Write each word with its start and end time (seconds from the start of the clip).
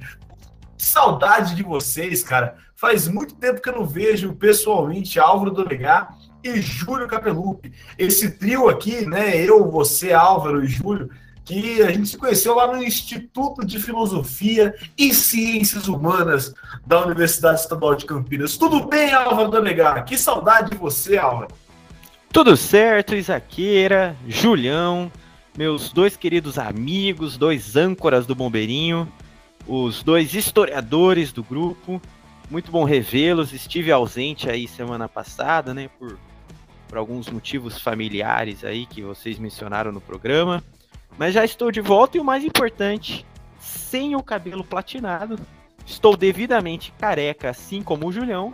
Saudade 0.76 1.54
de 1.54 1.62
vocês, 1.62 2.22
cara. 2.22 2.56
Faz 2.76 3.08
muito 3.08 3.34
tempo 3.34 3.60
que 3.60 3.68
eu 3.68 3.76
não 3.76 3.86
vejo 3.86 4.34
pessoalmente 4.34 5.18
Álvaro 5.18 5.50
Donegar 5.50 6.16
e 6.42 6.60
Júlio 6.60 7.06
Capelupi. 7.06 7.72
Esse 7.98 8.30
trio 8.30 8.68
aqui, 8.68 9.06
né? 9.06 9.36
Eu, 9.36 9.70
você, 9.70 10.12
Álvaro 10.12 10.64
e 10.64 10.68
Júlio, 10.68 11.10
que 11.50 11.82
a 11.82 11.90
gente 11.90 12.08
se 12.08 12.16
conheceu 12.16 12.54
lá 12.54 12.68
no 12.68 12.80
Instituto 12.80 13.66
de 13.66 13.80
Filosofia 13.80 14.72
e 14.96 15.12
Ciências 15.12 15.88
Humanas 15.88 16.54
da 16.86 17.04
Universidade 17.04 17.60
Estadual 17.60 17.96
de 17.96 18.06
Campinas. 18.06 18.56
Tudo 18.56 18.86
bem, 18.86 19.12
Álvaro 19.12 19.50
Donegar? 19.50 20.04
Que 20.04 20.16
saudade 20.16 20.70
de 20.70 20.76
você, 20.76 21.18
Álvaro. 21.18 21.48
Tudo 22.32 22.56
certo, 22.56 23.16
Isaqueira, 23.16 24.14
Julião, 24.28 25.10
meus 25.58 25.92
dois 25.92 26.16
queridos 26.16 26.56
amigos, 26.56 27.36
dois 27.36 27.74
âncoras 27.74 28.26
do 28.26 28.36
Bombeirinho, 28.36 29.12
os 29.66 30.04
dois 30.04 30.32
historiadores 30.32 31.32
do 31.32 31.42
grupo. 31.42 32.00
Muito 32.48 32.70
bom 32.70 32.84
revê-los. 32.84 33.52
Estive 33.52 33.90
ausente 33.90 34.48
aí 34.48 34.68
semana 34.68 35.08
passada, 35.08 35.74
né, 35.74 35.90
por, 35.98 36.16
por 36.88 36.96
alguns 36.96 37.28
motivos 37.28 37.80
familiares 37.80 38.64
aí 38.64 38.86
que 38.86 39.02
vocês 39.02 39.36
mencionaram 39.36 39.90
no 39.90 40.00
programa. 40.00 40.62
Mas 41.18 41.34
já 41.34 41.44
estou 41.44 41.70
de 41.70 41.80
volta 41.80 42.16
e 42.16 42.20
o 42.20 42.24
mais 42.24 42.44
importante, 42.44 43.26
sem 43.58 44.16
o 44.16 44.22
cabelo 44.22 44.64
platinado. 44.64 45.38
Estou 45.84 46.16
devidamente 46.16 46.92
careca, 46.98 47.50
assim 47.50 47.82
como 47.82 48.06
o 48.06 48.12
Julião. 48.12 48.52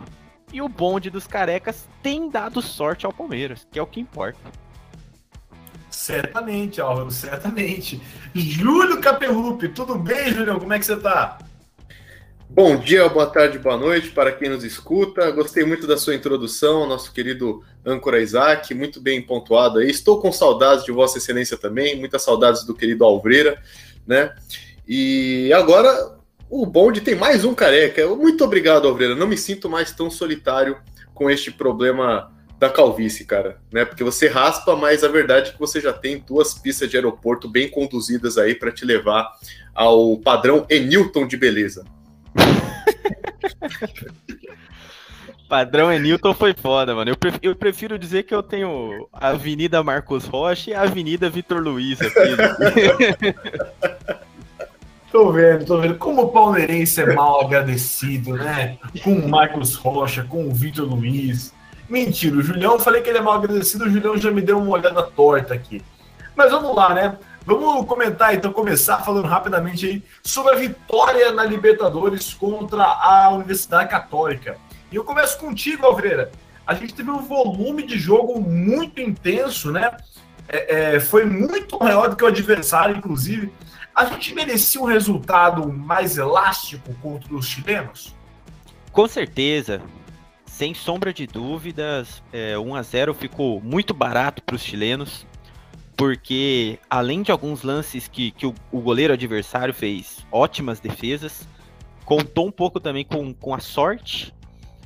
E 0.51 0.61
o 0.61 0.69
bonde 0.69 1.09
dos 1.09 1.27
carecas 1.27 1.87
tem 2.01 2.29
dado 2.29 2.61
sorte 2.61 3.05
ao 3.05 3.11
Palmeiras, 3.11 3.67
que 3.69 3.77
é 3.77 3.81
o 3.81 3.87
que 3.87 3.99
importa. 3.99 4.39
Certamente, 5.89 6.79
Álvaro, 6.79 7.11
certamente. 7.11 8.01
Júlio 8.33 9.01
Capelupi, 9.01 9.67
tudo 9.69 9.95
bem, 9.95 10.33
Julião? 10.33 10.59
Como 10.59 10.71
é 10.71 10.79
que 10.79 10.85
você 10.85 10.95
tá? 10.95 11.37
Bom 12.49 12.77
dia, 12.77 13.07
boa 13.09 13.27
tarde, 13.27 13.59
boa 13.59 13.77
noite 13.77 14.09
para 14.09 14.31
quem 14.31 14.49
nos 14.49 14.63
escuta. 14.63 15.29
Gostei 15.31 15.65
muito 15.65 15.85
da 15.85 15.97
sua 15.97 16.15
introdução, 16.15 16.87
nosso 16.87 17.11
querido 17.11 17.61
âncora 17.85 18.21
Isaac, 18.21 18.73
muito 18.73 19.01
bem 19.01 19.21
pontuado 19.21 19.79
aí. 19.79 19.89
Estou 19.89 20.19
com 20.21 20.31
saudades 20.31 20.85
de 20.85 20.91
Vossa 20.91 21.17
Excelência 21.17 21.57
também, 21.57 21.99
muitas 21.99 22.23
saudades 22.23 22.63
do 22.63 22.73
querido 22.73 23.03
Alvreira, 23.03 23.61
né? 24.07 24.33
E 24.87 25.51
agora 25.53 26.17
o 26.49 26.65
bonde 26.65 27.01
tem 27.01 27.15
mais 27.15 27.43
um 27.43 27.53
careca. 27.53 28.07
Muito 28.15 28.43
obrigado, 28.43 28.87
Alvreira. 28.87 29.13
Não 29.13 29.27
me 29.27 29.37
sinto 29.37 29.69
mais 29.69 29.91
tão 29.91 30.09
solitário 30.09 30.77
com 31.13 31.29
este 31.29 31.51
problema 31.51 32.31
da 32.57 32.69
calvície, 32.69 33.25
cara, 33.25 33.59
né? 33.71 33.85
Porque 33.85 34.03
você 34.03 34.27
raspa, 34.27 34.75
mas 34.75 35.03
a 35.03 35.09
verdade 35.09 35.49
é 35.49 35.53
que 35.53 35.59
você 35.59 35.79
já 35.79 35.93
tem 35.93 36.23
duas 36.25 36.53
pistas 36.55 36.89
de 36.89 36.95
aeroporto 36.95 37.47
bem 37.47 37.69
conduzidas 37.69 38.37
aí 38.37 38.55
para 38.55 38.71
te 38.71 38.83
levar 38.83 39.31
ao 39.75 40.17
padrão 40.17 40.65
Enilton 40.69 41.27
de 41.27 41.37
beleza. 41.37 41.85
Padrão 45.47 45.91
Enilton 45.91 46.33
foi 46.33 46.53
foda, 46.53 46.93
mano. 46.93 47.09
Eu 47.09 47.15
prefiro, 47.15 47.45
eu 47.45 47.55
prefiro, 47.55 47.97
dizer 47.97 48.23
que 48.23 48.35
eu 48.35 48.43
tenho 48.43 49.07
Avenida 49.13 49.81
Marcos 49.81 50.25
Rocha 50.25 50.71
e 50.71 50.73
Avenida 50.73 51.29
Vitor 51.29 51.61
Luiz 51.61 52.01
aqui. 52.01 52.19
tô 55.09 55.31
vendo, 55.31 55.65
tô 55.65 55.79
vendo. 55.79 55.95
Como 55.95 56.23
o 56.23 56.29
palmeirense 56.29 57.01
é 57.01 57.13
mal 57.13 57.45
agradecido, 57.45 58.33
né? 58.33 58.77
Com 59.03 59.13
o 59.13 59.29
Marcos 59.29 59.75
Rocha, 59.75 60.23
com 60.23 60.49
o 60.49 60.53
Vitor 60.53 60.85
Luiz. 60.85 61.53
Mentira, 61.89 62.35
o 62.35 62.41
Julião, 62.41 62.73
eu 62.73 62.79
falei 62.79 63.01
que 63.01 63.09
ele 63.09 63.19
é 63.19 63.21
mal 63.21 63.35
agradecido, 63.35 63.85
o 63.85 63.89
Julião 63.89 64.17
já 64.17 64.29
me 64.29 64.41
deu 64.41 64.59
uma 64.59 64.71
olhada 64.71 65.01
torta 65.01 65.53
aqui. 65.53 65.81
Mas 66.35 66.51
vamos 66.51 66.75
lá, 66.75 66.93
né? 66.93 67.17
Vamos 67.47 67.85
comentar, 67.85 68.35
então, 68.35 68.51
começar 68.51 68.97
falando 69.05 69.25
rapidamente 69.25 69.85
aí 69.85 70.03
sobre 70.21 70.53
a 70.53 70.57
vitória 70.57 71.31
na 71.31 71.45
Libertadores 71.45 72.33
contra 72.33 72.83
a 72.83 73.29
Universidade 73.29 73.89
Católica. 73.89 74.57
E 74.91 74.97
eu 74.97 75.03
começo 75.05 75.39
contigo, 75.39 75.85
Alvreira. 75.85 76.29
A 76.65 76.73
gente 76.73 76.93
teve 76.93 77.09
um 77.09 77.21
volume 77.21 77.83
de 77.83 77.97
jogo 77.97 78.37
muito 78.41 78.99
intenso, 78.99 79.71
né? 79.71 79.95
É, 80.49 80.95
é, 80.95 80.99
foi 80.99 81.23
muito 81.23 81.79
maior 81.79 82.09
do 82.09 82.17
que 82.17 82.23
o 82.25 82.27
adversário, 82.27 82.97
inclusive. 82.97 83.49
A 83.95 84.03
gente 84.03 84.35
merecia 84.35 84.81
um 84.81 84.85
resultado 84.85 85.71
mais 85.71 86.17
elástico 86.17 86.93
contra 86.95 87.33
os 87.33 87.47
chilenos? 87.47 88.13
Com 88.91 89.07
certeza. 89.07 89.81
Sem 90.45 90.73
sombra 90.73 91.13
de 91.13 91.25
dúvidas, 91.25 92.21
é, 92.33 92.59
1 92.59 92.75
a 92.75 92.81
0 92.81 93.13
ficou 93.13 93.61
muito 93.61 93.93
barato 93.93 94.43
para 94.43 94.55
os 94.55 94.61
chilenos 94.61 95.25
porque 95.97 96.79
além 96.87 97.23
de 97.23 97.31
alguns 97.31 97.63
lances 97.63 98.07
que, 98.07 98.29
que 98.29 98.45
o, 98.45 98.53
o, 98.71 98.79
goleiro 98.79 99.13
adversário 99.13 99.73
fez 99.73 100.23
ótimas 100.31 100.79
defesas, 100.79 101.47
contou 102.05 102.47
um 102.47 102.51
pouco 102.51 102.79
também 102.79 103.03
com, 103.03 103.33
com 103.33 103.55
a 103.55 103.59
sorte, 103.59 104.31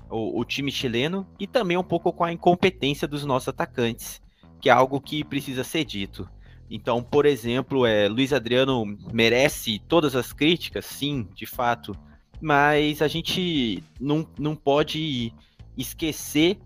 o, 0.09 0.39
o, 0.39 0.45
time 0.45 0.71
chileno, 0.71 1.27
e 1.37 1.45
também 1.45 1.75
um 1.75 1.83
pouco 1.83 2.13
com 2.13 2.23
a 2.23 2.31
incompetência 2.31 3.09
dos 3.09 3.25
nossos 3.25 3.49
atacantes, 3.49 4.21
que 4.61 4.69
é 4.69 4.71
algo 4.71 5.01
que 5.01 5.21
precisa 5.21 5.65
ser 5.65 5.83
dito. 5.83 6.29
Então, 6.69 7.03
por 7.03 7.25
exemplo, 7.25 7.85
é, 7.85 8.07
Luiz 8.07 8.31
Adriano 8.31 8.85
merece 9.11 9.79
todas 9.89 10.15
as 10.15 10.31
críticas, 10.31 10.85
sim, 10.85 11.27
de 11.35 11.45
fato, 11.45 11.93
mas 12.39 13.01
a 13.01 13.09
gente 13.09 13.83
não, 13.99 14.25
não 14.39 14.55
pode 14.55 15.33
esquecer 15.77 16.57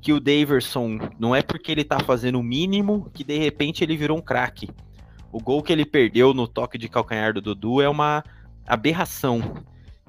que 0.00 0.12
o 0.12 0.20
Daverson 0.20 0.98
não 1.18 1.34
é 1.34 1.42
porque 1.42 1.70
ele 1.70 1.84
tá 1.84 2.00
fazendo 2.00 2.38
o 2.38 2.42
mínimo 2.42 3.10
que 3.12 3.22
de 3.22 3.38
repente 3.38 3.84
ele 3.84 3.96
virou 3.96 4.18
um 4.18 4.22
craque. 4.22 4.70
O 5.32 5.40
gol 5.40 5.62
que 5.62 5.72
ele 5.72 5.84
perdeu 5.84 6.34
no 6.34 6.48
toque 6.48 6.78
de 6.78 6.88
calcanhar 6.88 7.34
do 7.34 7.40
Dudu 7.40 7.80
é 7.80 7.88
uma 7.88 8.24
aberração. 8.66 9.64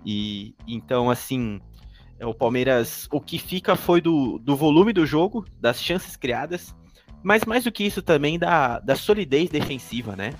E 0.05 0.55
então, 0.67 1.09
assim, 1.09 1.59
é, 2.19 2.25
o 2.25 2.33
Palmeiras, 2.33 3.07
o 3.11 3.19
que 3.19 3.37
fica 3.37 3.75
foi 3.75 4.01
do, 4.01 4.39
do 4.39 4.55
volume 4.55 4.93
do 4.93 5.05
jogo, 5.05 5.45
das 5.59 5.81
chances 5.81 6.15
criadas, 6.15 6.73
mas 7.21 7.45
mais 7.45 7.63
do 7.65 7.71
que 7.71 7.83
isso 7.83 8.01
também 8.01 8.39
da, 8.39 8.79
da 8.79 8.95
solidez 8.95 9.49
defensiva, 9.49 10.15
né? 10.15 10.33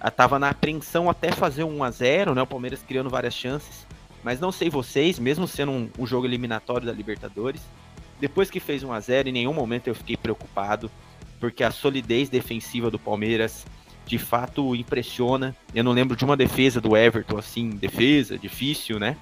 A, 0.00 0.10
tava 0.10 0.38
na 0.38 0.50
apreensão 0.50 1.08
até 1.08 1.30
fazer 1.30 1.64
um 1.64 1.78
1 1.78 1.84
a 1.84 1.90
0 1.90 2.34
né? 2.34 2.42
O 2.42 2.46
Palmeiras 2.46 2.82
criando 2.82 3.10
várias 3.10 3.34
chances. 3.34 3.86
Mas 4.22 4.40
não 4.40 4.50
sei 4.50 4.70
vocês, 4.70 5.18
mesmo 5.18 5.46
sendo 5.46 5.70
um, 5.70 5.90
um 5.98 6.06
jogo 6.06 6.26
eliminatório 6.26 6.86
da 6.86 6.92
Libertadores, 6.92 7.60
depois 8.20 8.50
que 8.50 8.60
fez 8.60 8.82
1 8.82 8.92
a 8.92 9.00
0 9.00 9.28
em 9.28 9.32
nenhum 9.32 9.52
momento 9.52 9.88
eu 9.88 9.94
fiquei 9.94 10.16
preocupado, 10.16 10.90
porque 11.40 11.64
a 11.64 11.70
solidez 11.70 12.28
defensiva 12.28 12.90
do 12.90 12.98
Palmeiras 12.98 13.66
de 14.06 14.18
fato 14.18 14.74
impressiona. 14.74 15.54
Eu 15.74 15.84
não 15.84 15.92
lembro 15.92 16.16
de 16.16 16.24
uma 16.24 16.36
defesa 16.36 16.80
do 16.80 16.96
Everton 16.96 17.38
assim, 17.38 17.70
defesa 17.70 18.38
difícil, 18.38 18.98
né? 18.98 19.16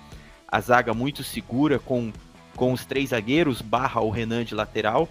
A 0.47 0.60
zaga 0.60 0.92
muito 0.92 1.24
segura 1.24 1.78
com, 1.78 2.12
com 2.56 2.72
os 2.72 2.84
três 2.84 3.10
zagueiros, 3.10 3.62
barra 3.62 4.00
o 4.00 4.10
Renan 4.10 4.44
de 4.44 4.54
lateral. 4.54 5.09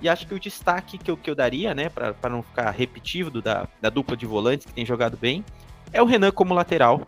E 0.00 0.08
acho 0.08 0.26
que 0.26 0.34
o 0.34 0.40
destaque 0.40 0.98
que 0.98 1.10
eu, 1.10 1.16
que 1.16 1.30
eu 1.30 1.34
daria, 1.34 1.74
né, 1.74 1.88
para 1.88 2.28
não 2.28 2.42
ficar 2.42 2.70
repetitivo 2.70 3.40
da, 3.40 3.68
da 3.80 3.88
dupla 3.88 4.16
de 4.16 4.26
volantes 4.26 4.66
que 4.66 4.72
tem 4.72 4.84
jogado 4.84 5.16
bem, 5.16 5.44
é 5.92 6.02
o 6.02 6.04
Renan 6.04 6.30
como 6.30 6.52
lateral, 6.52 7.02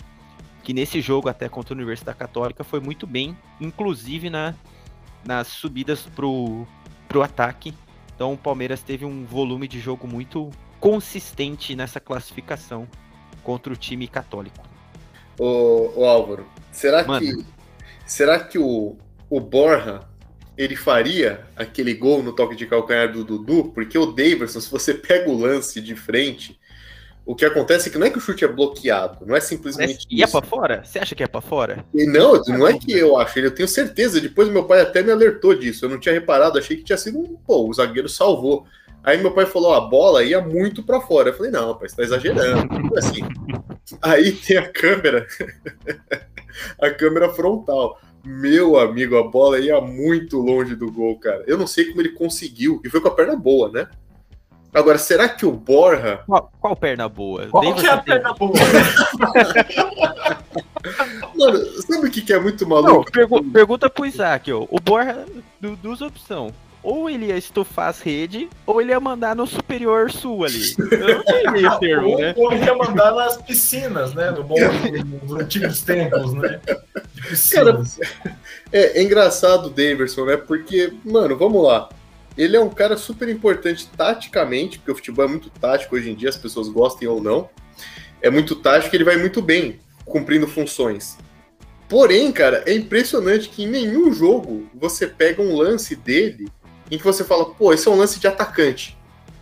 que 0.63 0.73
nesse 0.73 1.01
jogo 1.01 1.29
até 1.29 1.49
contra 1.49 1.75
a 1.75 1.77
Universidade 1.77 2.17
Católica 2.17 2.65
foi 2.65 2.81
muito 2.81 3.07
bem, 3.07 3.37
inclusive 3.61 4.31
na, 4.31 4.55
nas 5.27 5.49
subidas 5.49 6.03
pro, 6.15 6.67
pro 7.09 7.23
ataque. 7.23 7.75
Então 8.15 8.33
o 8.33 8.39
Palmeiras 8.39 8.83
teve 8.83 9.05
um 9.05 9.25
volume 9.25 9.69
de 9.69 9.81
jogo 9.81 10.07
muito 10.07 10.51
consistente 10.81 11.75
nessa 11.75 12.01
classificação 12.01 12.89
contra 13.43 13.73
o 13.73 13.77
time 13.77 14.09
católico. 14.09 14.67
Ô, 15.39 15.93
ô 15.97 16.05
Álvaro, 16.05 16.47
será 16.73 17.05
Mano. 17.05 17.21
que 17.21 17.47
será 18.07 18.39
que 18.39 18.59
o, 18.59 18.97
o 19.29 19.41
Borja 19.41 20.01
ele 20.57 20.75
faria 20.75 21.47
aquele 21.55 21.93
gol 21.93 22.23
no 22.23 22.33
toque 22.33 22.57
de 22.57 22.67
calcanhar 22.67 23.13
do 23.13 23.25
Dudu? 23.25 23.65
Porque 23.75 23.99
o 23.99 24.07
Davidson, 24.07 24.61
se 24.61 24.71
você 24.71 24.95
pega 24.95 25.29
o 25.29 25.37
lance 25.37 25.81
de 25.81 25.95
frente, 25.95 26.59
o 27.27 27.35
que 27.35 27.45
acontece 27.45 27.89
é 27.89 27.93
que 27.93 27.99
não 27.99 28.07
é 28.07 28.11
que 28.11 28.19
o 28.19 28.21
chute 28.21 28.45
é 28.45 28.49
bloqueado, 28.49 29.27
não 29.27 29.37
é 29.37 29.41
simplesmente. 29.41 30.07
E 30.09 30.23
é 30.23 30.27
pra 30.27 30.41
fora? 30.41 30.83
Você 30.85 30.99
acha 30.99 31.15
que 31.15 31.23
é 31.23 31.27
pra 31.27 31.41
fora? 31.41 31.85
E 31.93 32.07
não, 32.07 32.41
não 32.47 32.67
é 32.67 32.79
que 32.79 32.93
eu 32.93 33.19
acho, 33.19 33.39
eu 33.41 33.55
tenho 33.55 33.69
certeza. 33.69 34.21
Depois 34.21 34.49
meu 34.49 34.65
pai 34.65 34.81
até 34.81 35.03
me 35.03 35.11
alertou 35.11 35.55
disso. 35.55 35.85
Eu 35.85 35.91
não 35.91 35.99
tinha 35.99 36.15
reparado, 36.15 36.59
achei 36.59 36.77
que 36.77 36.85
tinha 36.85 36.97
sido 36.97 37.19
um. 37.19 37.37
Pô, 37.37 37.69
o 37.69 37.75
zagueiro 37.75 38.09
salvou 38.09 38.65
Aí 39.07 39.19
meu 39.19 39.31
pai 39.31 39.47
falou: 39.47 39.73
a 39.73 39.81
bola 39.81 40.25
ia 40.25 40.41
muito 40.41 40.83
para 40.83 41.01
fora. 41.01 41.29
Eu 41.31 41.35
falei: 41.35 41.53
não, 41.53 41.79
pai, 41.79 41.89
você 41.89 41.95
tá 41.95 42.03
exagerando. 42.03 42.69
assim. 42.99 43.21
Aí 44.03 44.33
tem 44.33 44.57
a 44.57 44.69
câmera, 44.69 45.25
a 46.83 46.91
câmera 46.91 47.33
frontal. 47.33 48.01
Meu 48.25 48.77
amigo, 48.77 49.17
a 49.17 49.23
bola 49.23 49.61
ia 49.61 49.81
muito 49.81 50.39
longe 50.39 50.75
do 50.75 50.91
gol, 50.91 51.17
cara. 51.21 51.45
Eu 51.47 51.57
não 51.57 51.69
sei 51.69 51.85
como 51.85 52.01
ele 52.01 52.09
conseguiu. 52.09 52.81
E 52.85 52.91
foi 52.91 53.01
com 53.01 53.07
a 53.07 53.15
perna 53.15 53.37
boa, 53.37 53.71
né? 53.71 53.89
Agora, 54.73 54.99
será 54.99 55.29
que 55.29 55.47
o 55.47 55.53
Borra. 55.53 56.21
Qual, 56.27 56.53
qual 56.61 56.77
perna 56.77 57.09
boa? 57.09 57.47
Qual 57.49 57.75
que 57.75 57.87
é 57.87 57.91
a 57.91 57.99
perna 57.99 58.35
boa? 58.35 58.53
Mano, 61.35 61.65
sabe 61.83 62.07
o 62.07 62.11
que, 62.11 62.23
que 62.23 62.33
é 62.33 62.39
muito 62.39 62.67
maluco? 62.69 62.95
Não, 62.95 63.05
pergu 63.05 63.43
pergunta 63.45 63.91
pro 63.91 64.07
Isaac, 64.07 64.53
ó. 64.53 64.67
O 64.71 64.79
Borra, 64.81 65.25
do, 65.61 65.77
duas 65.77 66.01
opções 66.01 66.53
ou 66.87 67.11
ele 67.11 67.27
ia 67.27 67.37
estufar 67.37 67.89
as 67.89 68.01
redes, 68.01 68.47
ou 68.65 68.81
ele 68.81 68.93
ia 68.93 69.01
mandar 69.01 69.35
no 69.35 69.45
superior 69.45 70.09
sul 70.09 70.45
ali. 70.45 70.73
Eu 70.79 71.17
não 71.17 71.25
sei 71.25 71.51
meio 71.51 71.79
termo, 71.81 72.11
ou, 72.11 72.19
né? 72.21 72.35
Ou 72.37 72.53
ele 72.53 72.65
ia 72.65 72.75
mandar 72.77 73.13
nas 73.13 73.37
piscinas, 73.39 74.15
né? 74.15 74.31
No 74.31 74.45
bom, 74.45 74.55
nos 75.25 75.33
antigos 75.33 75.83
tempos, 75.83 76.33
né? 76.35 76.61
Cara, 77.51 77.83
é, 78.71 79.01
é 79.01 79.03
engraçado 79.03 79.67
o 79.67 79.71
Daverson, 79.71 80.27
né? 80.27 80.37
Porque, 80.37 80.93
mano, 81.05 81.37
vamos 81.37 81.61
lá. 81.65 81.89
Ele 82.37 82.57
é 82.57 82.61
um 82.61 82.69
cara 82.69 82.97
super 82.97 83.29
importante 83.29 83.89
taticamente, 83.97 84.79
porque 84.79 84.93
o 84.93 84.95
futebol 84.95 85.25
é 85.25 85.29
muito 85.29 85.51
tático 85.51 85.97
hoje 85.97 86.11
em 86.11 86.15
dia, 86.15 86.29
as 86.29 86.37
pessoas 86.37 86.69
gostem 86.69 87.09
ou 87.09 87.23
não. 87.23 87.49
É 88.21 88.31
muito 88.31 88.55
tático, 88.57 88.95
ele 88.95 89.05
vai 89.05 89.17
muito 89.17 89.41
bem 89.41 89.81
cumprindo 90.05 90.47
funções. 90.47 91.17
Porém, 91.89 92.33
cara, 92.33 92.63
é 92.67 92.75
impressionante 92.75 93.49
que 93.49 93.63
em 93.63 93.69
nenhum 93.69 94.13
jogo 94.13 94.69
você 94.75 95.07
pega 95.07 95.41
um 95.41 95.57
lance 95.57 95.95
dele 95.95 96.49
em 96.91 96.99
que 96.99 97.05
você 97.05 97.25
fala, 97.25 97.47
pô, 97.47 97.73
esse 97.73 97.87
é 97.87 97.91
um 97.91 97.97
lance 97.97 98.19
de 98.19 98.27
atacante. 98.27 98.97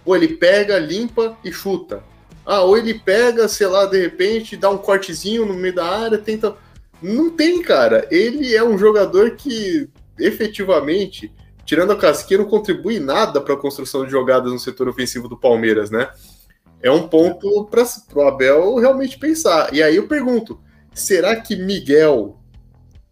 Ou 0.04 0.14
ele 0.14 0.28
pega, 0.28 0.78
limpa 0.78 1.36
e 1.42 1.50
chuta. 1.50 2.02
Ah, 2.44 2.60
ou 2.60 2.76
ele 2.76 2.94
pega, 2.94 3.48
sei 3.48 3.66
lá, 3.66 3.86
de 3.86 3.98
repente, 3.98 4.56
dá 4.56 4.68
um 4.68 4.76
cortezinho 4.76 5.46
no 5.46 5.54
meio 5.54 5.74
da 5.74 5.86
área, 5.86 6.18
tenta. 6.18 6.54
Não 7.02 7.30
tem, 7.30 7.62
cara. 7.62 8.06
Ele 8.10 8.54
é 8.54 8.62
um 8.62 8.76
jogador 8.76 9.32
que 9.32 9.88
efetivamente, 10.18 11.32
tirando 11.64 11.92
a 11.92 11.96
casquinha, 11.96 12.38
não 12.38 12.46
contribui 12.46 12.98
nada 12.98 13.40
para 13.40 13.54
a 13.54 13.58
construção 13.58 14.04
de 14.04 14.10
jogadas 14.10 14.52
no 14.52 14.58
setor 14.58 14.88
ofensivo 14.88 15.28
do 15.28 15.38
Palmeiras, 15.38 15.90
né? 15.90 16.08
É 16.82 16.90
um 16.90 17.08
ponto 17.08 17.64
para 17.66 17.84
o 18.14 18.28
Abel 18.28 18.76
realmente 18.76 19.18
pensar. 19.18 19.72
E 19.72 19.82
aí 19.82 19.96
eu 19.96 20.06
pergunto: 20.06 20.60
será 20.92 21.36
que 21.36 21.56
Miguel 21.56 22.38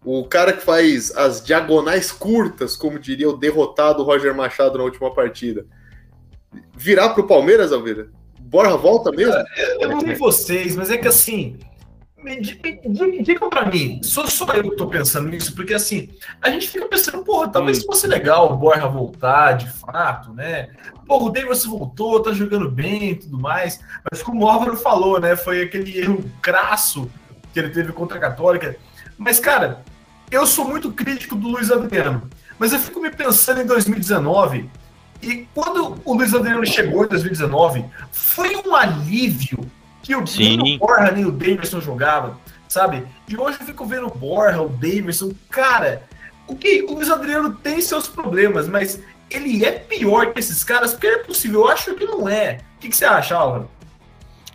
o 0.04 0.24
cara 0.24 0.52
que 0.52 0.64
faz 0.64 1.14
as 1.16 1.42
diagonais 1.42 2.10
curtas, 2.10 2.76
como 2.76 2.98
diria 2.98 3.28
o 3.28 3.36
derrotado 3.36 4.02
Roger 4.02 4.34
Machado 4.34 4.78
na 4.78 4.84
última 4.84 5.14
partida. 5.14 5.64
Virar 6.76 7.10
pro 7.10 7.26
Palmeiras, 7.26 7.72
Alveira? 7.72 8.10
Borra 8.40 8.76
volta 8.76 9.12
mesmo? 9.12 9.34
Eu 9.80 9.88
não 9.88 10.00
sei 10.00 10.14
vocês, 10.16 10.76
mas 10.76 10.90
é 10.90 10.98
que 10.98 11.08
assim. 11.08 11.58
Digam 13.22 13.50
pra 13.50 13.66
mim, 13.66 14.00
sou 14.02 14.26
só 14.28 14.46
eu 14.54 14.70
que 14.70 14.76
tô 14.76 14.86
pensando 14.86 15.28
nisso, 15.28 15.54
porque 15.54 15.74
assim, 15.74 16.08
a 16.40 16.50
gente 16.50 16.68
fica 16.68 16.86
pensando, 16.86 17.24
porra, 17.24 17.48
talvez 17.48 17.80
hum. 17.80 17.86
fosse 17.86 18.06
legal 18.06 18.52
o 18.52 18.56
Borja 18.56 18.86
voltar 18.86 19.52
de 19.52 19.68
fato, 19.70 20.32
né? 20.32 20.70
Porra, 21.06 21.24
o 21.24 21.30
Davis 21.30 21.64
voltou, 21.64 22.22
tá 22.22 22.32
jogando 22.32 22.70
bem 22.70 23.10
e 23.10 23.14
tudo 23.16 23.38
mais, 23.38 23.80
mas 24.10 24.22
como 24.22 24.44
o 24.44 24.48
Álvaro 24.48 24.76
falou, 24.76 25.20
né? 25.20 25.36
Foi 25.36 25.62
aquele 25.62 25.98
erro 25.98 26.24
crasso 26.40 27.10
que 27.52 27.58
ele 27.58 27.70
teve 27.70 27.92
contra 27.92 28.18
a 28.18 28.20
Católica. 28.20 28.76
Mas, 29.18 29.40
cara, 29.40 29.82
eu 30.30 30.46
sou 30.46 30.66
muito 30.66 30.92
crítico 30.92 31.34
do 31.34 31.48
Luiz 31.48 31.70
Adriano, 31.70 32.30
mas 32.58 32.72
eu 32.72 32.78
fico 32.78 33.00
me 33.00 33.10
pensando 33.10 33.60
em 33.60 33.66
2019 33.66 34.70
e 35.22 35.46
quando 35.54 36.00
o 36.04 36.14
Luiz 36.14 36.34
Adriano 36.34 36.66
chegou 36.66 37.04
em 37.04 37.08
2019, 37.08 37.84
foi 38.10 38.56
um 38.56 38.74
alívio 38.74 39.58
que 40.02 40.14
o, 40.14 40.24
nem 40.38 40.76
o 40.76 40.78
Borja 40.78 41.12
nem 41.12 41.24
o 41.24 41.30
Davidson 41.30 41.80
jogavam, 41.80 42.36
sabe? 42.68 43.06
E 43.28 43.36
hoje 43.36 43.58
eu 43.60 43.66
fico 43.66 43.86
vendo 43.86 44.06
o 44.06 44.14
Borja, 44.14 44.60
o 44.60 44.68
Davidson, 44.68 45.32
cara, 45.48 46.02
o 46.46 46.56
que 46.56 46.82
o 46.82 46.94
Luiz 46.94 47.10
Adriano 47.10 47.54
tem 47.54 47.80
seus 47.80 48.08
problemas, 48.08 48.68
mas 48.68 49.00
ele 49.30 49.64
é 49.64 49.72
pior 49.72 50.32
que 50.32 50.40
esses 50.40 50.62
caras, 50.62 50.92
porque 50.92 51.06
é 51.06 51.18
possível. 51.18 51.60
Eu 51.62 51.68
acho 51.68 51.94
que 51.94 52.04
não 52.04 52.28
é. 52.28 52.60
O 52.76 52.80
que, 52.80 52.88
que 52.88 52.96
você 52.96 53.04
acha, 53.04 53.36
Álvaro? 53.36 53.70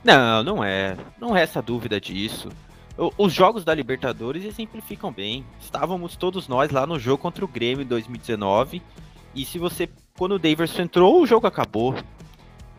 Não, 0.04 0.44
não 0.44 0.64
é. 0.64 0.96
Não 1.20 1.32
resta 1.32 1.62
dúvida 1.62 2.00
disso. 2.00 2.50
Os 3.18 3.32
jogos 3.32 3.64
da 3.64 3.74
Libertadores 3.74 4.44
exemplificam 4.44 5.12
bem. 5.12 5.46
Estávamos 5.60 6.16
todos 6.16 6.48
nós 6.48 6.72
lá 6.72 6.86
no 6.88 7.00
jogo 7.00 7.22
contra 7.22 7.46
o 7.46 7.48
Grêmio 7.48 7.84
em 7.84 7.88
2019. 7.88 8.82
E 9.36 9.46
se 9.46 9.60
você. 9.60 9.90
Quando 10.18 10.34
o 10.34 10.40
Daverson 10.40 10.82
entrou, 10.82 11.22
o 11.22 11.28
jogo 11.28 11.46
acabou. 11.46 11.96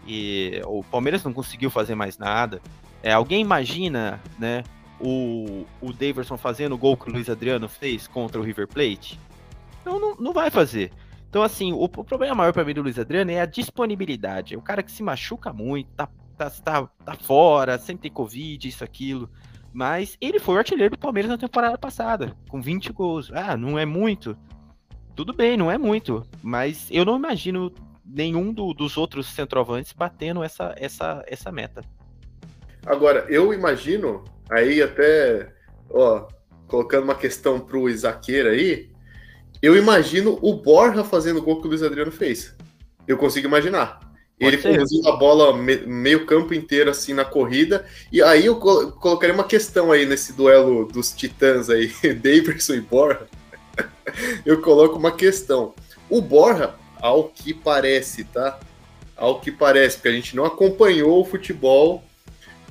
E 0.09 0.63
o 0.65 0.83
Palmeiras 0.83 1.23
não 1.23 1.35
conseguiu 1.35 1.69
fazer 1.69 1.95
mais 1.95 2.17
nada. 2.17 2.63
É, 3.03 3.13
alguém 3.13 3.43
imagina, 3.43 4.19
né? 4.39 4.65
O, 4.99 5.67
o 5.81 5.93
Daverson 5.93 6.39
fazendo 6.39 6.75
o 6.75 6.79
gol 6.79 6.97
que 6.97 7.09
o 7.09 7.13
Luiz 7.13 7.29
Adriano 7.29 7.69
fez 7.69 8.09
contra 8.09 8.41
o 8.41 8.43
River 8.43 8.67
Plate? 8.67 9.21
Não, 9.85 10.01
não, 10.01 10.17
não 10.17 10.33
vai 10.33 10.51
fazer. 10.51 10.91
Então, 11.29 11.43
assim, 11.43 11.73
o, 11.73 11.85
o 11.85 11.89
problema 11.89 12.35
maior 12.35 12.53
para 12.53 12.65
mim 12.65 12.73
do 12.73 12.83
Luiz 12.83 12.99
Adriano 12.99 13.31
é 13.31 13.41
a 13.41 13.47
disponibilidade. 13.47 14.55
É 14.55 14.59
um 14.59 14.63
cara 14.63 14.83
que 14.83 14.91
se 14.91 15.03
machuca 15.03 15.53
muito, 15.53 15.91
tá, 15.91 16.09
tá, 16.39 16.51
tá, 16.51 16.87
tá 17.05 17.15
fora, 17.15 17.79
sempre 17.79 18.03
tem 18.03 18.11
Covid, 18.11 18.67
isso, 18.67 18.83
aquilo. 18.83 19.31
Mas 19.73 20.17
ele 20.21 20.41
foi 20.41 20.55
o 20.55 20.59
artilheiro 20.59 20.97
do 20.97 20.99
Palmeiras 20.99 21.31
na 21.31 21.37
temporada 21.37 21.77
passada, 21.77 22.35
com 22.49 22.61
20 22.61 22.93
gols. 22.93 23.31
Ah, 23.33 23.57
não 23.57 23.79
é 23.79 23.85
muito. 23.85 24.37
Tudo 25.15 25.35
bem, 25.35 25.57
não 25.57 25.71
é 25.71 25.77
muito. 25.77 26.27
Mas 26.43 26.89
eu 26.91 27.05
não 27.05 27.17
imagino 27.17 27.71
nenhum 28.09 28.53
do, 28.53 28.73
dos 28.73 28.97
outros 28.97 29.27
centroavantes 29.29 29.93
batendo 29.93 30.43
essa, 30.43 30.75
essa, 30.77 31.23
essa 31.27 31.53
meta. 31.53 31.85
Agora, 32.87 33.27
eu 33.29 33.53
imagino, 33.53 34.25
aí 34.51 34.81
até, 34.83 35.53
ó, 35.91 36.27
colocando 36.67 37.05
uma 37.05 37.15
questão 37.15 37.61
pro 37.61 37.89
Isaqueira 37.89 38.51
aí, 38.51 38.91
eu 39.61 39.77
imagino 39.77 40.39
o 40.41 40.55
Borja 40.55 41.05
fazendo 41.05 41.39
o 41.39 41.43
gol 41.43 41.61
que 41.61 41.67
o 41.67 41.71
Luiz 41.71 41.83
Adriano 41.83 42.13
fez. 42.13 42.55
Eu 43.07 43.19
consigo 43.19 43.47
imaginar. 43.47 44.01
Ele 44.39 44.57
conduziu 44.57 45.09
a 45.09 45.17
bola 45.17 45.57
meio 45.57 46.25
campo 46.25 46.55
inteiro 46.55 46.91
assim 46.91 47.13
na 47.13 47.25
corrida. 47.25 47.85
E 48.13 48.23
aí 48.23 48.47
eu 48.47 48.57
colocaria 48.57 49.35
uma 49.35 49.45
questão 49.45 49.91
aí 49.91 50.07
nesse 50.07 50.33
duelo 50.33 50.87
dos 50.87 51.11
titãs 51.11 51.69
aí, 51.69 51.89
Davidson 52.15 52.75
e 52.75 52.81
Borja. 52.81 53.27
eu 54.47 54.63
coloco 54.63 54.97
uma 54.97 55.11
questão. 55.11 55.75
O 56.09 56.21
Borja, 56.21 56.75
ao 57.01 57.25
que 57.29 57.53
parece, 57.53 58.25
tá? 58.25 58.59
Ao 59.17 59.41
que 59.41 59.51
parece, 59.51 59.97
porque 59.97 60.09
a 60.09 60.13
gente 60.13 60.37
não 60.37 60.45
acompanhou 60.45 61.21
o 61.21 61.25
futebol 61.25 62.05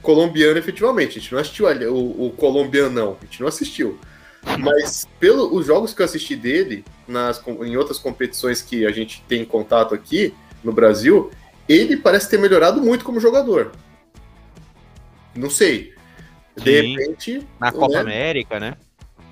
colombiano 0.02 0.58
efetivamente. 0.58 1.18
A 1.18 1.22
gente 1.22 1.34
não 1.34 1.40
assistiu 1.40 1.68
o, 1.68 2.28
o 2.28 2.32
colombiano, 2.32 2.90
não. 2.90 3.18
A 3.22 3.26
gente 3.26 3.42
não 3.42 3.48
assistiu. 3.48 4.00
Mas 4.60 5.06
pelos 5.20 5.66
jogos 5.66 5.94
que 5.94 6.02
eu 6.02 6.06
assisti 6.06 6.36
dele, 6.36 6.86
nas, 7.08 7.42
em 7.46 7.76
outras 7.76 7.98
competições 7.98 8.62
que 8.62 8.86
a 8.86 8.92
gente 8.92 9.22
tem 9.28 9.44
contato 9.44 9.94
aqui 9.94 10.34
no 10.64 10.72
Brasil, 10.72 11.32
ele 11.68 11.98
parece 11.98 12.30
ter 12.30 12.40
melhorado 12.40 12.82
muito 12.82 13.04
como 13.04 13.20
jogador. 13.20 13.72
Não 15.36 15.50
sei. 15.50 15.94
De 16.56 16.82
Sim, 16.82 16.98
repente. 16.98 17.48
Na 17.60 17.72
Copa 17.72 17.96
né? 17.96 18.00
América, 18.00 18.60
né? 18.60 18.78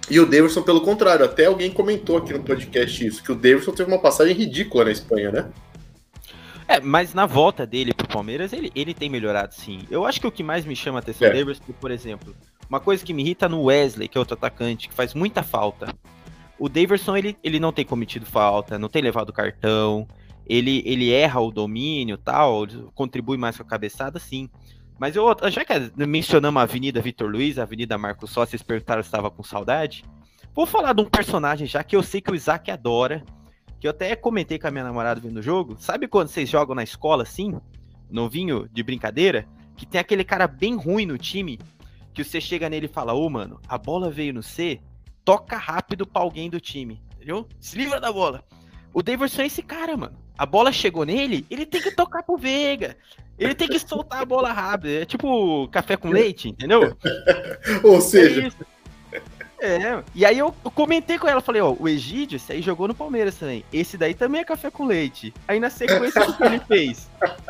E 0.09 0.19
o 0.19 0.25
Davidson, 0.25 0.61
pelo 0.61 0.81
contrário, 0.81 1.25
até 1.25 1.45
alguém 1.45 1.71
comentou 1.71 2.17
aqui 2.17 2.31
no 2.31 2.43
podcast 2.43 3.05
isso, 3.05 3.23
que 3.23 3.31
o 3.31 3.35
Davidson 3.35 3.71
teve 3.71 3.91
uma 3.91 3.99
passagem 3.99 4.35
ridícula 4.35 4.85
na 4.85 4.91
Espanha, 4.91 5.31
né? 5.31 5.49
É, 6.67 6.79
mas 6.79 7.13
na 7.13 7.25
volta 7.25 7.65
dele 7.65 7.93
pro 7.93 8.07
Palmeiras, 8.07 8.51
ele, 8.53 8.71
ele 8.75 8.93
tem 8.93 9.09
melhorado 9.09 9.53
sim. 9.53 9.81
Eu 9.89 10.05
acho 10.05 10.19
que 10.19 10.27
o 10.27 10.31
que 10.31 10.43
mais 10.43 10.65
me 10.65 10.75
chama 10.75 10.99
a 10.99 11.01
atenção 11.01 11.27
é. 11.27 11.31
do 11.31 11.37
Davidson, 11.37 11.73
por 11.79 11.91
exemplo, 11.91 12.35
uma 12.69 12.79
coisa 12.79 13.05
que 13.05 13.13
me 13.13 13.23
irrita 13.23 13.47
no 13.47 13.63
Wesley, 13.63 14.07
que 14.07 14.17
é 14.17 14.19
outro 14.19 14.35
atacante, 14.35 14.89
que 14.89 14.93
faz 14.93 15.13
muita 15.13 15.43
falta. 15.43 15.93
O 16.57 16.67
Davidson, 16.69 17.17
ele, 17.17 17.37
ele 17.43 17.59
não 17.59 17.71
tem 17.71 17.85
cometido 17.85 18.25
falta, 18.25 18.79
não 18.79 18.89
tem 18.89 19.01
levado 19.01 19.33
cartão, 19.33 20.07
ele, 20.47 20.81
ele 20.85 21.11
erra 21.11 21.39
o 21.39 21.51
domínio 21.51 22.17
tal, 22.17 22.65
contribui 22.93 23.37
mais 23.37 23.57
com 23.57 23.63
a 23.63 23.65
cabeçada, 23.65 24.19
sim. 24.19 24.49
Mas 24.97 25.15
eu, 25.15 25.25
já 25.49 25.65
que 25.65 25.73
mencionamos 26.05 26.59
a 26.59 26.63
Avenida 26.63 27.01
Vitor 27.01 27.29
Luiz, 27.29 27.59
a 27.59 27.63
Avenida 27.63 27.97
Marcos 27.97 28.31
Só, 28.31 28.45
vocês 28.45 28.63
perguntaram 28.63 29.03
se 29.03 29.07
estava 29.07 29.29
com 29.29 29.43
saudade. 29.43 30.05
Vou 30.53 30.65
falar 30.65 30.93
de 30.93 31.01
um 31.01 31.09
personagem 31.09 31.67
já 31.67 31.83
que 31.83 31.95
eu 31.95 32.03
sei 32.03 32.21
que 32.21 32.31
o 32.31 32.35
Isaac 32.35 32.71
adora, 32.71 33.23
que 33.79 33.87
eu 33.87 33.91
até 33.91 34.15
comentei 34.15 34.57
com 34.57 34.67
a 34.67 34.71
minha 34.71 34.85
namorada 34.85 35.19
vendo 35.19 35.37
o 35.37 35.41
jogo. 35.41 35.75
Sabe 35.77 36.07
quando 36.07 36.29
vocês 36.29 36.49
jogam 36.49 36.73
na 36.73 36.83
escola 36.83 37.23
assim, 37.23 37.59
novinho 38.09 38.69
de 38.71 38.81
brincadeira, 38.81 39.45
que 39.75 39.85
tem 39.85 39.99
aquele 39.99 40.23
cara 40.23 40.47
bem 40.47 40.77
ruim 40.77 41.05
no 41.05 41.17
time, 41.17 41.59
que 42.13 42.23
você 42.23 42.39
chega 42.39 42.69
nele 42.69 42.85
e 42.85 42.89
fala: 42.89 43.13
Ô, 43.13 43.25
oh, 43.25 43.29
mano, 43.29 43.59
a 43.67 43.77
bola 43.77 44.09
veio 44.09 44.33
no 44.33 44.41
C, 44.41 44.79
toca 45.25 45.57
rápido 45.57 46.07
pra 46.07 46.21
alguém 46.21 46.49
do 46.49 46.61
time, 46.61 47.03
entendeu? 47.15 47.49
Se 47.59 47.77
livra 47.77 47.99
da 47.99 48.13
bola. 48.13 48.45
O 48.93 49.03
Davidson 49.03 49.41
é 49.41 49.47
esse 49.47 49.61
cara, 49.61 49.97
mano 49.97 50.25
a 50.37 50.45
bola 50.45 50.71
chegou 50.71 51.05
nele, 51.05 51.45
ele 51.49 51.65
tem 51.65 51.81
que 51.81 51.91
tocar 51.91 52.23
pro 52.23 52.37
Veiga. 52.37 52.97
Ele 53.37 53.53
tem 53.53 53.67
que 53.67 53.79
soltar 53.79 54.21
a 54.21 54.25
bola 54.25 54.51
rápido. 54.51 55.01
É 55.01 55.05
tipo 55.05 55.67
café 55.69 55.97
com 55.97 56.09
leite, 56.09 56.49
entendeu? 56.49 56.95
Ou 57.83 57.99
seja, 57.99 58.49
é 59.11 59.21
É, 59.59 60.03
e 60.13 60.25
aí 60.25 60.37
eu, 60.37 60.53
eu 60.63 60.71
comentei 60.71 61.17
com 61.17 61.27
ela, 61.27 61.41
falei, 61.41 61.61
ó, 61.61 61.75
o 61.77 61.87
Egídio, 61.87 62.35
esse 62.35 62.51
aí 62.51 62.61
jogou 62.61 62.87
no 62.87 62.95
Palmeiras 62.95 63.35
também. 63.35 63.63
Esse 63.73 63.97
daí 63.97 64.13
também 64.13 64.41
é 64.41 64.45
café 64.45 64.69
com 64.69 64.85
leite. 64.85 65.33
Aí 65.47 65.59
na 65.59 65.69
sequência, 65.69 66.21
o 66.21 66.33
que 66.33 66.43
ele 66.43 66.59
fez? 66.59 67.09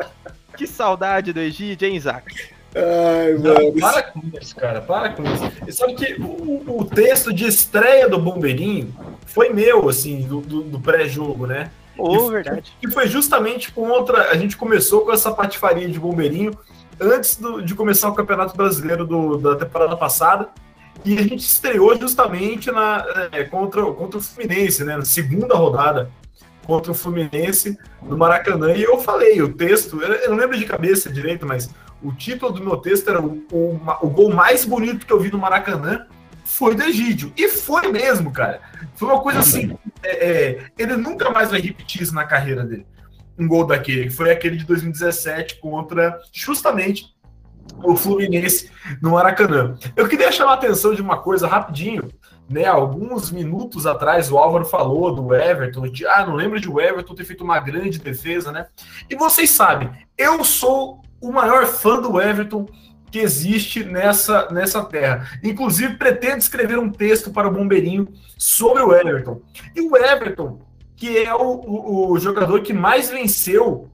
Que 0.56 0.66
saudade 0.66 1.34
do 1.34 1.42
Egídio, 1.42 1.86
hein, 1.86 1.98
Isaac? 1.98 2.34
Ai, 2.76 3.34
mano. 3.34 3.72
Não, 3.72 3.74
para 3.74 4.04
com 4.04 4.22
isso, 4.40 4.56
cara, 4.56 4.82
para 4.82 5.10
com 5.10 5.24
isso. 5.24 5.52
E 5.68 5.72
sabe 5.72 5.96
que 5.96 6.14
o, 6.22 6.80
o, 6.80 6.86
texto 6.86 7.34
de 7.34 7.46
estreia 7.46 8.10
do 8.10 8.20
Bombeirinho 8.20 8.94
foi 9.26 9.50
meu, 9.50 9.88
assim, 9.90 10.22
do, 10.22 10.42
do, 10.42 10.62
do 10.62 10.80
pré-jogo, 10.80 11.46
né? 11.48 11.72
Oh, 11.98 12.28
e, 12.28 12.32
verdade. 12.32 12.74
Que 12.80 12.90
foi 12.90 13.08
justamente 13.08 13.72
contra. 13.72 14.30
A 14.32 14.36
gente 14.36 14.58
começou 14.58 15.02
com 15.02 15.12
essa 15.12 15.32
patifaria 15.32 15.88
de 15.88 16.00
Bombeirinho 16.00 16.52
antes 17.00 17.38
do, 17.38 17.62
de 17.62 17.74
começar 17.76 18.10
o 18.10 18.14
Campeonato 18.14 18.56
Brasileiro 18.56 19.06
do, 19.06 19.38
da 19.38 19.56
temporada 19.56 19.96
passada. 19.96 20.50
E 21.04 21.18
a 21.18 21.22
gente 21.22 21.42
estreou 21.42 21.98
justamente 22.00 22.72
na, 22.72 23.06
é, 23.32 23.44
contra, 23.44 23.84
contra 23.92 24.18
o 24.18 24.22
Fluminense, 24.22 24.84
né? 24.84 24.98
Na 24.98 25.06
segunda 25.06 25.56
rodada 25.56 26.10
contra 26.66 26.92
o 26.92 26.96
Fluminense 26.96 27.78
no 28.02 28.18
Maracanã. 28.18 28.74
E 28.74 28.84
eu 28.84 29.00
falei, 29.00 29.42
o 29.42 29.54
texto, 29.54 30.02
eu 30.02 30.32
não 30.32 30.38
lembro 30.38 30.58
de 30.58 30.66
cabeça 30.66 31.12
direito, 31.12 31.46
mas 31.46 31.70
o 32.02 32.12
título 32.12 32.52
do 32.52 32.64
meu 32.64 32.78
texto 32.78 33.10
era 33.10 33.22
o, 33.22 33.44
o, 33.52 33.80
o 34.02 34.10
gol 34.10 34.34
mais 34.34 34.66
bonito 34.66 35.06
que 35.06 35.14
eu 35.14 35.20
vi 35.20 35.32
no 35.32 35.38
Maracanã 35.38 36.08
foi 36.46 36.76
do 36.76 36.84
Egídio. 36.84 37.34
E 37.36 37.50
foi 37.50 37.92
mesmo, 37.92 38.32
cara. 38.32 38.62
Foi 38.96 39.10
uma 39.10 39.22
coisa 39.22 39.40
assim. 39.40 39.78
É, 40.02 40.30
é, 40.32 40.66
ele 40.78 40.96
nunca 40.96 41.30
mais 41.32 41.50
vai 41.50 41.60
repetir 41.60 42.02
isso 42.02 42.14
na 42.14 42.24
carreira 42.24 42.64
dele. 42.64 42.86
Um 43.38 43.48
gol 43.48 43.66
daquele, 43.66 44.06
que 44.06 44.12
foi 44.12 44.32
aquele 44.32 44.56
de 44.56 44.66
2017 44.66 45.60
contra 45.60 46.18
justamente 46.32 47.14
o 47.84 47.96
Fluminense 47.96 48.72
no 49.02 49.12
Maracanã. 49.12 49.78
Eu 49.96 50.08
queria 50.08 50.32
chamar 50.32 50.52
a 50.52 50.56
atenção 50.56 50.94
de 50.94 51.02
uma 51.02 51.18
coisa 51.18 51.48
rapidinho. 51.48 52.10
Né, 52.48 52.64
alguns 52.64 53.32
minutos 53.32 53.88
atrás 53.88 54.32
o 54.32 54.38
Álvaro 54.38 54.66
falou 54.66 55.16
do 55.16 55.34
Everton, 55.34 55.90
de, 55.90 56.06
ah, 56.06 56.24
não 56.28 56.36
lembro 56.36 56.62
de 56.62 56.70
o 56.70 56.80
Everton 56.80 57.16
ter 57.16 57.26
feito 57.26 57.44
uma 57.44 57.60
grande 57.60 57.98
defesa, 57.98 58.52
né? 58.52 58.68
E 59.10 59.16
vocês 59.16 59.50
sabem, 59.50 59.90
eu 60.16 60.44
sou 60.44 61.02
o 61.20 61.32
maior 61.32 61.66
fã 61.66 62.00
do 62.00 62.22
Everton 62.22 62.68
que 63.16 63.20
existe 63.20 63.82
nessa, 63.82 64.50
nessa 64.52 64.84
terra. 64.84 65.26
Inclusive, 65.42 65.96
pretendo 65.96 66.40
escrever 66.40 66.78
um 66.78 66.90
texto 66.90 67.32
para 67.32 67.48
o 67.48 67.52
Bombeirinho 67.52 68.10
sobre 68.38 68.84
o 68.84 68.94
Everton. 68.94 69.40
E 69.74 69.80
o 69.80 69.96
Everton, 69.96 70.60
que 70.98 71.20
é 71.20 71.34
o, 71.34 71.40
o, 71.40 72.12
o 72.12 72.20
jogador 72.20 72.60
que 72.60 72.74
mais 72.74 73.10
venceu 73.10 73.90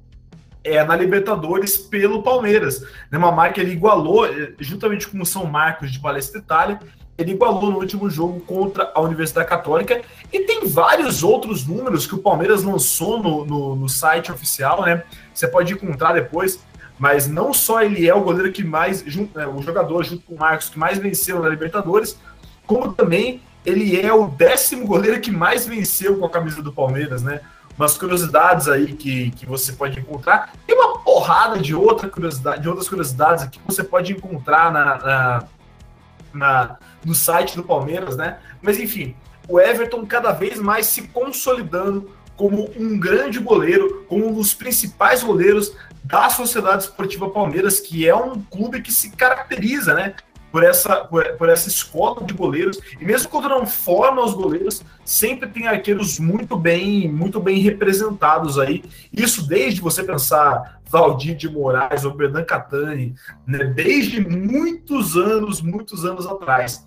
é, 0.63 0.83
na 0.83 0.95
Libertadores 0.95 1.77
pelo 1.77 2.23
Palmeiras. 2.23 2.81
Né, 3.11 3.17
uma 3.19 3.31
marca 3.31 3.61
ele 3.61 3.73
igualou, 3.73 4.25
eh, 4.25 4.53
juntamente 4.57 5.07
com 5.07 5.21
o 5.21 5.25
São 5.25 5.45
Marcos 5.45 5.91
de 5.91 5.99
Palestra 5.99 6.39
Itália, 6.39 6.79
ele 7.15 7.33
igualou 7.33 7.69
no 7.69 7.77
último 7.77 8.09
jogo 8.09 8.39
contra 8.39 8.91
a 8.95 9.01
Universidade 9.01 9.47
Católica. 9.47 10.01
E 10.33 10.39
tem 10.45 10.67
vários 10.67 11.21
outros 11.21 11.67
números 11.67 12.07
que 12.07 12.15
o 12.15 12.23
Palmeiras 12.23 12.63
lançou 12.63 13.21
no, 13.21 13.45
no, 13.45 13.75
no 13.75 13.87
site 13.87 14.31
oficial, 14.31 14.83
né? 14.83 15.03
Você 15.31 15.47
pode 15.47 15.73
encontrar 15.73 16.13
depois. 16.13 16.59
Mas 17.01 17.27
não 17.27 17.51
só 17.51 17.81
ele 17.81 18.07
é 18.07 18.13
o 18.13 18.21
goleiro 18.21 18.51
que 18.51 18.63
mais, 18.63 19.03
junto, 19.07 19.35
né, 19.35 19.47
o 19.47 19.59
jogador 19.63 20.03
junto 20.03 20.23
com 20.23 20.35
o 20.35 20.37
Marcos, 20.37 20.69
que 20.69 20.77
mais 20.77 20.99
venceu 20.99 21.41
na 21.41 21.49
Libertadores, 21.49 22.15
como 22.67 22.93
também 22.93 23.41
ele 23.65 23.99
é 23.99 24.13
o 24.13 24.27
décimo 24.27 24.85
goleiro 24.85 25.19
que 25.19 25.31
mais 25.31 25.65
venceu 25.65 26.19
com 26.19 26.27
a 26.27 26.29
camisa 26.29 26.61
do 26.61 26.71
Palmeiras, 26.71 27.23
né? 27.23 27.41
umas 27.75 27.97
curiosidades 27.97 28.67
aí 28.67 28.93
que, 28.93 29.31
que 29.31 29.47
você 29.47 29.73
pode 29.73 29.99
encontrar. 29.99 30.53
Tem 30.67 30.77
uma 30.77 30.99
porrada 30.99 31.57
de, 31.57 31.73
outra 31.73 32.07
curiosidade, 32.07 32.61
de 32.61 32.69
outras 32.69 32.87
curiosidades 32.87 33.45
que 33.45 33.59
você 33.65 33.83
pode 33.83 34.13
encontrar 34.13 34.71
na, 34.71 34.97
na, 34.99 35.43
na, 36.31 36.77
no 37.03 37.15
site 37.15 37.55
do 37.55 37.63
Palmeiras, 37.63 38.15
né? 38.15 38.37
Mas 38.61 38.79
enfim, 38.79 39.15
o 39.49 39.59
Everton 39.59 40.05
cada 40.05 40.31
vez 40.31 40.59
mais 40.59 40.85
se 40.85 41.07
consolidando 41.07 42.11
como 42.41 42.71
um 42.75 42.99
grande 42.99 43.37
goleiro, 43.37 44.03
como 44.09 44.29
um 44.29 44.33
dos 44.33 44.51
principais 44.51 45.21
goleiros 45.21 45.75
da 46.03 46.27
Sociedade 46.27 46.85
Esportiva 46.85 47.29
Palmeiras, 47.29 47.79
que 47.79 48.07
é 48.07 48.15
um 48.15 48.41
clube 48.41 48.81
que 48.81 48.91
se 48.91 49.11
caracteriza, 49.11 49.93
né? 49.93 50.15
por 50.51 50.63
essa, 50.63 51.05
por, 51.05 51.23
por, 51.37 51.49
essa 51.49 51.69
escola 51.69 52.25
de 52.25 52.33
goleiros. 52.33 52.79
E 52.99 53.05
mesmo 53.05 53.29
quando 53.29 53.47
não 53.47 53.67
forma 53.67 54.25
os 54.25 54.33
goleiros, 54.33 54.81
sempre 55.05 55.47
tem 55.47 55.67
arqueiros 55.67 56.17
muito 56.17 56.57
bem, 56.57 57.07
muito 57.07 57.39
bem 57.39 57.59
representados 57.59 58.57
aí. 58.57 58.83
Isso 59.13 59.47
desde 59.47 59.79
você 59.79 60.03
pensar 60.03 60.81
Valdir 60.89 61.37
de 61.37 61.47
Moraes 61.47 62.03
ou 62.03 62.15
Berdan 62.15 62.43
Catani, 62.43 63.13
né? 63.45 63.65
desde 63.65 64.19
muitos 64.19 65.15
anos, 65.15 65.61
muitos 65.61 66.03
anos 66.05 66.25
atrás. 66.25 66.83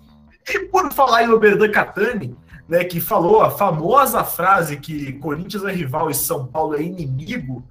E 0.47 0.59
por 0.67 0.91
falar 0.91 1.23
em 1.23 1.39
Berdan 1.39 1.71
Catani, 1.71 2.35
né, 2.67 2.83
que 2.83 2.99
falou 2.99 3.41
a 3.41 3.51
famosa 3.51 4.23
frase 4.23 4.77
que 4.77 5.13
Corinthians 5.13 5.63
é 5.63 5.71
rival 5.71 6.09
e 6.09 6.15
São 6.15 6.47
Paulo 6.47 6.75
é 6.75 6.81
inimigo, 6.81 7.67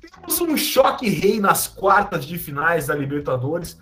temos 0.00 0.40
um 0.40 0.56
choque 0.56 1.08
rei 1.08 1.40
nas 1.40 1.68
quartas 1.68 2.24
de 2.24 2.38
finais 2.38 2.86
da 2.86 2.94
Libertadores 2.94 3.78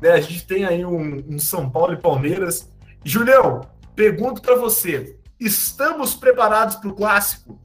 né? 0.00 0.10
A 0.10 0.20
gente 0.20 0.46
tem 0.46 0.64
aí 0.64 0.84
um, 0.84 1.24
um 1.28 1.38
São 1.38 1.70
Paulo 1.70 1.94
e 1.94 1.96
Palmeiras. 1.96 2.70
Julião, 3.02 3.62
pergunto 3.96 4.42
para 4.42 4.54
você: 4.54 5.16
estamos 5.40 6.14
preparados 6.14 6.76
para 6.76 6.90
o 6.90 6.94
clássico? 6.94 7.58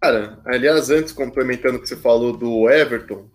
Cara, 0.00 0.40
aliás, 0.44 0.90
antes, 0.90 1.12
complementando 1.12 1.78
o 1.78 1.80
que 1.80 1.88
você 1.88 1.96
falou 1.96 2.36
do 2.36 2.68
Everton, 2.68 3.26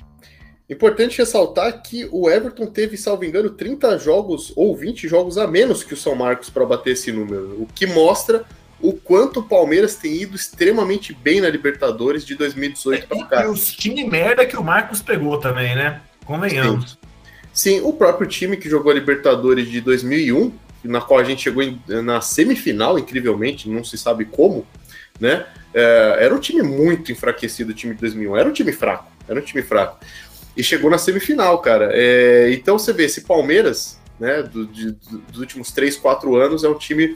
importante 0.74 1.18
ressaltar 1.18 1.82
que 1.82 2.08
o 2.12 2.30
Everton 2.30 2.66
teve, 2.68 2.98
salvo 2.98 3.24
engano, 3.24 3.50
30 3.50 3.98
jogos 3.98 4.52
ou 4.56 4.76
20 4.76 5.08
jogos 5.08 5.38
a 5.38 5.48
menos 5.48 5.84
que 5.84 5.94
o 5.94 5.98
São 5.98 6.16
Marcos 6.16 6.50
para 6.50 6.66
bater 6.66 6.92
esse 6.92 7.12
número, 7.12 7.62
o 7.62 7.68
que 7.74 7.88
mostra 7.88 8.46
o 8.80 8.94
quanto 8.94 9.40
o 9.40 9.44
Palmeiras 9.44 9.96
tem 9.96 10.14
ido 10.14 10.36
extremamente 10.36 11.14
bem 11.14 11.42
na 11.42 11.50
Libertadores 11.50 12.26
de 12.26 12.36
2018 12.36 13.08
para 13.08 13.26
cá. 13.26 13.44
E 13.44 13.48
os 13.48 13.72
time 13.72 14.04
merda 14.04 14.46
que 14.46 14.56
o 14.56 14.64
Marcos 14.64 15.02
pegou 15.02 15.40
também, 15.40 15.76
né? 15.76 16.02
Convenhamos. 16.26 16.92
Sim. 16.92 16.98
Sim, 17.54 17.82
o 17.82 17.92
próprio 17.92 18.28
time 18.28 18.56
que 18.56 18.70
jogou 18.70 18.92
a 18.92 18.94
Libertadores 18.94 19.68
de 19.68 19.82
2001, 19.82 20.54
na 20.84 21.02
qual 21.02 21.20
a 21.20 21.24
gente 21.24 21.42
chegou 21.42 21.64
em, 21.64 21.82
na 21.88 22.22
semifinal, 22.22 23.00
incrivelmente, 23.00 23.68
não 23.68 23.84
se 23.84 23.98
sabe 23.98 24.26
como, 24.26 24.64
né? 25.20 25.48
É, 25.74 26.18
era 26.20 26.36
um 26.36 26.40
time 26.40 26.62
muito 26.62 27.12
enfraquecido, 27.12 27.72
o 27.72 27.74
time 27.74 27.96
de 27.96 28.02
2001. 28.02 28.38
Era 28.38 28.48
um 28.50 28.54
time 28.54 28.72
fraco, 28.72 29.12
era 29.28 29.40
um 29.40 29.44
time 29.44 29.64
fraco. 29.64 29.98
E 30.58 30.64
chegou 30.64 30.90
na 30.90 30.98
semifinal, 30.98 31.60
cara. 31.60 31.92
É, 31.94 32.52
então 32.52 32.80
você 32.80 32.92
vê, 32.92 33.06
esse 33.06 33.22
Palmeiras, 33.22 34.00
né, 34.20 34.42
do, 34.42 34.66
de, 34.66 34.92
dos 35.30 35.40
últimos 35.40 35.72
3, 35.72 35.96
4 35.98 36.36
anos, 36.36 36.64
é 36.64 36.70
um 36.70 36.78
time 36.78 37.16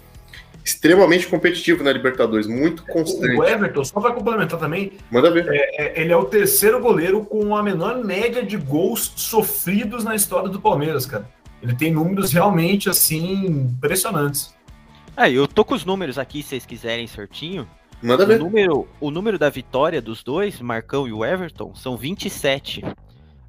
extremamente 0.64 1.28
competitivo 1.28 1.84
na 1.84 1.92
Libertadores, 1.92 2.46
muito 2.46 2.84
constante. 2.86 3.36
O 3.36 3.44
Everton, 3.44 3.84
só 3.84 4.00
para 4.00 4.14
complementar 4.14 4.60
também, 4.60 4.92
manda 5.10 5.32
ver. 5.32 5.48
É, 5.50 6.00
é, 6.00 6.02
ele 6.02 6.14
é 6.14 6.16
o 6.16 6.26
terceiro 6.26 6.80
goleiro 6.80 7.26
com 7.26 7.56
a 7.56 7.64
menor 7.64 8.04
média 8.04 8.44
de 8.44 8.58
gols 8.58 9.12
sofridos 9.16 10.04
na 10.04 10.16
história 10.16 10.50
do 10.50 10.62
Palmeiras, 10.62 11.08
cara. 11.08 11.28
Ele 11.62 11.76
tem 11.76 11.92
números 11.92 12.32
realmente 12.32 12.90
assim 12.90 13.46
impressionantes. 13.46 14.54
É, 15.16 15.32
eu 15.32 15.48
tô 15.48 15.66
com 15.66 15.76
os 15.76 15.84
números 15.84 16.18
aqui, 16.18 16.42
se 16.42 16.50
vocês 16.50 16.66
quiserem 16.66 17.08
certinho. 17.08 17.68
Manda 18.02 18.24
o 18.24 18.28
ver. 18.28 18.40
Número, 18.40 18.88
o 19.00 19.12
número 19.12 19.38
da 19.38 19.50
vitória 19.50 20.02
dos 20.02 20.24
dois, 20.24 20.60
Marcão 20.60 21.08
e 21.08 21.14
o 21.14 21.24
Everton, 21.24 21.76
são 21.76 21.98
27. 21.98 22.84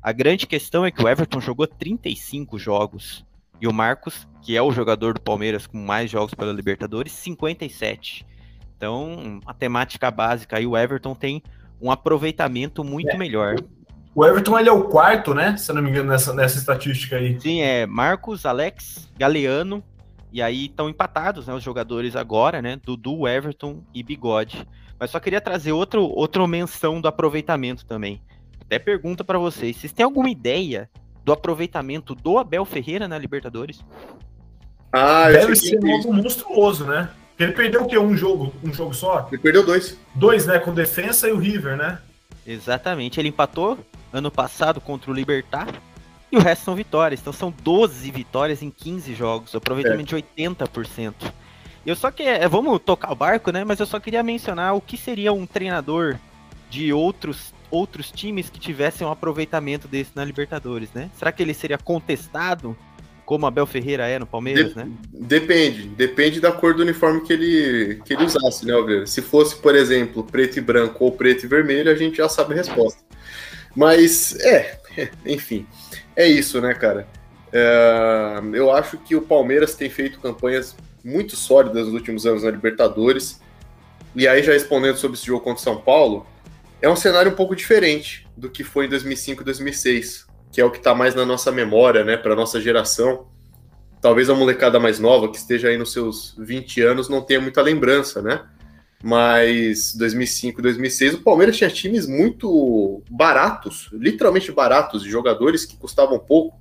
A 0.02 0.10
grande 0.10 0.48
questão 0.48 0.84
é 0.84 0.90
que 0.90 1.00
o 1.00 1.08
Everton 1.08 1.40
jogou 1.40 1.64
35 1.64 2.58
jogos. 2.58 3.24
E 3.60 3.68
o 3.68 3.72
Marcos, 3.72 4.26
que 4.42 4.56
é 4.56 4.60
o 4.60 4.72
jogador 4.72 5.14
do 5.14 5.20
Palmeiras 5.20 5.68
com 5.68 5.78
mais 5.78 6.10
jogos 6.10 6.34
pela 6.34 6.52
Libertadores, 6.52 7.12
57. 7.12 8.26
Então, 8.76 9.38
a 9.46 9.54
temática 9.54 10.10
básica 10.10 10.56
aí, 10.56 10.66
o 10.66 10.76
Everton 10.76 11.14
tem 11.14 11.40
um 11.80 11.88
aproveitamento 11.88 12.82
muito 12.82 13.10
é. 13.10 13.16
melhor. 13.16 13.54
O 14.12 14.26
Everton 14.26 14.58
ele 14.58 14.68
é 14.68 14.72
o 14.72 14.88
quarto, 14.88 15.32
né? 15.32 15.56
Se 15.56 15.70
eu 15.70 15.76
não 15.76 15.82
me 15.82 15.90
engano, 15.90 16.10
nessa, 16.10 16.34
nessa 16.34 16.58
estatística 16.58 17.16
aí. 17.16 17.40
Sim, 17.40 17.62
é 17.62 17.86
Marcos, 17.86 18.44
Alex, 18.44 19.08
Galeano, 19.16 19.84
e 20.32 20.42
aí 20.42 20.66
estão 20.66 20.88
empatados, 20.88 21.46
né? 21.46 21.54
Os 21.54 21.62
jogadores 21.62 22.16
agora, 22.16 22.60
né? 22.60 22.80
Dudu, 22.84 23.28
Everton 23.28 23.84
e 23.94 24.02
Bigode. 24.02 24.66
Mas 24.98 25.10
só 25.10 25.20
queria 25.20 25.40
trazer 25.40 25.70
outro, 25.70 26.02
outra 26.02 26.44
menção 26.48 27.00
do 27.00 27.06
aproveitamento 27.06 27.86
também. 27.86 28.20
Até 28.72 28.78
pergunta 28.78 29.22
para 29.22 29.38
vocês: 29.38 29.76
vocês 29.76 29.92
têm 29.92 30.02
alguma 30.02 30.30
ideia 30.30 30.88
do 31.22 31.30
aproveitamento 31.30 32.14
do 32.14 32.38
Abel 32.38 32.64
Ferreira 32.64 33.06
na 33.06 33.18
Libertadores? 33.18 33.84
Ah, 34.90 35.30
Deve 35.30 35.54
ser 35.56 35.76
algo 35.76 36.14
monstruoso, 36.14 36.86
né? 36.86 37.10
Ele 37.38 37.52
perdeu 37.52 37.82
o 37.82 37.86
quê? 37.86 37.98
Um 37.98 38.16
jogo? 38.16 38.50
Um 38.64 38.72
jogo 38.72 38.94
só? 38.94 39.28
Ele 39.30 39.42
perdeu 39.42 39.62
dois. 39.62 39.98
Dois, 40.14 40.46
né? 40.46 40.58
Com 40.58 40.72
defesa 40.72 41.28
e 41.28 41.32
o 41.32 41.38
River, 41.38 41.76
né? 41.76 41.98
Exatamente. 42.46 43.20
Ele 43.20 43.28
empatou 43.28 43.78
ano 44.10 44.30
passado 44.30 44.80
contra 44.80 45.10
o 45.10 45.14
Libertar 45.14 45.68
e 46.30 46.38
o 46.38 46.40
resto 46.40 46.64
são 46.64 46.74
vitórias. 46.74 47.20
Então 47.20 47.32
são 47.32 47.52
12 47.62 48.10
vitórias 48.10 48.62
em 48.62 48.70
15 48.70 49.14
jogos, 49.14 49.54
aproveitamento 49.54 50.16
é. 50.16 50.22
de 50.22 50.26
80%. 50.46 51.14
Eu 51.84 51.94
só 51.94 52.10
que 52.10 52.22
é, 52.22 52.48
vamos 52.48 52.80
tocar 52.80 53.12
o 53.12 53.16
barco, 53.16 53.50
né? 53.50 53.64
Mas 53.64 53.80
eu 53.80 53.86
só 53.86 54.00
queria 54.00 54.22
mencionar 54.22 54.74
o 54.74 54.80
que 54.80 54.96
seria 54.96 55.30
um 55.30 55.44
treinador 55.44 56.16
de 56.70 56.90
outros 56.90 57.52
outros 57.72 58.10
times 58.12 58.48
que 58.50 58.60
tivessem 58.60 59.04
um 59.04 59.10
aproveitamento 59.10 59.88
desse 59.88 60.10
na 60.14 60.24
Libertadores, 60.24 60.90
né? 60.94 61.10
Será 61.18 61.32
que 61.32 61.42
ele 61.42 61.54
seria 61.54 61.78
contestado 61.78 62.76
Como 63.24 63.46
Abel 63.46 63.66
Ferreira 63.66 64.06
é 64.06 64.18
no 64.18 64.26
Palmeiras, 64.26 64.70
De- 64.74 64.76
né? 64.76 64.88
Depende, 65.12 65.84
depende 65.88 66.40
da 66.40 66.52
cor 66.52 66.74
do 66.74 66.82
uniforme 66.82 67.22
que 67.22 67.32
ele, 67.32 68.02
que 68.04 68.12
ele 68.14 68.24
usasse, 68.24 68.66
né, 68.66 68.74
Alveiro? 68.74 69.06
Se 69.06 69.22
fosse, 69.22 69.56
por 69.56 69.74
exemplo, 69.74 70.22
preto 70.24 70.58
e 70.58 70.60
branco 70.60 71.04
ou 71.04 71.12
preto 71.12 71.44
e 71.44 71.48
vermelho, 71.48 71.90
a 71.90 71.94
gente 71.94 72.16
já 72.18 72.28
sabe 72.28 72.52
a 72.52 72.56
resposta. 72.58 73.00
Mas, 73.74 74.36
é, 74.40 74.78
enfim, 75.24 75.66
é 76.14 76.26
isso, 76.26 76.60
né, 76.60 76.74
cara? 76.74 77.08
É, 77.52 78.40
eu 78.52 78.70
acho 78.72 78.98
que 78.98 79.14
o 79.16 79.22
Palmeiras 79.22 79.74
tem 79.74 79.88
feito 79.88 80.20
campanhas 80.20 80.76
muito 81.04 81.34
sólidas 81.36 81.86
nos 81.86 81.94
últimos 81.94 82.26
anos 82.26 82.42
na 82.42 82.50
Libertadores. 82.50 83.40
E 84.14 84.28
aí, 84.28 84.42
já 84.42 84.52
respondendo 84.52 84.96
sobre 84.96 85.16
esse 85.16 85.26
jogo 85.26 85.40
contra 85.42 85.60
o 85.60 85.64
São 85.64 85.76
Paulo, 85.80 86.26
é 86.82 86.88
um 86.88 86.96
cenário 86.96 87.32
um 87.32 87.34
pouco 87.34 87.56
diferente 87.56 88.26
do 88.36 88.50
que 88.50 88.62
foi 88.64 88.86
em 88.86 88.88
2005 88.88 89.40
e 89.40 89.44
2006, 89.44 90.26
que 90.52 90.60
é 90.60 90.64
o 90.64 90.70
que 90.70 90.78
está 90.78 90.94
mais 90.94 91.14
na 91.14 91.24
nossa 91.24 91.50
memória, 91.50 92.04
né, 92.04 92.16
para 92.16 92.34
nossa 92.34 92.60
geração 92.60 93.32
talvez 94.02 94.28
a 94.28 94.34
molecada 94.34 94.80
mais 94.80 94.98
nova, 94.98 95.30
que 95.30 95.38
esteja 95.38 95.68
aí 95.68 95.78
nos 95.78 95.92
seus 95.92 96.34
20 96.36 96.82
anos, 96.82 97.08
não 97.08 97.22
tenha 97.22 97.40
muita 97.40 97.62
lembrança, 97.62 98.20
né? 98.20 98.42
Mas 99.02 99.94
2005, 99.94 100.60
2006, 100.60 101.14
o 101.14 101.22
Palmeiras 101.22 101.56
tinha 101.56 101.70
times 101.70 102.06
muito 102.06 103.02
baratos, 103.08 103.88
literalmente 103.92 104.50
baratos, 104.50 105.04
de 105.04 105.10
jogadores 105.10 105.64
que 105.64 105.76
custavam 105.76 106.18
pouco, 106.18 106.60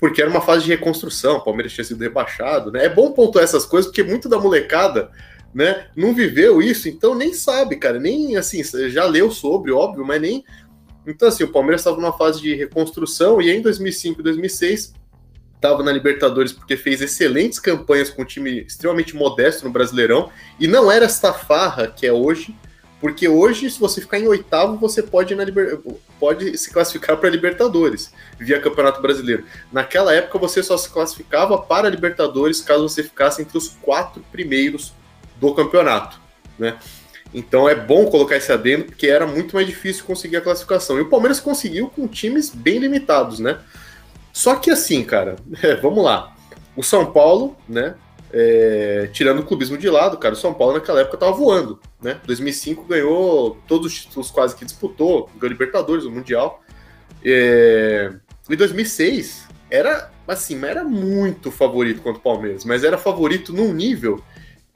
porque 0.00 0.22
era 0.22 0.30
uma 0.30 0.40
fase 0.40 0.64
de 0.64 0.70
reconstrução, 0.70 1.36
o 1.36 1.44
Palmeiras 1.44 1.74
tinha 1.74 1.84
sido 1.84 2.00
rebaixado, 2.00 2.72
né? 2.72 2.86
É 2.86 2.88
bom 2.88 3.12
pontuar 3.12 3.44
essas 3.44 3.66
coisas, 3.66 3.90
porque 3.90 4.02
muito 4.02 4.26
da 4.26 4.38
molecada, 4.38 5.10
né, 5.54 5.86
não 5.96 6.14
viveu 6.14 6.62
isso, 6.62 6.88
então 6.88 7.14
nem 7.14 7.34
sabe, 7.34 7.76
cara, 7.76 7.98
nem 7.98 8.36
assim, 8.36 8.62
já 8.88 9.04
leu 9.04 9.30
sobre, 9.30 9.72
óbvio, 9.72 10.04
mas 10.04 10.20
nem. 10.20 10.44
Então, 11.06 11.28
assim, 11.28 11.44
o 11.44 11.48
Palmeiras 11.48 11.80
estava 11.80 11.96
numa 11.96 12.16
fase 12.16 12.40
de 12.40 12.54
reconstrução, 12.54 13.40
e 13.40 13.50
em 13.50 13.60
2005, 13.60 14.22
2006 14.22 14.94
estava 15.60 15.82
na 15.82 15.92
Libertadores 15.92 16.52
porque 16.52 16.76
fez 16.76 17.02
excelentes 17.02 17.58
campanhas 17.58 18.08
com 18.08 18.22
um 18.22 18.24
time 18.24 18.62
extremamente 18.62 19.14
modesto 19.14 19.64
no 19.64 19.70
Brasileirão 19.70 20.30
e 20.58 20.66
não 20.66 20.90
era 20.90 21.04
esta 21.04 21.34
farra 21.34 21.86
que 21.86 22.06
é 22.06 22.12
hoje, 22.12 22.56
porque 22.98 23.28
hoje 23.28 23.70
se 23.70 23.78
você 23.78 24.00
ficar 24.00 24.18
em 24.18 24.26
oitavo 24.26 24.78
você 24.78 25.02
pode, 25.02 25.34
na 25.34 25.44
Liber... 25.44 25.78
pode 26.18 26.56
se 26.56 26.70
classificar 26.70 27.18
para 27.18 27.28
Libertadores 27.28 28.10
via 28.38 28.58
Campeonato 28.58 29.02
Brasileiro. 29.02 29.44
Naquela 29.70 30.14
época 30.14 30.38
você 30.38 30.62
só 30.62 30.78
se 30.78 30.88
classificava 30.88 31.58
para 31.58 31.90
Libertadores 31.90 32.62
caso 32.62 32.88
você 32.88 33.02
ficasse 33.02 33.42
entre 33.42 33.58
os 33.58 33.68
quatro 33.82 34.24
primeiros 34.32 34.94
do 35.40 35.54
campeonato, 35.54 36.20
né? 36.58 36.78
Então 37.32 37.68
é 37.68 37.74
bom 37.74 38.06
colocar 38.06 38.36
esse 38.36 38.52
adendo 38.52 38.84
porque 38.84 39.06
era 39.06 39.26
muito 39.26 39.54
mais 39.54 39.66
difícil 39.66 40.04
conseguir 40.04 40.36
a 40.36 40.40
classificação 40.40 40.98
e 40.98 41.02
o 41.02 41.08
Palmeiras 41.08 41.40
conseguiu 41.40 41.88
com 41.88 42.06
times 42.06 42.50
bem 42.50 42.78
limitados, 42.78 43.38
né? 43.38 43.58
Só 44.32 44.56
que 44.56 44.70
assim, 44.70 45.04
cara, 45.04 45.36
é, 45.62 45.76
vamos 45.76 46.04
lá. 46.04 46.34
O 46.76 46.82
São 46.82 47.12
Paulo, 47.12 47.56
né? 47.68 47.94
é, 48.32 49.08
tirando 49.12 49.40
o 49.40 49.44
clubismo 49.44 49.76
de 49.76 49.88
lado, 49.88 50.16
cara, 50.16 50.34
o 50.34 50.36
São 50.36 50.54
Paulo 50.54 50.74
naquela 50.74 51.00
época 51.00 51.16
tava 51.16 51.32
voando, 51.32 51.80
né? 52.00 52.20
2005 52.24 52.84
ganhou 52.84 53.58
todos 53.66 53.92
os 53.92 54.00
títulos 54.00 54.30
quase 54.30 54.54
que 54.56 54.64
disputou, 54.64 55.28
ganhou 55.36 55.52
Libertadores, 55.52 56.04
o 56.04 56.10
Mundial. 56.10 56.62
É, 57.24 58.12
em 58.48 58.56
2006 58.56 59.48
era 59.68 60.10
assim, 60.26 60.64
era 60.64 60.84
muito 60.84 61.50
favorito 61.50 62.02
contra 62.02 62.20
o 62.20 62.22
Palmeiras, 62.22 62.64
mas 62.64 62.84
era 62.84 62.96
favorito 62.96 63.52
num 63.52 63.72
nível 63.72 64.22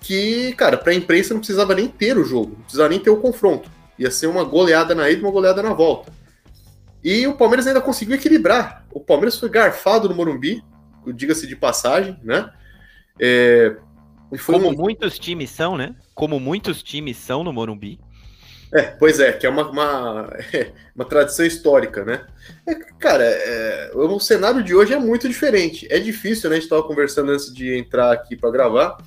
que, 0.05 0.53
cara, 0.55 0.77
pra 0.77 0.93
imprensa 0.93 1.33
não 1.33 1.41
precisava 1.41 1.75
nem 1.75 1.89
ter 1.89 2.19
o 2.19 2.25
jogo, 2.25 2.51
não 2.57 2.63
precisava 2.65 2.91
nem 2.91 3.01
ter 3.01 3.09
o 3.09 3.17
confronto. 3.17 3.71
Ia 3.99 4.11
ser 4.11 4.27
uma 4.27 4.45
goleada 4.45 4.95
na 4.95 5.09
ida 5.09 5.21
e 5.21 5.25
uma 5.25 5.33
goleada 5.33 5.63
na 5.63 5.73
volta. 5.73 6.13
E 7.03 7.27
o 7.27 7.35
Palmeiras 7.35 7.67
ainda 7.67 7.81
conseguiu 7.81 8.15
equilibrar. 8.15 8.85
O 8.93 9.01
Palmeiras 9.01 9.39
foi 9.39 9.49
garfado 9.49 10.09
no 10.09 10.15
Morumbi, 10.15 10.63
diga-se 11.15 11.47
de 11.47 11.57
passagem, 11.57 12.19
né? 12.23 12.51
É, 13.19 13.77
Como 14.45 14.69
um- 14.69 14.73
muitos 14.73 15.19
times 15.19 15.49
são, 15.51 15.77
né? 15.77 15.95
Como 16.15 16.39
muitos 16.39 16.83
times 16.83 17.17
são 17.17 17.43
no 17.43 17.53
Morumbi. 17.53 17.99
É, 18.75 18.83
pois 18.83 19.21
é, 19.21 19.33
que 19.33 19.47
é 19.47 19.49
uma, 19.49 19.71
uma, 19.71 20.29
uma 20.95 21.05
tradição 21.05 21.47
histórica, 21.47 22.05
né? 22.05 22.27
É, 22.69 22.75
cara, 22.99 23.25
é, 23.25 23.91
o 23.95 24.19
cenário 24.19 24.63
de 24.63 24.75
hoje 24.75 24.93
é 24.93 24.99
muito 24.99 25.29
diferente. 25.29 25.87
É 25.91 25.99
difícil, 25.99 26.51
né? 26.51 26.57
A 26.57 26.59
gente 26.59 26.65
estava 26.65 26.83
conversando 26.83 27.31
antes 27.33 27.55
de 27.55 27.75
entrar 27.79 28.13
aqui 28.13 28.37
para 28.37 28.51
gravar. 28.51 28.99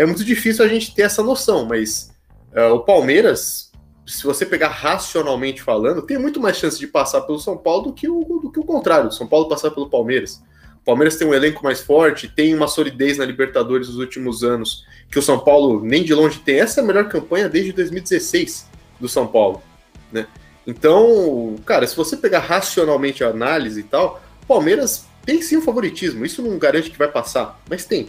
É 0.00 0.06
muito 0.06 0.24
difícil 0.24 0.64
a 0.64 0.68
gente 0.68 0.94
ter 0.94 1.02
essa 1.02 1.22
noção, 1.22 1.66
mas 1.66 2.10
é, 2.54 2.64
o 2.68 2.80
Palmeiras, 2.80 3.70
se 4.06 4.24
você 4.24 4.46
pegar 4.46 4.68
racionalmente 4.68 5.60
falando, 5.60 6.00
tem 6.00 6.16
muito 6.16 6.40
mais 6.40 6.56
chance 6.56 6.78
de 6.78 6.86
passar 6.86 7.20
pelo 7.20 7.38
São 7.38 7.54
Paulo 7.54 7.82
do 7.82 7.92
que 7.92 8.08
o, 8.08 8.40
do 8.42 8.50
que 8.50 8.58
o 8.58 8.64
contrário, 8.64 9.12
São 9.12 9.26
Paulo 9.26 9.46
passar 9.46 9.70
pelo 9.72 9.90
Palmeiras. 9.90 10.42
O 10.80 10.84
Palmeiras 10.86 11.16
tem 11.16 11.28
um 11.28 11.34
elenco 11.34 11.62
mais 11.62 11.82
forte, 11.82 12.32
tem 12.34 12.54
uma 12.54 12.66
solidez 12.66 13.18
na 13.18 13.26
Libertadores 13.26 13.88
nos 13.88 13.98
últimos 13.98 14.42
anos, 14.42 14.86
que 15.10 15.18
o 15.18 15.22
São 15.22 15.38
Paulo 15.38 15.84
nem 15.84 16.02
de 16.02 16.14
longe 16.14 16.38
tem. 16.38 16.60
Essa 16.60 16.80
é 16.80 16.82
a 16.82 16.86
melhor 16.86 17.06
campanha 17.06 17.46
desde 17.46 17.70
2016 17.70 18.70
do 18.98 19.06
São 19.06 19.26
Paulo, 19.26 19.62
né? 20.10 20.26
Então, 20.66 21.56
cara, 21.66 21.86
se 21.86 21.94
você 21.94 22.16
pegar 22.16 22.38
racionalmente 22.38 23.22
a 23.22 23.28
análise 23.28 23.80
e 23.80 23.84
tal, 23.84 24.18
Palmeiras 24.48 25.04
tem 25.26 25.42
sim 25.42 25.58
um 25.58 25.62
favoritismo. 25.62 26.24
Isso 26.24 26.40
não 26.40 26.58
garante 26.58 26.90
que 26.90 26.96
vai 26.96 27.08
passar, 27.08 27.60
mas 27.68 27.84
tem. 27.84 28.08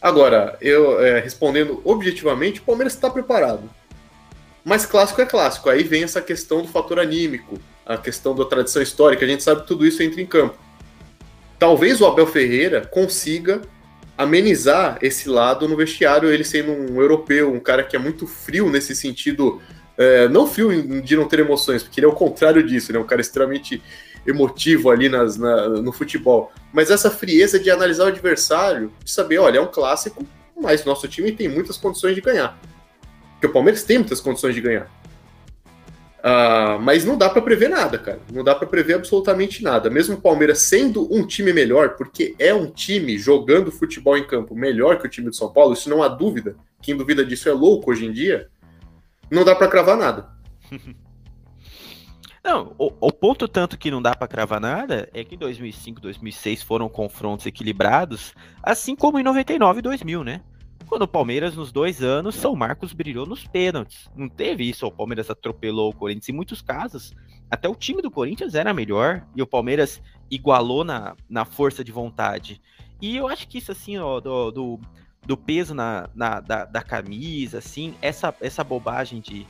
Agora, 0.00 0.56
eu 0.60 1.00
é, 1.04 1.20
respondendo 1.20 1.80
objetivamente, 1.84 2.60
o 2.60 2.64
Palmeiras 2.64 2.94
está 2.94 3.10
preparado. 3.10 3.68
Mas 4.64 4.84
clássico 4.84 5.20
é 5.20 5.26
clássico. 5.26 5.70
Aí 5.70 5.82
vem 5.82 6.02
essa 6.02 6.20
questão 6.20 6.62
do 6.62 6.68
fator 6.68 6.98
anímico, 6.98 7.58
a 7.84 7.96
questão 7.96 8.34
da 8.34 8.44
tradição 8.44 8.82
histórica. 8.82 9.24
A 9.24 9.28
gente 9.28 9.42
sabe 9.42 9.62
que 9.62 9.66
tudo 9.68 9.86
isso 9.86 10.02
entra 10.02 10.20
em 10.20 10.26
campo. 10.26 10.56
Talvez 11.58 12.00
o 12.00 12.06
Abel 12.06 12.26
Ferreira 12.26 12.84
consiga 12.84 13.62
amenizar 14.18 14.98
esse 15.02 15.28
lado 15.28 15.68
no 15.68 15.76
vestiário, 15.76 16.30
ele 16.30 16.44
sendo 16.44 16.72
um 16.72 17.00
europeu, 17.00 17.52
um 17.52 17.60
cara 17.60 17.82
que 17.82 17.94
é 17.94 17.98
muito 17.98 18.26
frio 18.26 18.70
nesse 18.70 18.94
sentido, 18.94 19.60
é, 19.96 20.26
não 20.28 20.46
frio 20.46 21.02
de 21.02 21.16
não 21.16 21.28
ter 21.28 21.40
emoções, 21.40 21.82
porque 21.82 22.00
ele 22.00 22.06
é 22.06 22.08
o 22.08 22.14
contrário 22.14 22.66
disso, 22.66 22.90
ele 22.90 22.98
é 22.98 23.00
um 23.00 23.06
cara 23.06 23.20
extremamente 23.20 23.82
emotivo 24.26 24.90
ali 24.90 25.08
nas, 25.08 25.36
na- 25.36 25.68
no 25.68 25.92
futebol. 25.92 26.52
Mas 26.72 26.90
essa 26.90 27.10
frieza 27.10 27.58
de 27.58 27.70
analisar 27.70 28.04
o 28.04 28.08
adversário, 28.08 28.92
de 29.04 29.10
saber, 29.10 29.38
olha, 29.38 29.58
é 29.58 29.60
um 29.60 29.66
clássico, 29.66 30.24
mas 30.60 30.84
nosso 30.84 31.06
time 31.08 31.32
tem 31.32 31.48
muitas 31.48 31.76
condições 31.76 32.14
de 32.14 32.20
ganhar. 32.20 32.58
Porque 33.32 33.46
o 33.46 33.52
Palmeiras 33.52 33.82
tem 33.84 33.98
muitas 33.98 34.20
condições 34.20 34.54
de 34.54 34.60
ganhar. 34.60 34.90
Ah, 36.22 36.78
mas 36.80 37.04
não 37.04 37.16
dá 37.16 37.28
para 37.30 37.40
prever 37.42 37.68
nada, 37.68 37.98
cara. 37.98 38.18
Não 38.32 38.42
dá 38.42 38.54
para 38.54 38.66
prever 38.66 38.94
absolutamente 38.94 39.62
nada. 39.62 39.88
Mesmo 39.88 40.16
o 40.16 40.20
Palmeiras 40.20 40.58
sendo 40.60 41.06
um 41.14 41.24
time 41.24 41.52
melhor, 41.52 41.90
porque 41.90 42.34
é 42.38 42.52
um 42.52 42.68
time 42.68 43.16
jogando 43.16 43.70
futebol 43.70 44.16
em 44.18 44.26
campo 44.26 44.54
melhor 44.54 44.98
que 44.98 45.06
o 45.06 45.10
time 45.10 45.28
do 45.28 45.36
São 45.36 45.52
Paulo, 45.52 45.74
isso 45.74 45.88
não 45.88 46.02
há 46.02 46.08
dúvida. 46.08 46.56
Quem 46.82 46.96
duvida 46.96 47.24
disso 47.24 47.48
é 47.48 47.52
louco 47.52 47.92
hoje 47.92 48.06
em 48.06 48.12
dia. 48.12 48.48
Não 49.30 49.44
dá 49.44 49.54
para 49.54 49.68
cravar 49.68 49.96
nada. 49.96 50.28
Não, 52.46 52.76
o, 52.78 52.92
o 53.00 53.10
ponto 53.12 53.48
tanto 53.48 53.76
que 53.76 53.90
não 53.90 54.00
dá 54.00 54.14
pra 54.14 54.28
cravar 54.28 54.60
nada 54.60 55.08
é 55.12 55.24
que 55.24 55.34
em 55.34 55.38
2005, 55.38 56.00
2006 56.00 56.62
foram 56.62 56.88
confrontos 56.88 57.44
equilibrados, 57.44 58.34
assim 58.62 58.94
como 58.94 59.18
em 59.18 59.24
99 59.24 59.80
e 59.80 59.82
2000, 59.82 60.22
né? 60.22 60.40
Quando 60.86 61.02
o 61.02 61.08
Palmeiras, 61.08 61.56
nos 61.56 61.72
dois 61.72 62.04
anos, 62.04 62.36
São 62.36 62.54
Marcos 62.54 62.92
brilhou 62.92 63.26
nos 63.26 63.44
pênaltis. 63.48 64.08
Não 64.14 64.28
teve 64.28 64.62
isso, 64.62 64.86
o 64.86 64.92
Palmeiras 64.92 65.28
atropelou 65.28 65.90
o 65.90 65.92
Corinthians. 65.92 66.28
Em 66.28 66.32
muitos 66.32 66.62
casos, 66.62 67.12
até 67.50 67.68
o 67.68 67.74
time 67.74 68.00
do 68.00 68.12
Corinthians 68.12 68.54
era 68.54 68.72
melhor 68.72 69.26
e 69.34 69.42
o 69.42 69.46
Palmeiras 69.46 70.00
igualou 70.30 70.84
na, 70.84 71.16
na 71.28 71.44
força 71.44 71.82
de 71.82 71.90
vontade. 71.90 72.62
E 73.02 73.16
eu 73.16 73.26
acho 73.26 73.48
que 73.48 73.58
isso, 73.58 73.72
assim, 73.72 73.98
ó, 73.98 74.20
do, 74.20 74.52
do, 74.52 74.80
do 75.26 75.36
peso 75.36 75.74
na, 75.74 76.08
na- 76.14 76.38
da, 76.38 76.64
da 76.64 76.80
camisa, 76.80 77.58
assim, 77.58 77.96
essa, 78.00 78.32
essa 78.40 78.62
bobagem 78.62 79.20
de, 79.20 79.44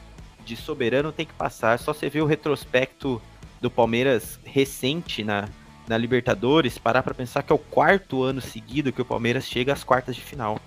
de 0.47 0.57
soberano 0.57 1.13
tem 1.13 1.27
que 1.27 1.35
passar. 1.35 1.79
Só 1.79 1.93
você 1.93 2.09
ver 2.09 2.23
o 2.23 2.27
retrospecto 2.27 3.21
do 3.61 3.71
Palmeiras 3.71 4.39
recente 4.45 5.23
na, 5.25 5.49
na 5.89 5.99
Libertadores, 5.99 6.79
parar 6.79 7.03
pra 7.03 7.13
pensar 7.15 7.43
que 7.43 7.53
é 7.53 7.57
o 7.57 7.59
quarto 7.59 8.23
ano 8.23 8.41
seguido 8.41 8.93
que 8.93 9.03
o 9.03 9.05
Palmeiras 9.05 9.47
chega 9.47 9.73
às 9.73 9.85
quartas 9.85 10.15
de 10.15 10.23
final. 10.23 10.59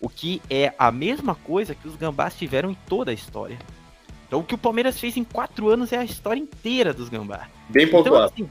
O 0.00 0.08
que 0.08 0.40
é 0.48 0.72
a 0.78 0.90
mesma 0.92 1.34
coisa 1.34 1.74
que 1.74 1.88
os 1.88 1.96
gambás 1.96 2.34
tiveram 2.36 2.70
em 2.70 2.76
toda 2.86 3.10
a 3.10 3.14
história. 3.14 3.58
Então 4.26 4.40
o 4.40 4.44
que 4.44 4.54
o 4.54 4.58
Palmeiras 4.58 4.98
fez 4.98 5.16
em 5.16 5.24
quatro 5.24 5.68
anos 5.68 5.92
é 5.92 5.98
a 5.98 6.04
história 6.04 6.40
inteira 6.40 6.92
dos 6.92 7.08
gambás. 7.08 7.48
Bem 7.68 7.86
Então, 7.86 8.02
pontuado. 8.02 8.32
assim, 8.32 8.50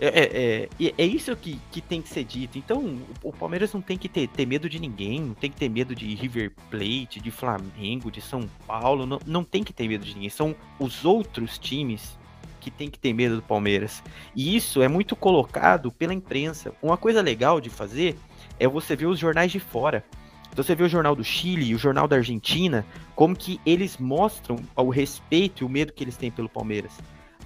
é, 0.00 0.06
é, 0.06 0.68
é, 0.80 0.94
é 0.96 1.04
isso 1.04 1.34
que, 1.36 1.58
que 1.72 1.80
tem 1.80 2.00
que 2.00 2.08
ser 2.08 2.24
dito. 2.24 2.58
Então, 2.58 2.98
o, 3.22 3.32
Palmeiras 3.32 3.72
não 3.72 3.80
tem 3.80 3.98
que 3.98 4.08
ter, 4.08 4.28
ter 4.28 4.46
medo 4.46 4.68
de 4.68 4.78
ninguém, 4.78 5.20
não 5.20 5.34
tem 5.34 5.50
que 5.50 5.56
ter 5.56 5.68
medo 5.68 5.94
de 5.94 6.14
River 6.14 6.52
Plate, 6.70 7.20
de 7.20 7.30
Flamengo, 7.30 8.10
de 8.10 8.20
São 8.20 8.48
Paulo, 8.66 9.06
não, 9.06 9.18
não 9.26 9.44
tem 9.44 9.64
que 9.64 9.72
ter 9.72 9.88
medo 9.88 10.04
de 10.04 10.14
ninguém. 10.14 10.30
São 10.30 10.54
os 10.78 11.04
outros 11.04 11.58
times 11.58 12.16
que 12.60 12.70
tem 12.70 12.90
que 12.90 12.98
ter 12.98 13.12
medo 13.12 13.36
do 13.36 13.42
Palmeiras. 13.42 14.02
E 14.34 14.54
isso 14.54 14.82
é 14.82 14.88
muito 14.88 15.16
colocado 15.16 15.90
pela 15.90 16.14
imprensa. 16.14 16.72
Uma 16.82 16.96
coisa 16.96 17.20
legal 17.20 17.60
de 17.60 17.70
fazer 17.70 18.16
é 18.58 18.68
você 18.68 18.94
ver 18.94 19.06
os 19.06 19.18
jornais 19.18 19.50
de 19.50 19.60
fora. 19.60 20.04
Então 20.52 20.64
você 20.64 20.74
vê 20.74 20.82
o 20.82 20.88
jornal 20.88 21.14
do 21.14 21.22
Chile 21.22 21.74
o 21.74 21.78
jornal 21.78 22.08
da 22.08 22.16
Argentina, 22.16 22.84
como 23.14 23.36
que 23.36 23.60
eles 23.64 23.96
mostram 23.98 24.56
o 24.74 24.90
respeito 24.90 25.62
e 25.62 25.64
o 25.64 25.68
medo 25.68 25.92
que 25.92 26.02
eles 26.02 26.16
têm 26.16 26.30
pelo 26.30 26.48
Palmeiras. 26.48 26.98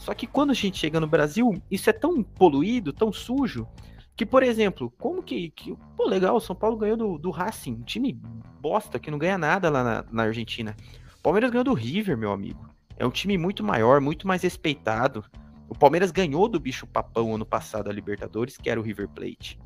Só 0.03 0.13
que 0.15 0.27
quando 0.27 0.51
a 0.51 0.55
gente 0.55 0.79
chega 0.79 0.99
no 0.99 1.07
Brasil, 1.07 1.63
isso 1.71 1.89
é 1.89 1.93
tão 1.93 2.25
poluído, 2.25 2.93
tão 2.93 3.13
sujo, 3.13 3.69
Que, 4.17 4.27
por 4.27 4.43
exemplo, 4.43 4.93
como 4.99 5.23
que. 5.23 5.51
que 5.51 5.77
pô, 5.97 6.09
legal, 6.09 6.37
o 6.37 6.41
São 6.41 6.57
Paulo 6.57 6.77
ganhou 6.77 6.97
do, 6.97 7.19
do 7.19 7.31
Racing, 7.31 7.75
um 7.75 7.85
time 7.85 8.21
bosta, 8.61 8.99
que 8.99 9.13
não 9.13 9.19
ganha 9.19 9.39
nada 9.39 9.71
lá 9.71 9.85
na, 9.85 10.05
na 10.11 10.23
Argentina. 10.25 10.77
O 11.19 11.23
Palmeiras 11.23 11.51
ganhou 11.53 11.65
do 11.65 11.73
River, 11.73 12.19
meu 12.19 12.33
amigo. 12.33 12.69
É 12.97 13.07
um 13.07 13.11
time 13.11 13.39
muito 13.39 13.63
maior, 13.63 14.01
muito 14.01 14.27
mais 14.27 14.43
respeitado. 14.43 15.25
O 15.69 15.75
Palmeiras 15.75 16.11
ganhou 16.11 16.49
do 16.49 16.59
bicho 16.59 16.85
papão 16.85 17.35
ano 17.35 17.47
passado 17.47 17.89
a 17.89 17.93
Libertadores, 17.93 18.57
que 18.57 18.69
era 18.69 18.81
o 18.81 18.83
River 18.83 19.09
Plate. 19.09 19.57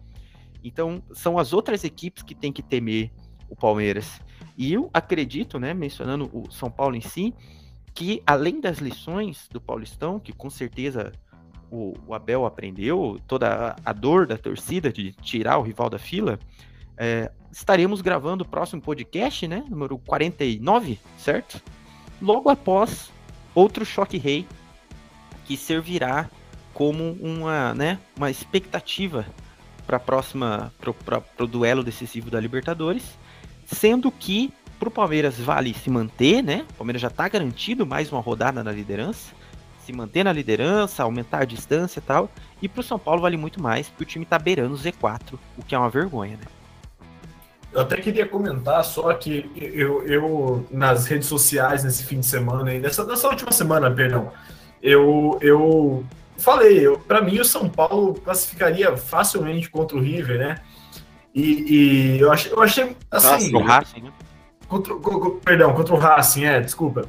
Então, 0.62 1.02
são 1.12 1.38
as 1.38 1.54
outras 1.54 1.82
equipes 1.82 2.22
que 2.22 2.34
tem 2.34 2.52
que 2.52 2.62
temer 2.62 3.10
o 3.48 3.56
Palmeiras. 3.56 4.20
E 4.56 4.70
eu 4.70 4.90
acredito, 4.92 5.58
né, 5.58 5.72
mencionando 5.72 6.30
o 6.32 6.50
São 6.50 6.70
Paulo 6.70 6.94
em 6.94 7.00
si, 7.00 7.34
que 7.96 8.22
além 8.26 8.60
das 8.60 8.76
lições 8.76 9.48
do 9.50 9.58
Paulistão, 9.58 10.20
que 10.20 10.30
com 10.30 10.50
certeza 10.50 11.12
o, 11.70 11.94
o 12.06 12.14
Abel 12.14 12.44
aprendeu, 12.44 13.18
toda 13.26 13.74
a, 13.82 13.92
dor 13.94 14.26
da 14.26 14.36
torcida 14.36 14.92
de 14.92 15.12
tirar 15.12 15.56
o 15.56 15.62
rival 15.62 15.88
da 15.88 15.98
fila, 15.98 16.38
é, 16.94 17.32
estaremos 17.50 18.02
gravando 18.02 18.44
o 18.44 18.46
próximo 18.46 18.82
podcast, 18.82 19.48
né, 19.48 19.64
número 19.66 19.96
49, 19.98 21.00
certo? 21.16 21.60
Logo 22.20 22.50
após 22.50 23.10
outro 23.54 23.84
choque 23.84 24.18
rei 24.18 24.46
que 25.46 25.56
servirá 25.56 26.28
como 26.74 27.12
uma, 27.12 27.72
né, 27.72 27.98
uma 28.14 28.30
expectativa 28.30 29.24
para 29.86 29.96
a 29.96 30.00
próxima 30.00 30.70
para 30.78 31.44
o 31.44 31.46
duelo 31.46 31.82
decisivo 31.82 32.30
da 32.30 32.38
Libertadores, 32.38 33.16
sendo 33.64 34.12
que 34.12 34.52
para 34.78 34.88
o 34.88 34.90
Palmeiras 34.90 35.38
vale 35.38 35.74
se 35.74 35.90
manter, 35.90 36.42
né? 36.42 36.66
O 36.70 36.74
Palmeiras 36.74 37.02
já 37.02 37.08
está 37.08 37.28
garantido 37.28 37.86
mais 37.86 38.10
uma 38.12 38.20
rodada 38.20 38.62
na 38.62 38.72
liderança, 38.72 39.32
se 39.84 39.92
manter 39.92 40.24
na 40.24 40.32
liderança, 40.32 41.02
aumentar 41.02 41.42
a 41.42 41.44
distância 41.44 41.98
e 41.98 42.02
tal. 42.02 42.30
E 42.60 42.68
para 42.68 42.80
o 42.80 42.84
São 42.84 42.98
Paulo 42.98 43.22
vale 43.22 43.36
muito 43.36 43.62
mais, 43.62 43.88
porque 43.88 44.04
o 44.04 44.06
time 44.06 44.24
está 44.24 44.38
beirando 44.38 44.74
o 44.74 44.78
Z4, 44.78 45.38
o 45.56 45.64
que 45.64 45.74
é 45.74 45.78
uma 45.78 45.90
vergonha, 45.90 46.36
né? 46.36 46.44
Eu 47.72 47.82
até 47.82 47.96
queria 47.96 48.26
comentar 48.26 48.82
só 48.84 49.12
que 49.12 49.50
eu, 49.54 50.02
eu 50.06 50.66
nas 50.70 51.06
redes 51.06 51.28
sociais 51.28 51.84
nesse 51.84 52.04
fim 52.04 52.20
de 52.20 52.26
semana, 52.26 52.72
nessa, 52.78 53.04
nessa 53.04 53.28
última 53.28 53.52
semana, 53.52 53.90
perdão, 53.90 54.32
eu, 54.82 55.38
eu 55.42 56.04
falei, 56.38 56.88
para 57.06 57.20
mim 57.20 57.38
o 57.38 57.44
São 57.44 57.68
Paulo 57.68 58.14
classificaria 58.14 58.96
facilmente 58.96 59.68
contra 59.68 59.96
o 59.96 60.00
River, 60.00 60.38
né? 60.38 60.60
E, 61.34 62.16
e 62.16 62.20
eu, 62.20 62.32
achei, 62.32 62.50
eu 62.50 62.62
achei 62.62 62.96
assim. 63.10 63.52
Contra 63.52 63.58
o 63.58 63.62
Racing, 63.62 64.00
né? 64.00 64.12
Contra, 64.68 64.94
perdão, 65.44 65.72
contra 65.74 65.94
o 65.94 65.98
Racing, 65.98 66.44
é, 66.44 66.60
desculpa. 66.60 67.08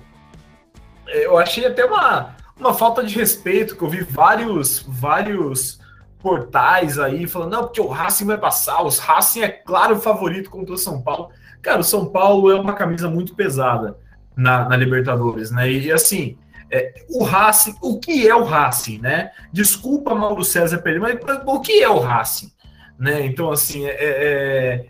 Eu 1.08 1.38
achei 1.38 1.66
até 1.66 1.86
uma, 1.86 2.36
uma 2.60 2.74
falta 2.74 3.04
de 3.04 3.16
respeito, 3.16 3.76
que 3.76 3.82
eu 3.82 3.90
vi 3.90 4.02
vários, 4.02 4.86
vários 4.88 5.80
portais 6.20 7.00
aí 7.00 7.28
falando, 7.28 7.52
não, 7.52 7.64
porque 7.64 7.82
o 7.82 7.88
Racing 7.88 8.26
vai 8.26 8.38
passar, 8.38 8.82
o 8.82 8.90
Racing 8.90 9.42
é 9.42 9.50
claro 9.50 10.00
favorito 10.00 10.50
contra 10.50 10.74
o 10.74 10.78
São 10.78 11.02
Paulo. 11.02 11.30
Cara, 11.62 11.80
o 11.80 11.84
São 11.84 12.06
Paulo 12.06 12.52
é 12.52 12.60
uma 12.60 12.74
camisa 12.74 13.10
muito 13.10 13.36
pesada 13.36 13.98
na, 14.36 14.68
na 14.68 14.76
Libertadores, 14.76 15.52
né? 15.52 15.72
E 15.72 15.92
assim, 15.92 16.38
é, 16.70 16.94
o 17.10 17.24
Racing, 17.24 17.76
o 17.82 18.00
que 18.00 18.28
é 18.28 18.36
o 18.36 18.44
Racing, 18.44 19.00
né? 19.00 19.32
Desculpa, 19.52 20.14
Mauro 20.14 20.44
César 20.44 20.80
Pereira, 20.80 21.20
mas 21.26 21.42
o 21.46 21.60
que 21.62 21.82
é 21.82 21.90
o 21.90 22.00
Racing? 22.00 22.52
Né? 23.00 23.26
Então, 23.26 23.52
assim, 23.52 23.86
é, 23.86 23.96
é, 24.00 24.86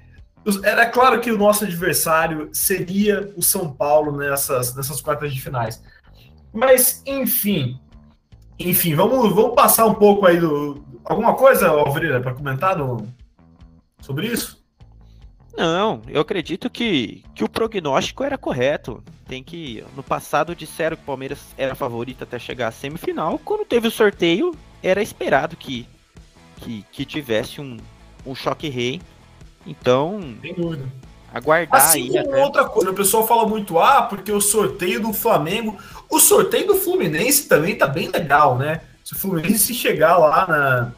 era 0.64 0.86
claro 0.86 1.20
que 1.20 1.32
o 1.32 1.38
nosso 1.38 1.66
adversário 1.66 2.50
seria 2.54 3.32
o 3.36 3.42
São 3.42 3.72
Paulo 3.72 4.16
nessas, 4.16 4.74
nessas 4.76 5.02
quartas 5.02 5.34
de 5.34 5.42
finais. 5.42 5.84
Mas, 6.54 7.02
enfim, 7.06 7.80
enfim, 8.60 8.96
vamos, 8.96 9.34
vamos 9.34 9.56
passar 9.56 9.86
um 9.86 9.94
pouco 9.94 10.26
aí 10.26 10.40
do. 10.40 10.84
Alguma 11.04 11.36
coisa, 11.36 11.68
Alvareira, 11.70 12.20
para 12.20 12.34
comentar 12.34 12.78
no, 12.78 13.08
sobre 14.02 14.28
isso? 14.28 14.58
Não, 15.56 16.02
eu 16.08 16.22
acredito 16.22 16.70
que, 16.70 17.24
que 17.34 17.44
o 17.44 17.50
prognóstico 17.50 18.24
era 18.24 18.38
correto. 18.38 19.04
Tem 19.28 19.44
que. 19.44 19.84
No 19.96 20.04
passado 20.04 20.56
disseram 20.56 20.96
que 20.96 21.04
o 21.04 21.06
Palmeiras 21.06 21.40
era 21.58 21.76
favorito 21.76 22.24
até 22.24 22.40
chegar 22.40 22.68
à 22.68 22.72
semifinal. 22.72 23.40
Quando 23.40 23.66
teve 23.66 23.88
o 23.88 23.92
sorteio, 23.92 24.56
era 24.82 25.02
esperado 25.02 25.56
que, 25.56 25.88
que, 26.58 26.84
que 26.92 27.06
tivesse 27.06 27.62
um, 27.62 27.78
um 28.26 28.36
choque 28.36 28.70
rei. 28.70 29.02
Então. 29.68 30.20
Sem 30.42 30.54
dúvida. 30.54 30.86
Aguardar 31.34 31.82
assim 31.82 32.10
aí. 32.10 32.18
Até... 32.18 32.44
outra 32.44 32.66
coisa, 32.66 32.92
o 32.92 32.96
pessoal 32.96 33.28
fala 33.28 33.46
muito, 33.46 33.78
ah, 33.78 34.04
porque 34.04 34.32
o 34.32 34.42
sorteio 34.42 35.02
do 35.02 35.14
Flamengo. 35.14 35.78
O 36.10 36.20
sorteio 36.20 36.68
do 36.68 36.76
Fluminense 36.76 37.48
também 37.48 37.76
tá 37.76 37.86
bem 37.86 38.10
legal, 38.10 38.58
né? 38.58 38.82
Se 39.04 39.14
o 39.14 39.18
Fluminense 39.18 39.74
chegar 39.74 40.18
lá 40.18 40.48
na 40.48 40.92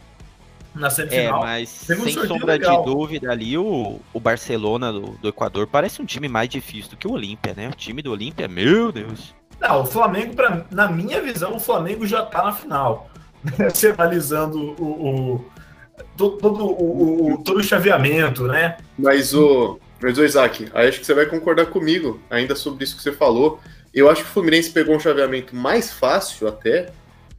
na 0.73 0.89
semifinal. 0.89 1.43
É, 1.43 1.45
mas 1.45 1.69
sem 1.69 2.13
sombra 2.27 2.53
legal. 2.53 2.79
de 2.79 2.85
dúvida 2.85 3.31
ali, 3.31 3.57
o, 3.57 3.99
o 4.13 4.19
Barcelona 4.19 4.91
do, 4.93 5.17
do 5.21 5.27
Equador 5.27 5.67
parece 5.67 6.01
um 6.01 6.05
time 6.05 6.27
mais 6.27 6.47
difícil 6.47 6.91
do 6.91 6.97
que 6.97 7.07
o 7.07 7.11
Olímpia, 7.11 7.53
né? 7.55 7.69
O 7.69 7.75
time 7.75 8.01
do 8.01 8.11
Olímpia, 8.11 8.47
meu 8.47 8.91
Deus. 8.91 9.33
Não, 9.59 9.81
o 9.81 9.85
Flamengo, 9.85 10.35
pra, 10.35 10.65
na 10.71 10.87
minha 10.87 11.21
visão, 11.21 11.55
o 11.55 11.59
Flamengo 11.59 12.07
já 12.07 12.23
tá 12.25 12.43
na 12.43 12.53
final. 12.53 13.09
Se 13.73 13.87
analisando 13.87 14.75
o, 14.79 14.83
o, 14.83 15.45
todo, 16.17 16.65
o, 16.65 17.33
o, 17.33 17.43
todo 17.43 17.59
o 17.59 17.63
chaveamento, 17.63 18.43
né? 18.47 18.77
Mas 18.97 19.33
o, 19.33 19.79
mas 20.01 20.17
o 20.17 20.23
Isaac, 20.23 20.67
acho 20.73 20.99
que 20.99 21.05
você 21.05 21.13
vai 21.13 21.25
concordar 21.25 21.67
comigo 21.67 22.19
ainda 22.29 22.55
sobre 22.55 22.83
isso 22.83 22.95
que 22.95 23.03
você 23.03 23.11
falou. 23.11 23.59
Eu 23.93 24.09
acho 24.09 24.23
que 24.23 24.29
o 24.29 24.33
Fluminense 24.33 24.71
pegou 24.71 24.95
um 24.95 24.99
chaveamento 24.99 25.55
mais 25.55 25.91
fácil 25.91 26.47
até, 26.47 26.91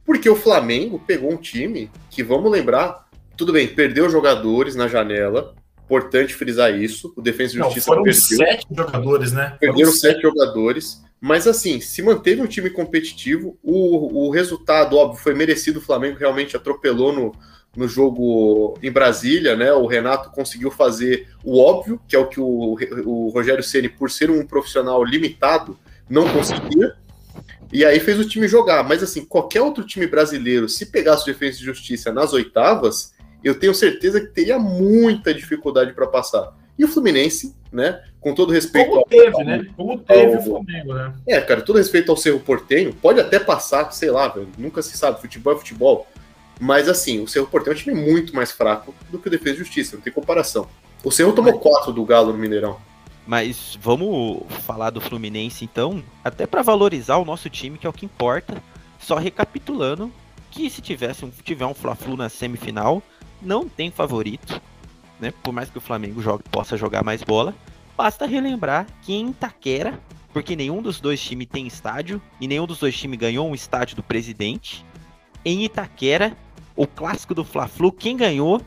porque 0.05 0.29
o 0.29 0.35
Flamengo 0.35 0.99
pegou 0.99 1.31
um 1.31 1.37
time 1.37 1.89
que, 2.09 2.23
vamos 2.23 2.51
lembrar, 2.51 3.07
tudo 3.37 3.53
bem, 3.53 3.67
perdeu 3.67 4.09
jogadores 4.09 4.75
na 4.75 4.87
janela. 4.87 5.55
Importante 5.85 6.33
frisar 6.33 6.73
isso. 6.73 7.13
O 7.17 7.21
Defesa 7.21 7.55
e 7.55 7.57
Justiça 7.57 7.85
foram 7.85 8.03
perdeu. 8.03 8.21
sete 8.21 8.67
jogadores, 8.71 9.31
né? 9.33 9.57
Perderam 9.59 9.91
sete, 9.91 10.13
sete 10.13 10.21
jogadores. 10.21 11.01
Mas 11.19 11.47
assim, 11.47 11.79
se 11.81 12.01
manteve 12.01 12.41
um 12.41 12.47
time 12.47 12.69
competitivo, 12.69 13.57
o, 13.61 14.27
o 14.27 14.31
resultado, 14.31 14.95
óbvio, 14.95 15.21
foi 15.21 15.33
merecido. 15.33 15.79
O 15.79 15.81
Flamengo 15.81 16.17
realmente 16.17 16.55
atropelou 16.55 17.13
no, 17.13 17.35
no 17.75 17.87
jogo 17.87 18.77
em 18.83 18.91
Brasília, 18.91 19.55
né? 19.55 19.71
O 19.71 19.87
Renato 19.87 20.29
conseguiu 20.31 20.69
fazer 20.69 21.27
o 21.43 21.59
óbvio, 21.59 22.01
que 22.07 22.15
é 22.15 22.19
o 22.19 22.27
que 22.27 22.39
o, 22.39 22.77
o 23.05 23.29
Rogério 23.29 23.63
Ceni, 23.63 23.87
por 23.87 24.11
ser 24.11 24.29
um 24.29 24.45
profissional 24.45 25.03
limitado, 25.03 25.77
não 26.09 26.27
conseguia. 26.27 26.95
E 27.71 27.85
aí 27.85 27.99
fez 27.99 28.19
o 28.19 28.27
time 28.27 28.47
jogar. 28.47 28.83
Mas 28.83 29.01
assim, 29.01 29.23
qualquer 29.23 29.61
outro 29.61 29.85
time 29.85 30.05
brasileiro, 30.05 30.67
se 30.67 30.87
pegasse 30.87 31.23
o 31.23 31.25
Defesa 31.33 31.59
e 31.59 31.63
Justiça 31.63 32.11
nas 32.11 32.33
oitavas, 32.33 33.13
eu 33.43 33.55
tenho 33.57 33.73
certeza 33.73 34.19
que 34.19 34.27
teria 34.27 34.59
muita 34.59 35.33
dificuldade 35.33 35.93
para 35.93 36.07
passar. 36.07 36.53
E 36.77 36.83
o 36.83 36.87
Fluminense, 36.87 37.55
né? 37.71 38.01
Com 38.19 38.33
todo 38.33 38.51
respeito. 38.51 38.89
Como 38.89 39.05
teve, 39.05 39.35
ao, 39.35 39.45
né? 39.45 39.67
Como 39.77 39.97
teve 39.99 40.33
ao, 40.33 40.39
o 40.39 40.43
Flamengo, 40.43 40.93
né? 40.93 41.13
É, 41.27 41.39
cara, 41.39 41.61
todo 41.61 41.77
respeito 41.77 42.11
ao 42.11 42.17
Cerro 42.17 42.39
Portenho, 42.39 42.93
pode 42.93 43.19
até 43.19 43.39
passar, 43.39 43.91
sei 43.91 44.11
lá, 44.11 44.27
velho, 44.27 44.49
nunca 44.57 44.81
se 44.81 44.97
sabe, 44.97 45.21
futebol 45.21 45.53
é 45.53 45.57
futebol. 45.57 46.07
Mas 46.61 46.87
assim, 46.87 47.19
o 47.19 47.27
Cerro 47.27 47.47
Portenho 47.47 47.73
é 47.73 47.75
um 47.75 47.79
time 47.79 47.99
muito 47.99 48.35
mais 48.35 48.51
fraco 48.51 48.93
do 49.09 49.17
que 49.17 49.27
o 49.27 49.31
Defesa 49.31 49.55
e 49.55 49.57
Justiça, 49.57 49.95
não 49.95 50.03
tem 50.03 50.13
comparação. 50.13 50.67
O 51.03 51.09
Cerro 51.09 51.33
tomou 51.33 51.57
quatro 51.57 51.91
do 51.91 52.05
Galo 52.05 52.31
no 52.31 52.37
Mineirão. 52.37 52.77
Mas 53.25 53.79
vamos 53.81 54.43
falar 54.63 54.91
do 54.91 55.01
Fluminense 55.01 55.65
então, 55.65 56.03
até 56.23 56.45
para 56.45 56.61
valorizar 56.61 57.17
o 57.17 57.25
nosso 57.25 57.49
time, 57.49 57.79
que 57.79 57.87
é 57.87 57.89
o 57.89 57.93
que 57.93 58.05
importa. 58.05 58.61
Só 58.99 59.15
recapitulando 59.15 60.11
que 60.51 60.69
se 60.69 60.83
tivesse 60.83 61.25
um, 61.25 61.31
tiver 61.43 61.65
um 61.65 61.73
Fla-Flu 61.73 62.15
na 62.15 62.29
semifinal, 62.29 63.01
não 63.41 63.67
tem 63.67 63.89
favorito, 63.89 64.61
né? 65.19 65.33
Por 65.41 65.51
mais 65.51 65.67
que 65.67 65.79
o 65.79 65.81
Flamengo 65.81 66.21
jogue, 66.21 66.43
possa 66.51 66.77
jogar 66.77 67.03
mais 67.03 67.23
bola, 67.23 67.55
basta 67.97 68.27
relembrar 68.27 68.85
que 69.01 69.13
em 69.13 69.31
Itaquera, 69.31 69.99
porque 70.31 70.55
nenhum 70.55 70.79
dos 70.79 71.01
dois 71.01 71.19
times 71.19 71.47
tem 71.47 71.65
estádio 71.65 72.21
e 72.39 72.47
nenhum 72.47 72.67
dos 72.67 72.77
dois 72.77 72.95
times 72.95 73.17
ganhou 73.17 73.49
um 73.49 73.55
estádio 73.55 73.95
do 73.95 74.03
presidente, 74.03 74.85
em 75.43 75.65
Itaquera, 75.65 76.37
o 76.75 76.87
clássico 76.87 77.33
do 77.33 77.43
Fla-Flu, 77.43 77.91
quem 77.91 78.15
ganhou 78.15 78.61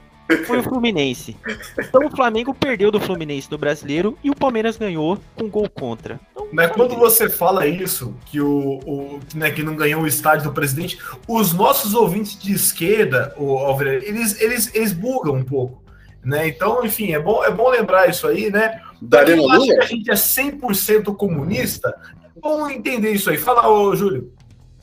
foi 0.47 0.59
o 0.59 0.63
Fluminense. 0.63 1.37
Então 1.79 2.07
o 2.07 2.11
Flamengo 2.11 2.55
perdeu 2.55 2.91
do 2.91 2.99
Fluminense 2.99 3.51
no 3.51 3.59
Brasileiro 3.59 4.17
e 4.25 4.31
o 4.31 4.35
Palmeiras 4.35 4.77
ganhou 4.77 5.19
com 5.35 5.49
gol 5.49 5.69
contra. 5.69 6.19
Então, 6.33 6.49
Mas 6.51 6.73
quando 6.73 6.97
você 6.97 7.29
fala 7.29 7.67
isso, 7.67 8.15
que 8.27 8.41
o, 8.41 8.81
o 8.87 9.21
né, 9.35 9.51
que 9.51 9.63
não 9.63 9.77
ganhou 9.77 10.03
o 10.03 10.07
estádio 10.07 10.45
do 10.45 10.53
presidente, 10.53 10.99
os 11.29 11.53
nossos 11.53 11.95
ouvintes 11.95 12.39
de 12.39 12.53
esquerda, 12.53 13.35
o 13.37 13.59
Alvira, 13.59 13.95
eles, 13.95 14.41
eles, 14.41 14.75
eles 14.75 14.93
bugam 14.93 15.35
um 15.35 15.45
pouco. 15.45 15.83
Né? 16.25 16.49
Então, 16.49 16.85
enfim, 16.85 17.13
é 17.13 17.21
bom, 17.21 17.45
é 17.45 17.51
bom 17.51 17.69
lembrar 17.69 18.09
isso 18.09 18.27
aí, 18.27 18.51
né? 18.51 18.81
Quem 19.27 19.51
acha 19.51 19.67
que 19.67 19.81
a 19.81 19.87
gente 19.87 20.11
é 20.11 20.15
100% 20.15 21.15
comunista, 21.17 21.95
é 22.25 22.41
bom 22.41 22.67
entender 22.71 23.11
isso 23.11 23.29
aí. 23.29 23.37
Fala, 23.37 23.69
ô, 23.69 23.95
Júlio. 23.95 24.33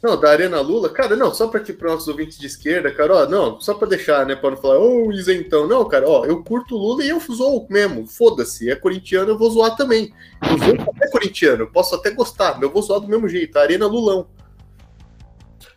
Não, 0.02 0.20
da 0.20 0.32
Arena 0.32 0.60
Lula, 0.62 0.90
cara, 0.90 1.16
não, 1.16 1.32
só 1.32 1.48
para 1.48 1.60
aqui 1.60 1.72
para 1.72 1.92
nossos 1.92 2.08
ouvintes 2.08 2.40
de 2.40 2.48
esquerda, 2.48 2.92
cara, 2.92 3.14
ó, 3.14 3.26
não, 3.28 3.62
só 3.62 3.76
para 3.76 3.88
deixar, 3.88 4.26
né, 4.26 4.36
para 4.36 4.50
não 4.50 4.58
falar, 4.58 4.80
ô, 4.80 5.06
oh, 5.06 5.12
isentão, 5.12 5.68
não, 5.68 5.88
cara, 5.88 6.10
ó, 6.10 6.26
eu 6.26 6.44
curto 6.44 6.76
Lula 6.76 7.04
e 7.04 7.10
eu 7.10 7.20
zoo 7.20 7.68
mesmo, 7.70 8.08
foda-se, 8.08 8.72
é 8.72 8.76
corintiano, 8.76 9.30
eu 9.30 9.38
vou 9.38 9.52
zoar 9.52 9.76
também. 9.76 10.12
Eu 10.42 10.58
zoo 10.58 10.90
até 10.90 11.08
corintiano, 11.12 11.68
posso 11.72 11.94
até 11.94 12.10
gostar, 12.10 12.54
mas 12.56 12.64
eu 12.64 12.72
vou 12.72 12.82
zoar 12.82 13.00
do 13.00 13.08
mesmo 13.08 13.30
jeito, 13.30 13.60
Arena 13.60 13.86
Lulão. 13.86 14.28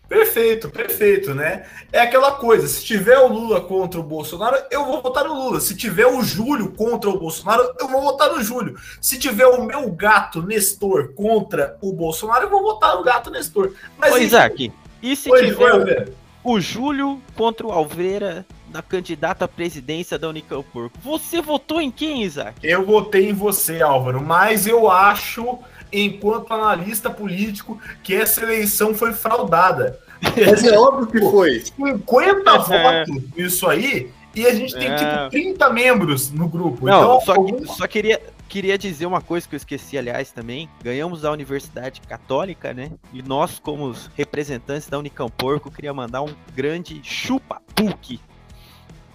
Perfeito, 0.08 0.68
perfeito, 0.68 1.34
né? 1.34 1.64
É 1.90 2.00
aquela 2.00 2.32
coisa, 2.32 2.68
se 2.68 2.84
tiver 2.84 3.18
o 3.18 3.28
Lula 3.28 3.60
contra 3.60 3.98
o 3.98 4.02
Bolsonaro, 4.02 4.56
eu 4.70 4.84
vou 4.84 5.00
votar 5.00 5.24
no 5.24 5.34
Lula. 5.34 5.60
Se 5.60 5.74
tiver 5.74 6.06
o 6.06 6.22
Júlio 6.22 6.72
contra 6.72 7.08
o 7.08 7.18
Bolsonaro, 7.18 7.74
eu 7.80 7.88
vou 7.88 8.02
votar 8.02 8.30
no 8.30 8.42
Júlio. 8.42 8.76
Se 9.00 9.18
tiver 9.18 9.46
o 9.46 9.64
meu 9.64 9.90
gato 9.90 10.42
Nestor 10.42 11.14
contra 11.14 11.76
o 11.80 11.92
Bolsonaro, 11.92 12.44
eu 12.44 12.50
vou 12.50 12.62
votar 12.62 12.96
no 12.96 13.02
gato 13.02 13.30
Nestor. 13.30 13.72
Mas, 13.96 14.12
Ô, 14.12 14.18
Isaac, 14.18 14.70
e 15.02 15.16
se 15.16 15.30
Oi, 15.30 15.46
tiver 15.46 16.14
o, 16.44 16.52
o 16.52 16.60
Júlio 16.60 17.20
contra 17.34 17.66
o 17.66 17.72
Alveira 17.72 18.44
na 18.70 18.82
candidata 18.82 19.46
à 19.46 19.48
presidência 19.48 20.18
da 20.18 20.28
Unicamp? 20.28 20.66
Você 21.02 21.40
votou 21.40 21.80
em 21.80 21.90
quem, 21.90 22.24
Isaac? 22.24 22.58
Eu 22.62 22.84
votei 22.84 23.30
em 23.30 23.32
você, 23.32 23.80
Álvaro, 23.80 24.20
mas 24.20 24.66
eu 24.66 24.90
acho 24.90 25.58
enquanto 26.02 26.52
analista 26.52 27.10
político, 27.10 27.78
que 28.02 28.14
essa 28.14 28.42
eleição 28.42 28.94
foi 28.94 29.12
fraudada. 29.12 29.98
Mas 30.20 30.64
é 30.64 30.76
óbvio 30.78 31.06
que 31.06 31.20
foi. 31.20 31.60
50 31.60 32.50
é. 32.50 32.58
votos 32.58 33.24
isso 33.36 33.68
aí, 33.68 34.10
e 34.34 34.46
a 34.46 34.54
gente 34.54 34.74
tem 34.74 34.88
é. 34.88 34.96
tipo 34.96 35.30
30 35.30 35.70
membros 35.70 36.30
no 36.30 36.48
grupo. 36.48 36.86
Não, 36.86 37.02
então, 37.02 37.20
só, 37.20 37.32
algum... 37.34 37.66
só 37.66 37.86
queria, 37.86 38.20
queria 38.48 38.76
dizer 38.76 39.06
uma 39.06 39.20
coisa 39.20 39.48
que 39.48 39.54
eu 39.54 39.58
esqueci, 39.58 39.96
aliás, 39.96 40.32
também. 40.32 40.68
Ganhamos 40.82 41.22
da 41.22 41.30
Universidade 41.30 42.00
Católica, 42.00 42.74
né? 42.74 42.90
E 43.12 43.22
nós, 43.22 43.58
como 43.58 43.94
representantes 44.16 44.88
da 44.88 44.98
Unicamporco, 44.98 45.70
queria 45.70 45.94
mandar 45.94 46.22
um 46.22 46.34
grande 46.54 47.00
chupa-puc 47.04 48.20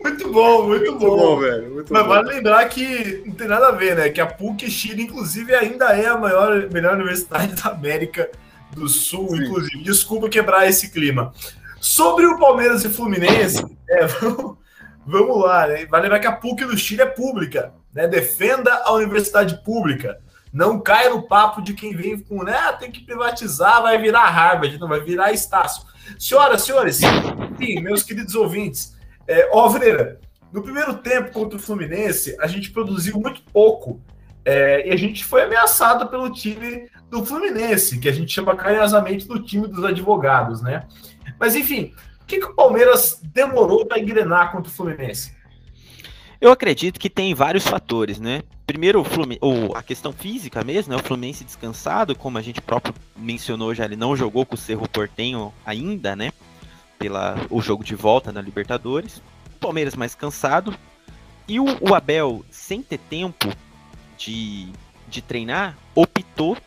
muito 0.00 0.32
bom, 0.32 0.66
muito, 0.66 0.90
muito 0.90 0.98
bom. 0.98 1.16
bom. 1.16 1.38
velho. 1.38 1.70
Muito 1.74 1.92
Mas 1.92 2.02
bom. 2.02 2.08
vale 2.08 2.28
lembrar 2.28 2.68
que 2.68 3.22
não 3.26 3.34
tem 3.34 3.48
nada 3.48 3.68
a 3.68 3.72
ver, 3.72 3.96
né? 3.96 4.08
Que 4.08 4.20
a 4.20 4.26
PUC 4.26 4.70
Chile, 4.70 5.02
inclusive, 5.02 5.54
ainda 5.54 5.86
é 5.86 6.06
a 6.06 6.16
maior, 6.16 6.68
melhor 6.70 6.94
universidade 6.94 7.54
da 7.62 7.70
América 7.70 8.30
do 8.70 8.88
Sul, 8.88 9.28
Sim. 9.30 9.44
inclusive. 9.44 9.82
Desculpa 9.82 10.28
quebrar 10.28 10.68
esse 10.68 10.90
clima. 10.90 11.32
Sobre 11.80 12.26
o 12.26 12.38
Palmeiras 12.38 12.84
e 12.84 12.88
Fluminense, 12.88 13.64
é, 13.88 14.06
vamos, 14.20 14.56
vamos 15.04 15.42
lá, 15.42 15.66
né? 15.66 15.86
Vale 15.86 16.04
lembrar 16.04 16.20
que 16.20 16.26
a 16.26 16.32
PUC 16.32 16.64
do 16.64 16.78
Chile 16.78 17.02
é 17.02 17.06
pública, 17.06 17.72
né? 17.92 18.06
Defenda 18.06 18.82
a 18.84 18.92
universidade 18.92 19.62
pública. 19.64 20.18
Não 20.52 20.80
caia 20.80 21.10
no 21.10 21.22
papo 21.22 21.62
de 21.62 21.72
quem 21.72 21.96
vem 21.96 22.18
com, 22.18 22.42
né? 22.42 22.54
Ah, 22.54 22.72
tem 22.72 22.90
que 22.90 23.04
privatizar, 23.04 23.82
vai 23.82 23.98
virar 23.98 24.28
Harvard, 24.28 24.78
não 24.78 24.88
vai 24.88 25.00
virar 25.00 25.32
Estácio. 25.32 25.84
Senhoras, 26.18 26.62
senhores, 26.62 26.96
sim, 26.96 27.80
meus 27.80 28.02
queridos 28.02 28.34
ouvintes, 28.34 28.96
é, 29.26 29.48
ó, 29.52 29.68
Vreira, 29.68 30.20
no 30.52 30.62
primeiro 30.62 30.94
tempo 30.94 31.32
contra 31.32 31.56
o 31.56 31.60
Fluminense, 31.60 32.36
a 32.40 32.46
gente 32.46 32.70
produziu 32.70 33.18
muito 33.18 33.42
pouco. 33.52 34.00
É, 34.44 34.88
e 34.88 34.92
a 34.92 34.96
gente 34.96 35.24
foi 35.24 35.42
ameaçado 35.44 36.08
pelo 36.08 36.28
time 36.30 36.88
do 37.08 37.24
Fluminense, 37.24 37.98
que 37.98 38.08
a 38.08 38.12
gente 38.12 38.32
chama 38.32 38.56
carinhosamente 38.56 39.26
do 39.26 39.40
time 39.40 39.68
dos 39.68 39.84
advogados, 39.84 40.60
né? 40.60 40.86
Mas 41.38 41.54
enfim, 41.54 41.94
o 42.20 42.26
que, 42.26 42.38
que 42.38 42.46
o 42.46 42.54
Palmeiras 42.54 43.20
demorou 43.22 43.86
para 43.86 44.00
engrenar 44.00 44.50
contra 44.50 44.70
o 44.70 44.74
Fluminense? 44.74 45.34
Eu 46.42 46.50
acredito 46.50 46.98
que 46.98 47.08
tem 47.08 47.32
vários 47.34 47.64
fatores, 47.64 48.18
né? 48.18 48.42
Primeiro, 48.66 49.00
o 49.00 49.04
Fluminense, 49.04 49.38
ou 49.40 49.76
a 49.76 49.82
questão 49.82 50.12
física 50.12 50.64
mesmo, 50.64 50.92
né? 50.92 51.00
O 51.00 51.04
Fluminense 51.04 51.44
descansado, 51.44 52.16
como 52.16 52.36
a 52.36 52.42
gente 52.42 52.60
próprio 52.60 52.92
mencionou 53.16 53.72
já, 53.72 53.84
ele 53.84 53.94
não 53.94 54.16
jogou 54.16 54.44
com 54.44 54.56
o 54.56 54.58
Cerro 54.58 54.88
Portenho 54.88 55.54
ainda, 55.64 56.16
né? 56.16 56.32
Pela 56.98 57.36
o 57.48 57.62
jogo 57.62 57.84
de 57.84 57.94
volta 57.94 58.32
na 58.32 58.40
Libertadores. 58.40 59.18
O 59.54 59.60
Palmeiras 59.60 59.94
mais 59.94 60.16
cansado. 60.16 60.76
E 61.46 61.60
o, 61.60 61.64
o 61.80 61.94
Abel, 61.94 62.44
sem 62.50 62.82
ter 62.82 62.98
tempo 62.98 63.48
de, 64.18 64.66
de 65.06 65.22
treinar, 65.22 65.78
optou 65.94 66.58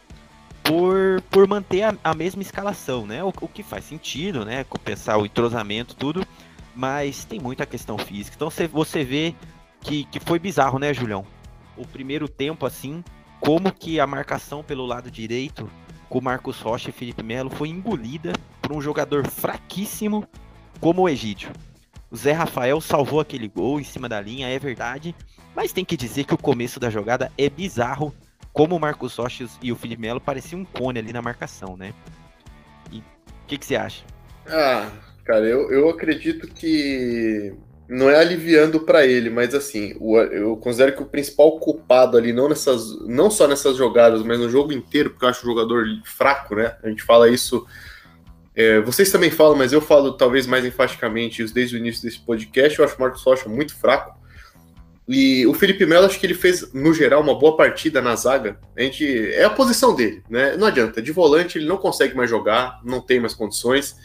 por, 0.63 1.21
por 1.29 1.45
manter 1.49 1.81
a, 1.81 1.97
a 2.01 2.13
mesma 2.13 2.41
escalação, 2.41 3.05
né? 3.05 3.21
O, 3.25 3.33
o, 3.41 3.47
que 3.49 3.61
faz 3.61 3.83
sentido, 3.83 4.45
né? 4.45 4.63
Compensar 4.63 5.19
o 5.19 5.25
entrosamento, 5.25 5.97
tudo. 5.97 6.25
Mas 6.73 7.25
tem 7.25 7.41
muita 7.41 7.65
questão 7.65 7.97
física. 7.97 8.37
Então 8.37 8.49
você, 8.49 8.69
você 8.69 9.03
vê 9.03 9.35
que, 9.85 10.03
que 10.05 10.19
foi 10.19 10.39
bizarro, 10.39 10.79
né, 10.79 10.93
Julião? 10.93 11.25
O 11.77 11.85
primeiro 11.85 12.27
tempo, 12.27 12.65
assim, 12.65 13.03
como 13.39 13.71
que 13.71 13.99
a 13.99 14.07
marcação 14.07 14.63
pelo 14.63 14.85
lado 14.85 15.11
direito 15.11 15.69
com 16.09 16.21
Marcos 16.21 16.59
Rocha 16.59 16.89
e 16.89 16.93
Felipe 16.93 17.21
Melo 17.21 17.49
foi 17.49 17.69
engolida 17.69 18.33
por 18.61 18.73
um 18.73 18.81
jogador 18.81 19.27
fraquíssimo 19.27 20.27
como 20.79 21.03
o 21.03 21.09
Egídio. 21.09 21.51
O 22.09 22.15
Zé 22.15 22.31
Rafael 22.31 22.79
salvou 22.81 23.19
aquele 23.19 23.47
gol 23.47 23.79
em 23.79 23.83
cima 23.83 24.09
da 24.09 24.19
linha, 24.19 24.47
é 24.47 24.57
verdade, 24.57 25.15
mas 25.55 25.73
tem 25.73 25.85
que 25.85 25.97
dizer 25.97 26.23
que 26.23 26.33
o 26.33 26.37
começo 26.37 26.79
da 26.79 26.89
jogada 26.89 27.31
é 27.37 27.49
bizarro, 27.49 28.13
como 28.53 28.75
o 28.75 28.79
Marcos 28.79 29.15
Rocha 29.15 29.45
e 29.61 29.71
o 29.71 29.75
Felipe 29.75 30.01
Melo 30.01 30.21
pareciam 30.21 30.61
um 30.61 30.65
cone 30.65 30.99
ali 30.99 31.11
na 31.11 31.21
marcação, 31.21 31.75
né? 31.75 31.93
E 32.91 32.99
o 32.99 33.03
que, 33.47 33.57
que 33.57 33.65
você 33.65 33.75
acha? 33.75 34.03
Ah, 34.47 34.89
cara, 35.25 35.45
eu, 35.45 35.71
eu 35.71 35.89
acredito 35.89 36.47
que 36.47 37.53
não 37.87 38.09
é 38.09 38.17
aliviando 38.17 38.79
para 38.79 39.05
ele, 39.05 39.29
mas 39.29 39.53
assim, 39.53 39.95
o, 39.99 40.17
eu 40.17 40.57
considero 40.57 40.95
que 40.95 41.03
o 41.03 41.05
principal 41.05 41.59
culpado 41.59 42.17
ali, 42.17 42.33
não, 42.33 42.49
nessas, 42.49 42.99
não 43.07 43.29
só 43.29 43.47
nessas 43.47 43.77
jogadas, 43.77 44.23
mas 44.23 44.39
no 44.39 44.49
jogo 44.49 44.73
inteiro, 44.73 45.11
porque 45.11 45.25
eu 45.25 45.29
acho 45.29 45.43
o 45.43 45.49
jogador 45.49 45.85
fraco, 46.03 46.55
né? 46.55 46.75
A 46.83 46.89
gente 46.89 47.03
fala 47.03 47.29
isso. 47.29 47.65
É, 48.55 48.79
vocês 48.81 49.11
também 49.11 49.29
falam, 49.29 49.55
mas 49.55 49.71
eu 49.73 49.81
falo 49.81 50.13
talvez 50.13 50.47
mais 50.47 50.65
enfaticamente 50.65 51.43
isso 51.43 51.53
desde 51.53 51.75
o 51.75 51.79
início 51.79 52.01
desse 52.01 52.19
podcast. 52.19 52.79
Eu 52.79 52.85
acho 52.85 52.95
o 52.95 53.01
Marcos 53.01 53.23
Rocha 53.23 53.47
muito 53.47 53.75
fraco. 53.75 54.15
E 55.07 55.45
o 55.45 55.53
Felipe 55.53 55.85
Melo, 55.85 56.07
acho 56.07 56.19
que 56.19 56.25
ele 56.25 56.33
fez, 56.33 56.73
no 56.73 56.91
geral, 56.91 57.21
uma 57.21 57.37
boa 57.37 57.55
partida 57.55 58.01
na 58.01 58.15
zaga. 58.15 58.57
A 58.75 58.81
gente, 58.81 59.05
é 59.33 59.43
a 59.43 59.49
posição 59.51 59.95
dele, 59.95 60.23
né? 60.27 60.57
Não 60.57 60.65
adianta. 60.65 60.99
De 60.99 61.11
volante, 61.11 61.59
ele 61.59 61.67
não 61.67 61.77
consegue 61.77 62.15
mais 62.15 62.29
jogar, 62.29 62.79
não 62.83 62.99
tem 62.99 63.19
mais 63.19 63.35
condições. 63.35 63.95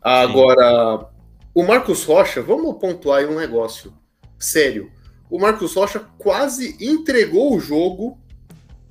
Agora, 0.00 1.08
o 1.54 1.62
Marcos 1.64 2.04
Rocha, 2.04 2.42
vamos 2.42 2.78
pontuar 2.78 3.20
aí 3.20 3.26
um 3.26 3.38
negócio 3.38 3.92
sério. 4.38 4.90
O 5.28 5.38
Marcos 5.38 5.74
Rocha 5.74 6.00
quase 6.18 6.76
entregou 6.80 7.54
o 7.54 7.60
jogo 7.60 8.18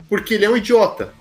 porque 0.07 0.33
ele 0.33 0.45
é 0.45 0.49
um 0.49 0.57
idiota. 0.57 1.13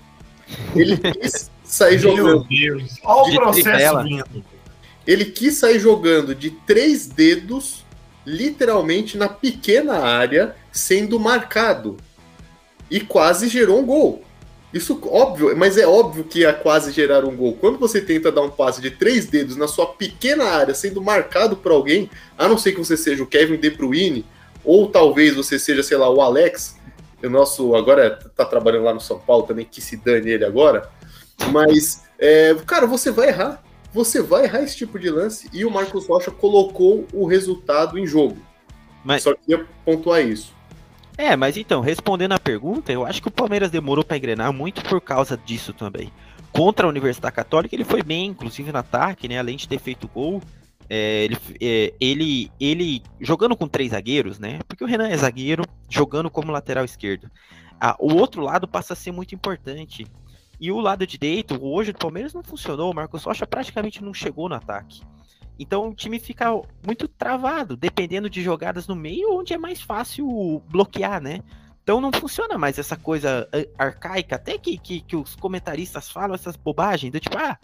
Ele 0.75 0.97
quis 1.13 1.49
sair 1.63 1.99
jogando. 1.99 2.45
Deus. 2.47 2.95
Olha 3.03 3.33
o 3.33 3.41
processo 3.41 4.03
vindo. 4.03 4.45
Ele 5.05 5.25
quis 5.25 5.55
sair 5.55 5.79
jogando 5.79 6.35
de 6.35 6.51
três 6.51 7.07
dedos, 7.07 7.85
literalmente 8.25 9.17
na 9.17 9.27
pequena 9.27 9.99
área, 9.99 10.55
sendo 10.71 11.19
marcado. 11.19 11.97
E 12.91 12.99
quase 12.99 13.47
gerou 13.47 13.79
um 13.79 13.85
gol. 13.85 14.23
Isso 14.71 14.99
óbvio, 15.11 15.57
mas 15.57 15.77
é 15.77 15.87
óbvio 15.87 16.23
que 16.23 16.39
ia 16.39 16.53
quase 16.53 16.91
gerar 16.91 17.25
um 17.25 17.35
gol. 17.35 17.57
Quando 17.59 17.79
você 17.79 17.99
tenta 17.99 18.31
dar 18.31 18.41
um 18.41 18.51
passe 18.51 18.79
de 18.79 18.91
três 18.91 19.25
dedos 19.25 19.55
na 19.55 19.67
sua 19.67 19.87
pequena 19.87 20.43
área, 20.43 20.75
sendo 20.75 21.01
marcado 21.01 21.57
por 21.57 21.71
alguém, 21.71 22.09
a 22.37 22.47
não 22.47 22.57
ser 22.57 22.73
que 22.73 22.77
você 22.77 22.95
seja 22.95 23.23
o 23.23 23.27
Kevin 23.27 23.57
De 23.57 23.71
Bruyne, 23.71 24.25
ou 24.63 24.87
talvez 24.87 25.35
você 25.35 25.57
seja, 25.57 25.81
sei 25.81 25.97
lá, 25.97 26.07
o 26.09 26.21
Alex, 26.21 26.77
o 27.23 27.29
nosso 27.29 27.75
agora 27.75 28.19
tá 28.35 28.45
trabalhando 28.45 28.83
lá 28.83 28.93
no 28.93 29.01
São 29.01 29.19
Paulo 29.19 29.43
também, 29.43 29.65
que 29.65 29.81
se 29.81 29.97
dane 29.97 30.29
ele 30.29 30.45
agora. 30.45 30.89
Mas, 31.51 32.03
é, 32.19 32.55
cara, 32.65 32.85
você 32.85 33.09
vai 33.09 33.29
errar. 33.29 33.63
Você 33.91 34.21
vai 34.21 34.43
errar 34.43 34.61
esse 34.61 34.77
tipo 34.77 34.99
de 34.99 35.09
lance 35.09 35.49
e 35.51 35.65
o 35.65 35.71
Marcos 35.71 36.05
Rocha 36.05 36.29
colocou 36.29 37.07
o 37.11 37.25
resultado 37.25 37.97
em 37.97 38.05
jogo. 38.05 38.37
Mas... 39.03 39.23
Só 39.23 39.33
queria 39.33 39.65
pontuar 39.83 40.21
isso. 40.21 40.53
É, 41.19 41.35
mas 41.35 41.57
então, 41.57 41.81
respondendo 41.81 42.31
a 42.31 42.39
pergunta, 42.39 42.93
eu 42.93 43.05
acho 43.05 43.21
que 43.21 43.27
o 43.27 43.31
Palmeiras 43.31 43.69
demorou 43.69 44.05
para 44.05 44.15
engrenar 44.15 44.53
muito 44.53 44.81
por 44.81 45.01
causa 45.01 45.35
disso 45.35 45.73
também. 45.73 46.13
Contra 46.49 46.87
a 46.87 46.89
Universidade 46.89 47.35
Católica, 47.35 47.75
ele 47.75 47.83
foi 47.83 48.01
bem, 48.01 48.27
inclusive 48.27 48.71
no 48.71 48.77
ataque, 48.77 49.27
né? 49.27 49.37
Além 49.37 49.57
de 49.57 49.67
ter 49.67 49.79
feito 49.79 50.07
gol, 50.07 50.41
é, 50.89 51.25
ele, 51.25 51.37
é, 51.59 51.93
ele, 51.99 52.49
ele 52.57 53.03
jogando 53.19 53.53
com 53.57 53.67
três 53.67 53.91
zagueiros, 53.91 54.39
né? 54.39 54.59
Porque 54.65 54.81
o 54.81 54.87
Renan 54.87 55.09
é 55.09 55.17
zagueiro, 55.17 55.65
jogando 55.89 56.31
como 56.31 56.53
lateral 56.53 56.85
esquerdo. 56.85 57.29
Ah, 57.81 57.97
o 57.99 58.13
outro 58.13 58.41
lado 58.41 58.65
passa 58.65 58.93
a 58.93 58.95
ser 58.95 59.11
muito 59.11 59.35
importante. 59.35 60.07
E 60.57 60.71
o 60.71 60.79
lado 60.79 61.05
direito, 61.05 61.59
hoje 61.61 61.91
do 61.91 61.99
Palmeiras 61.99 62.33
não 62.33 62.43
funcionou. 62.43 62.91
O 62.91 62.95
Marcos 62.95 63.25
Rocha 63.25 63.45
praticamente 63.45 64.01
não 64.01 64.13
chegou 64.13 64.47
no 64.47 64.55
ataque. 64.55 65.01
Então 65.59 65.89
o 65.89 65.93
time 65.93 66.17
fica 66.19 66.49
muito 66.85 67.05
travado, 67.07 67.75
dependendo 67.75 68.29
de 68.29 68.41
jogadas 68.41 68.87
no 68.87 68.95
meio, 68.95 69.37
onde 69.37 69.53
é 69.53 69.57
mais 69.57 69.81
fácil 69.81 70.63
bloquear, 70.69 71.21
né? 71.21 71.41
Então 71.83 71.99
não 71.99 72.13
funciona 72.13 72.57
mais 72.57 72.79
essa 72.79 72.95
coisa 72.95 73.49
arcaica, 73.77 74.37
até 74.37 74.57
que, 74.57 74.77
que, 74.77 75.01
que 75.01 75.15
os 75.17 75.35
comentaristas 75.35 76.09
falam 76.09 76.33
essas 76.33 76.55
bobagens, 76.55 77.11
do 77.11 77.19
tipo, 77.19 77.37
ah, 77.37 77.57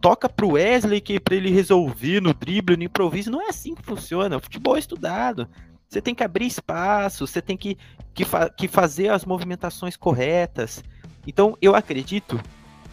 toca 0.00 0.28
pro 0.28 0.52
Wesley 0.52 1.00
que 1.00 1.20
para 1.20 1.34
ele 1.34 1.50
resolver 1.50 2.20
no 2.20 2.32
drible, 2.32 2.76
no 2.76 2.84
improviso. 2.84 3.30
Não 3.30 3.42
é 3.42 3.48
assim 3.48 3.74
que 3.74 3.82
funciona. 3.82 4.36
O 4.36 4.40
futebol 4.40 4.76
é 4.76 4.78
estudado. 4.78 5.48
Você 5.88 6.00
tem 6.00 6.14
que 6.14 6.24
abrir 6.24 6.46
espaço, 6.46 7.26
você 7.26 7.42
tem 7.42 7.56
que, 7.56 7.76
que, 8.14 8.24
fa 8.24 8.48
que 8.48 8.68
fazer 8.68 9.08
as 9.08 9.24
movimentações 9.24 9.96
corretas. 9.96 10.82
Então 11.26 11.56
eu 11.60 11.74
acredito, 11.74 12.40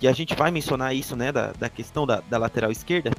e 0.02 0.08
a 0.08 0.12
gente 0.14 0.36
vai 0.36 0.52
mencionar 0.52 0.96
isso, 0.96 1.16
né, 1.16 1.32
da, 1.32 1.52
da 1.52 1.70
questão 1.70 2.06
da, 2.06 2.22
da 2.22 2.38
lateral 2.38 2.72
esquerda, 2.72 3.12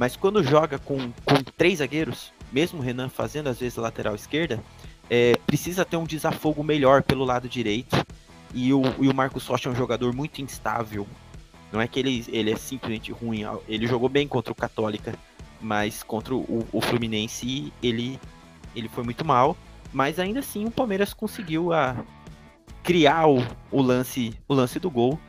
mas 0.00 0.16
quando 0.16 0.42
joga 0.42 0.78
com, 0.78 1.12
com 1.26 1.42
três 1.58 1.80
zagueiros, 1.80 2.32
mesmo 2.50 2.78
o 2.78 2.82
Renan 2.82 3.10
fazendo 3.10 3.48
às 3.48 3.60
vezes 3.60 3.76
lateral 3.76 4.14
esquerda, 4.14 4.58
é, 5.10 5.36
precisa 5.46 5.84
ter 5.84 5.98
um 5.98 6.04
desafogo 6.04 6.64
melhor 6.64 7.02
pelo 7.02 7.22
lado 7.22 7.46
direito. 7.46 7.94
E 8.54 8.72
o, 8.72 8.80
e 8.98 9.08
o 9.10 9.14
Marcos 9.14 9.46
Rocha 9.46 9.68
é 9.68 9.72
um 9.72 9.76
jogador 9.76 10.14
muito 10.14 10.40
instável. 10.40 11.06
Não 11.70 11.82
é 11.82 11.86
que 11.86 12.00
ele, 12.00 12.24
ele 12.28 12.50
é 12.50 12.56
simplesmente 12.56 13.12
ruim. 13.12 13.42
Ele 13.68 13.86
jogou 13.86 14.08
bem 14.08 14.26
contra 14.26 14.50
o 14.50 14.56
Católica, 14.56 15.14
mas 15.60 16.02
contra 16.02 16.34
o, 16.34 16.66
o 16.72 16.80
Fluminense 16.80 17.70
ele, 17.82 18.18
ele 18.74 18.88
foi 18.88 19.04
muito 19.04 19.22
mal. 19.22 19.54
Mas 19.92 20.18
ainda 20.18 20.40
assim 20.40 20.64
o 20.64 20.70
Palmeiras 20.70 21.12
conseguiu 21.12 21.74
a, 21.74 21.94
criar 22.82 23.28
o, 23.28 23.46
o, 23.70 23.82
lance, 23.82 24.32
o 24.48 24.54
lance 24.54 24.80
do 24.80 24.90
gol, 24.90 25.20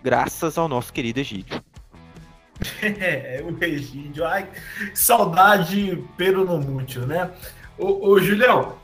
graças 0.00 0.56
ao 0.56 0.68
nosso 0.68 0.92
querido 0.92 1.18
Egídio. 1.18 1.61
É, 2.82 3.42
o 3.44 3.64
Egídio, 3.64 4.24
ai, 4.24 4.48
saudade 4.94 6.02
pelo 6.16 6.44
no 6.44 6.58
mútil, 6.58 7.06
né? 7.06 7.30
Ô, 7.78 8.10
ô 8.10 8.20
Julião, 8.20 8.76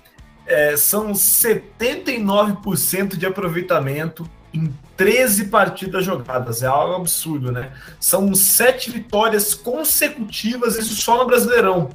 é, 0.46 0.76
são 0.76 1.12
79% 1.12 3.16
de 3.16 3.26
aproveitamento 3.26 4.28
em 4.52 4.72
13 4.96 5.46
partidas 5.46 6.04
jogadas. 6.04 6.62
É 6.62 6.66
algo 6.66 6.94
absurdo, 6.94 7.52
né? 7.52 7.72
São 8.00 8.34
sete 8.34 8.90
vitórias 8.90 9.54
consecutivas, 9.54 10.76
isso 10.76 10.94
só 10.94 11.18
no 11.18 11.26
Brasileirão. 11.26 11.90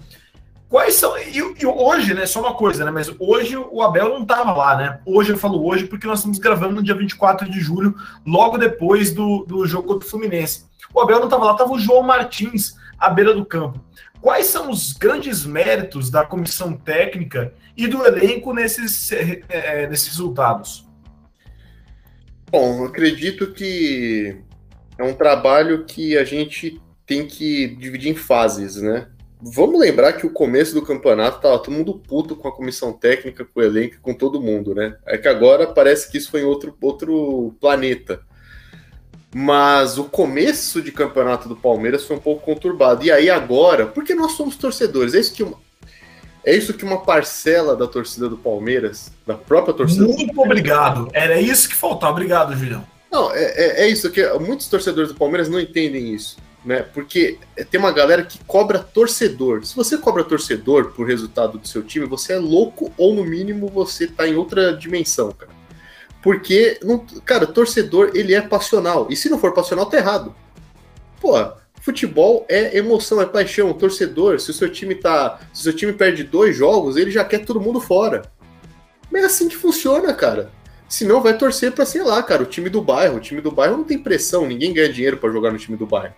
Quais 0.73 0.95
são. 0.95 1.15
E, 1.19 1.38
e, 1.38 1.65
hoje, 1.67 2.15
né? 2.15 2.25
Só 2.25 2.39
uma 2.39 2.55
coisa, 2.55 2.83
né? 2.83 2.89
Mas 2.89 3.07
hoje 3.19 3.55
o 3.55 3.79
Abel 3.83 4.09
não 4.09 4.23
estava 4.23 4.51
lá, 4.53 4.75
né? 4.75 4.99
Hoje 5.05 5.31
eu 5.31 5.38
falo 5.38 5.63
hoje 5.63 5.86
porque 5.86 6.07
nós 6.07 6.17
estamos 6.17 6.39
gravando 6.39 6.73
no 6.73 6.81
dia 6.81 6.95
24 6.95 7.47
de 7.47 7.59
julho, 7.59 7.93
logo 8.25 8.57
depois 8.57 9.13
do, 9.13 9.45
do 9.45 9.67
jogo 9.67 9.88
contra 9.88 10.07
o 10.07 10.09
Fluminense. 10.09 10.65
O 10.91 10.99
Abel 10.99 11.19
não 11.19 11.25
estava 11.25 11.45
lá, 11.45 11.51
estava 11.51 11.71
o 11.71 11.77
João 11.77 12.01
Martins 12.01 12.73
à 12.97 13.07
beira 13.07 13.36
do 13.36 13.45
campo. 13.45 13.79
Quais 14.19 14.47
são 14.47 14.71
os 14.71 14.93
grandes 14.93 15.45
méritos 15.45 16.09
da 16.09 16.25
comissão 16.25 16.73
técnica 16.73 17.53
e 17.77 17.86
do 17.86 18.03
elenco 18.03 18.51
nesses, 18.51 19.12
é, 19.12 19.86
nesses 19.86 20.07
resultados? 20.07 20.89
Bom, 22.49 22.83
acredito 22.83 23.53
que 23.53 24.41
é 24.97 25.03
um 25.03 25.13
trabalho 25.13 25.86
que 25.86 26.17
a 26.17 26.23
gente 26.23 26.81
tem 27.05 27.27
que 27.27 27.75
dividir 27.75 28.09
em 28.09 28.15
fases, 28.15 28.81
né? 28.81 29.12
Vamos 29.45 29.77
lembrar 29.77 30.13
que 30.13 30.25
o 30.25 30.29
começo 30.29 30.73
do 30.73 30.82
campeonato 30.82 31.41
tava 31.41 31.60
todo 31.60 31.73
mundo 31.73 31.95
puto 31.95 32.34
com 32.34 32.47
a 32.47 32.51
comissão 32.56 32.93
técnica, 32.93 33.43
com 33.43 33.60
o 33.60 33.63
elenco, 33.63 33.97
com 34.01 34.13
todo 34.13 34.41
mundo, 34.41 34.73
né? 34.73 34.95
É 35.06 35.17
que 35.17 35.27
agora 35.27 35.67
parece 35.67 36.10
que 36.10 36.17
isso 36.17 36.32
foi 36.32 36.41
em 36.41 36.45
outro, 36.45 36.73
outro 36.82 37.53
planeta. 37.60 38.21
Mas 39.36 39.97
o 39.97 40.06
começo 40.06 40.82
de 40.82 40.93
campeonato 40.93 41.49
do 41.49 41.58
Palmeiras 41.58 42.06
foi 42.06 42.15
um 42.15 42.21
pouco 42.21 42.45
conturbado. 42.45 43.03
E 43.03 43.12
aí 43.12 43.29
agora, 43.29 43.86
porque 43.86 44.15
nós 44.15 44.32
somos 44.32 44.56
torcedores, 44.56 45.13
é 45.13 45.19
isso 45.19 45.34
que 45.34 45.43
uma, 45.43 45.58
é 46.45 46.56
isso 46.56 46.73
que 46.73 46.86
uma 46.86 47.01
parcela 47.01 47.75
da 47.75 47.86
torcida 47.88 48.29
do 48.29 48.38
Palmeiras, 48.38 49.12
da 49.27 49.36
própria 49.36 49.73
torcida. 49.73 50.06
Muito 50.06 50.39
obrigado. 50.39 51.10
Era 51.12 51.41
isso 51.41 51.67
que 51.67 51.75
faltava. 51.75 52.13
Obrigado, 52.13 52.56
Julião. 52.56 52.86
Não, 53.12 53.29
é, 53.34 53.43
é, 53.43 53.84
é 53.84 53.88
isso 53.89 54.10
que 54.10 54.25
muitos 54.39 54.67
torcedores 54.69 55.12
do 55.12 55.17
Palmeiras 55.17 55.49
não 55.49 55.60
entendem 55.60 56.13
isso 56.13 56.38
né? 56.65 56.82
Porque 56.82 57.38
tem 57.69 57.80
uma 57.80 57.91
galera 57.91 58.23
que 58.23 58.39
cobra 58.45 58.80
torcedor. 58.80 59.65
Se 59.65 59.76
você 59.76 59.97
cobra 59.97 60.23
torcedor 60.23 60.91
por 60.91 61.08
resultado 61.08 61.58
do 61.58 61.67
seu 61.67 61.84
time, 61.84 62.06
você 62.06 62.34
é 62.34 62.38
louco 62.38 62.91
ou 62.97 63.13
no 63.13 63.23
mínimo 63.23 63.67
você 63.67 64.08
tá 64.08 64.28
em 64.28 64.36
outra 64.36 64.76
dimensão, 64.76 65.32
cara. 65.32 65.52
Porque, 66.21 66.80
não, 66.82 66.99
cara, 67.26 67.45
torcedor 67.45 68.12
ele 68.13 68.34
é 68.34 68.41
passional. 68.41 69.08
E 69.10 69.15
se 69.15 69.30
não 69.30 69.38
for 69.38 69.54
passional, 69.54 69.86
tá 69.86 69.97
errado. 69.97 70.34
Pô, 71.19 71.34
futebol 71.82 72.45
é 72.47 72.78
emoção, 72.78 73.21
é 73.21 73.26
paixão. 73.26 73.69
O 73.69 73.73
torcedor, 73.73 74.39
se 74.39 74.49
o 74.49 74.54
seu 74.54 74.69
time 74.69 74.95
tá, 74.95 75.39
se 75.54 75.62
o 75.62 75.63
seu 75.63 75.76
time 75.76 75.91
perde 75.91 76.23
dois 76.23 76.56
jogos, 76.56 76.95
ele 76.95 77.12
já 77.12 77.26
quer 77.26 77.39
todo 77.39 77.60
mundo 77.60 77.82
fora. 77.82 78.21
Mas 79.12 79.23
é 79.23 79.26
assim 79.26 79.49
que 79.49 79.58
funciona, 79.58 80.13
cara. 80.13 80.49
Senão 80.88 81.21
vai 81.21 81.38
torcer 81.38 81.71
para 81.71 81.86
sei 81.86 82.04
lá, 82.04 82.21
cara, 82.23 82.43
o 82.43 82.45
time 82.45 82.69
do 82.69 82.82
bairro. 82.82 83.17
O 83.17 83.19
time 83.19 83.41
do 83.41 83.52
bairro 83.52 83.78
não 83.78 83.84
tem 83.84 83.97
pressão, 83.97 84.47
ninguém 84.47 84.73
ganha 84.73 84.93
dinheiro 84.93 85.17
para 85.17 85.32
jogar 85.32 85.52
no 85.52 85.58
time 85.58 85.76
do 85.76 85.86
bairro 85.86 86.13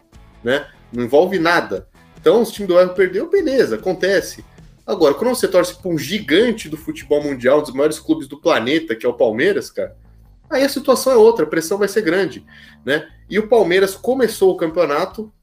né? 0.46 0.68
Não 0.94 1.04
envolve 1.04 1.40
nada. 1.40 1.88
Então, 2.22 2.46
se 2.46 2.52
o 2.52 2.54
time 2.54 2.68
do 2.68 2.76
bairro 2.76 2.94
perdeu, 2.94 3.30
beleza, 3.30 3.76
acontece. 3.76 4.46
Agora, 4.86 5.16
quando 5.16 5.36
você 5.36 5.48
torce 5.48 5.76
para 5.76 5.90
um 5.90 5.98
gigante 5.98 6.70
do 6.70 6.78
futebol 6.78 7.22
mundial, 7.22 7.60
um 7.60 7.64
dos 7.64 7.74
maiores 7.74 7.98
clubes 7.98 8.28
do 8.28 8.40
planeta, 8.40 8.96
que 8.96 9.06
é 9.06 9.10
o 9.10 9.14
Palmeiras, 9.14 9.72
cara, 9.72 9.96
aí 10.48 10.64
a 10.64 10.70
situação 10.70 11.12
é 11.12 11.16
outra, 11.16 11.44
a 11.44 11.50
pressão 11.50 11.80
vai 11.80 11.88
ser 11.88 12.04
grande, 12.04 12.46
né? 12.86 13.08
E 13.28 13.40
o 13.40 13.48
Palmeiras 13.48 13.96
começou 13.96 14.52
o 14.52 14.58
campeonato 14.58 15.34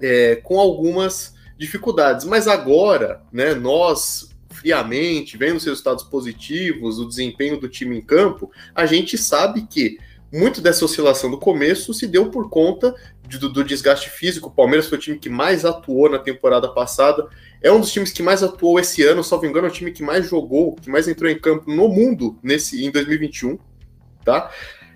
é, 0.00 0.36
com 0.36 0.60
algumas 0.60 1.34
dificuldades, 1.58 2.26
mas 2.26 2.46
agora, 2.46 3.22
né, 3.32 3.54
nós 3.54 4.28
friamente, 4.50 5.36
vendo 5.36 5.56
os 5.56 5.64
resultados 5.64 6.04
positivos, 6.04 6.98
o 6.98 7.06
desempenho 7.06 7.58
do 7.58 7.68
time 7.68 7.96
em 7.96 8.02
campo, 8.02 8.50
a 8.74 8.84
gente 8.84 9.16
sabe 9.16 9.66
que 9.66 9.98
muito 10.36 10.60
dessa 10.60 10.84
oscilação 10.84 11.30
do 11.30 11.38
começo 11.38 11.94
se 11.94 12.06
deu 12.06 12.30
por 12.30 12.50
conta 12.50 12.94
do, 13.28 13.48
do, 13.48 13.64
desgaste 13.64 14.10
físico. 14.10 14.48
O 14.48 14.52
Palmeiras 14.52 14.86
foi 14.86 14.98
o 14.98 15.00
time 15.00 15.18
que 15.18 15.30
mais 15.30 15.64
atuou 15.64 16.10
na 16.10 16.18
temporada 16.18 16.68
passada. 16.68 17.26
É 17.62 17.72
um 17.72 17.80
dos 17.80 17.90
times 17.90 18.12
que 18.12 18.22
mais 18.22 18.42
atuou 18.42 18.78
esse 18.78 19.02
ano, 19.02 19.24
só 19.24 19.40
me 19.40 19.48
engano, 19.48 19.66
é 19.66 19.70
o 19.70 19.72
time 19.72 19.90
que 19.90 20.02
mais 20.02 20.28
jogou, 20.28 20.76
que 20.76 20.90
mais 20.90 21.08
entrou 21.08 21.30
em 21.30 21.38
campo 21.38 21.70
no 21.70 21.88
mundo 21.88 22.38
nesse 22.42 22.84
em 22.84 22.90
2021, 22.90 23.58
tá? 24.24 24.52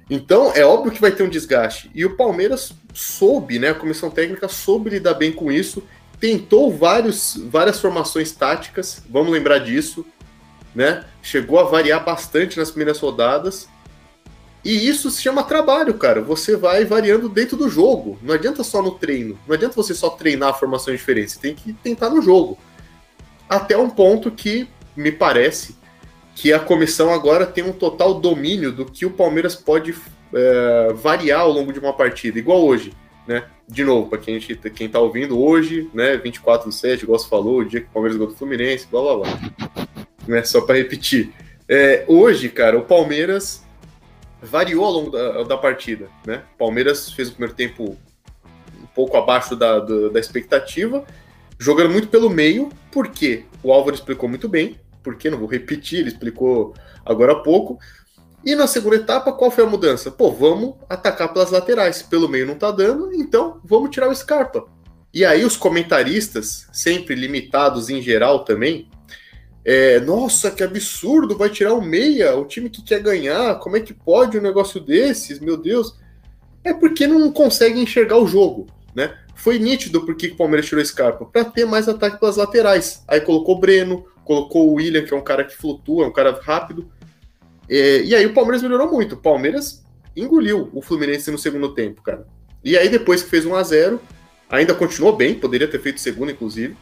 Então, 0.09 0.53
é 0.55 0.65
óbvio 0.65 0.93
que 0.93 1.01
vai 1.01 1.13
ter 1.13 1.23
um 1.23 1.29
desgaste. 1.29 1.91
E 1.95 2.05
o 2.05 2.17
Palmeiras 2.17 2.73
soube, 2.93 3.59
né? 3.59 3.71
A 3.71 3.75
comissão 3.75 4.11
técnica 4.11 4.49
soube 4.49 4.91
lidar 4.91 5.15
bem 5.15 5.33
com 5.33 5.51
isso. 5.51 5.83
Tentou 6.19 6.71
vários, 6.71 7.41
várias 7.49 7.81
formações 7.81 8.33
táticas, 8.33 9.03
vamos 9.09 9.33
lembrar 9.33 9.59
disso, 9.59 10.05
né? 10.75 11.05
Chegou 11.23 11.59
a 11.59 11.65
variar 11.65 12.05
bastante 12.05 12.59
nas 12.59 12.71
primeiras 12.71 12.99
rodadas 12.99 13.69
e 14.65 14.89
isso 14.89 15.11
se 15.11 15.23
chama 15.23 15.43
trabalho, 15.43 15.95
cara. 15.95 16.21
Você 16.21 16.57
vai 16.57 16.85
variando 16.85 17.29
dentro 17.29 17.57
do 17.57 17.69
jogo. 17.69 18.19
Não 18.23 18.35
adianta 18.35 18.63
só 18.63 18.83
no 18.83 18.93
treino. 18.93 19.39
Não 19.47 19.55
adianta 19.55 19.75
você 19.75 19.95
só 19.95 20.11
treinar 20.11 20.59
formações 20.59 20.99
diferentes. 20.99 21.35
Você 21.35 21.41
tem 21.41 21.55
que 21.55 21.73
tentar 21.73 22.11
no 22.11 22.21
jogo. 22.21 22.59
Até 23.49 23.77
um 23.77 23.89
ponto 23.89 24.31
que 24.31 24.69
me 24.95 25.11
parece 25.11 25.77
que 26.35 26.53
a 26.53 26.59
comissão 26.59 27.13
agora 27.13 27.47
tem 27.47 27.65
um 27.65 27.73
total 27.73 28.21
domínio 28.21 28.71
do 28.71 28.85
que 28.85 29.05
o 29.05 29.11
Palmeiras 29.11 29.55
pode 29.55 29.95
é, 30.33 30.93
variar 30.95 31.41
ao 31.41 31.51
longo 31.51 31.73
de 31.73 31.79
uma 31.79 31.93
partida, 31.93 32.39
igual 32.39 32.65
hoje, 32.65 32.93
né? 33.27 33.45
De 33.69 33.85
novo, 33.85 34.09
para 34.09 34.19
quem, 34.19 34.41
quem 34.41 34.89
tá 34.89 34.99
ouvindo, 34.99 35.39
hoje, 35.39 35.91
né? 35.93 36.17
24 36.17 36.69
do 36.69 36.73
7, 36.73 37.03
igual 37.03 37.19
você 37.19 37.29
falou, 37.29 37.59
o 37.59 37.65
dia 37.65 37.81
que 37.81 37.87
o 37.87 37.91
Palmeiras 37.91 38.17
ganhou 38.17 38.33
do 38.33 38.39
Fluminense, 38.39 38.87
blá 38.91 39.03
blá 39.03 39.17
blá. 39.17 39.87
Né? 40.27 40.45
Só 40.45 40.61
para 40.61 40.77
repetir. 40.77 41.33
É, 41.69 42.05
hoje, 42.09 42.49
cara, 42.49 42.79
o 42.79 42.83
Palmeiras 42.83 43.63
variou 44.43 44.85
ao 44.85 44.93
longo 44.93 45.11
da, 45.11 45.43
da 45.43 45.57
partida. 45.57 46.09
Né? 46.27 46.43
Palmeiras 46.59 47.13
fez 47.13 47.29
o 47.29 47.33
primeiro 47.33 47.55
tempo 47.55 47.97
um 48.81 48.87
pouco 48.95 49.17
abaixo 49.17 49.55
da, 49.55 49.79
da, 49.79 50.09
da 50.09 50.21
expectativa, 50.21 51.05
jogando 51.59 51.91
muito 51.91 52.09
pelo 52.09 52.31
meio, 52.31 52.71
porque 52.91 53.45
o 53.63 53.73
Álvaro 53.73 53.95
explicou 53.95 54.29
muito 54.29 54.49
bem, 54.49 54.79
porque 55.03 55.31
não 55.31 55.39
vou 55.39 55.49
repetir, 55.49 56.01
ele 56.01 56.09
explicou 56.09 56.75
agora 57.05 57.33
há 57.33 57.37
pouco. 57.37 57.79
E 58.45 58.55
na 58.55 58.67
segunda 58.67 58.97
etapa, 58.97 59.33
qual 59.33 59.51
foi 59.51 59.65
a 59.65 59.67
mudança? 59.67 60.11
Pô, 60.11 60.33
vamos 60.33 60.75
atacar 60.89 61.33
pelas 61.33 61.51
laterais. 61.51 62.03
Pelo 62.03 62.29
meio 62.29 62.47
não 62.47 62.55
tá 62.55 62.71
dando, 62.71 63.13
então 63.15 63.61
vamos 63.65 63.91
tirar 63.91 64.09
o 64.09 64.15
Scarpa. 64.15 64.67
E 65.13 65.25
aí 65.25 65.45
os 65.45 65.57
comentaristas, 65.57 66.67
sempre 66.73 67.15
limitados 67.15 67.91
em 67.91 68.01
geral 68.01 68.45
também, 68.45 68.89
é, 69.65 70.01
nossa, 70.01 70.51
que 70.51 70.63
absurdo, 70.63 71.37
vai 71.37 71.51
tirar 71.51 71.75
o 71.75 71.83
meia, 71.83 72.35
o 72.37 72.45
time 72.45 72.71
que 72.71 72.83
quer 72.83 73.01
ganhar, 73.01 73.59
como 73.59 73.77
é 73.77 73.81
que 73.81 73.93
pode 73.93 74.39
um 74.39 74.43
negócio 74.43 74.81
desses, 74.81 75.39
meu 75.39 75.57
Deus? 75.57 75.99
É 76.65 76.73
porque 76.73 77.07
não 77.07 77.31
consegue 77.33 77.81
enxergar 77.81 78.19
o 78.19 78.27
jogo, 78.27 78.67
né? 78.95 79.17
Foi 79.35 79.59
nítido 79.59 80.05
porque 80.05 80.29
o 80.29 80.37
Palmeiras 80.37 80.67
tirou 80.67 80.85
Scarpa, 80.85 81.25
para 81.25 81.45
ter 81.45 81.65
mais 81.65 81.89
ataque 81.89 82.19
pelas 82.21 82.37
laterais. 82.37 83.03
Aí 83.09 83.21
colocou 83.21 83.57
o 83.57 83.59
Breno, 83.59 84.05
colocou 84.25 84.69
o 84.69 84.75
William, 84.75 85.05
que 85.05 85.15
é 85.15 85.17
um 85.17 85.25
cara 85.25 85.45
que 85.45 85.57
flutua, 85.57 86.05
é 86.05 86.09
um 86.09 86.13
cara 86.13 86.39
rápido. 86.43 86.91
É, 87.69 88.03
e 88.03 88.15
aí 88.15 88.27
o 88.27 88.35
Palmeiras 88.35 88.63
melhorou 88.63 88.91
muito. 88.91 89.15
O 89.15 89.19
Palmeiras 89.19 89.83
engoliu 90.15 90.69
o 90.75 90.83
Fluminense 90.83 91.31
no 91.31 91.39
segundo 91.39 91.75
tempo, 91.75 92.03
cara. 92.03 92.27
E 92.63 92.77
aí 92.77 92.89
depois 92.89 93.23
que 93.23 93.31
fez 93.31 93.47
1 93.47 93.55
a 93.55 93.63
0 93.63 94.01
ainda 94.51 94.75
continuou 94.75 95.17
bem, 95.17 95.35
poderia 95.35 95.69
ter 95.69 95.81
feito 95.81 96.01
segundo, 96.01 96.31
inclusive. 96.31 96.77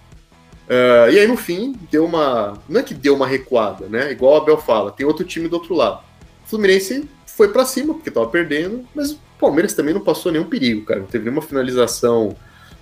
Uh, 0.69 1.11
e 1.11 1.19
aí, 1.19 1.27
no 1.27 1.37
fim, 1.37 1.75
deu 1.91 2.05
uma. 2.05 2.59
Não 2.69 2.81
é 2.81 2.83
que 2.83 2.93
deu 2.93 3.15
uma 3.15 3.27
recuada, 3.27 3.87
né? 3.87 4.13
Igual 4.13 4.35
o 4.35 4.37
Abel 4.37 4.59
fala, 4.59 4.93
tem 4.93 5.07
outro 5.07 5.25
time 5.25 5.49
do 5.49 5.55
outro 5.55 5.75
lado. 5.75 6.03
O 6.45 6.49
Fluminense 6.49 7.09
foi 7.27 7.49
para 7.49 7.65
cima, 7.65 7.95
porque 7.95 8.11
tava 8.11 8.29
perdendo, 8.29 8.85
mas 8.95 9.13
o 9.13 9.19
Palmeiras 9.41 9.73
também 9.73 9.95
não 9.95 10.03
passou 10.03 10.31
nenhum 10.31 10.45
perigo, 10.45 10.85
cara. 10.85 11.01
Não 11.01 11.07
teve 11.07 11.25
nenhuma 11.25 11.41
finalização 11.41 12.37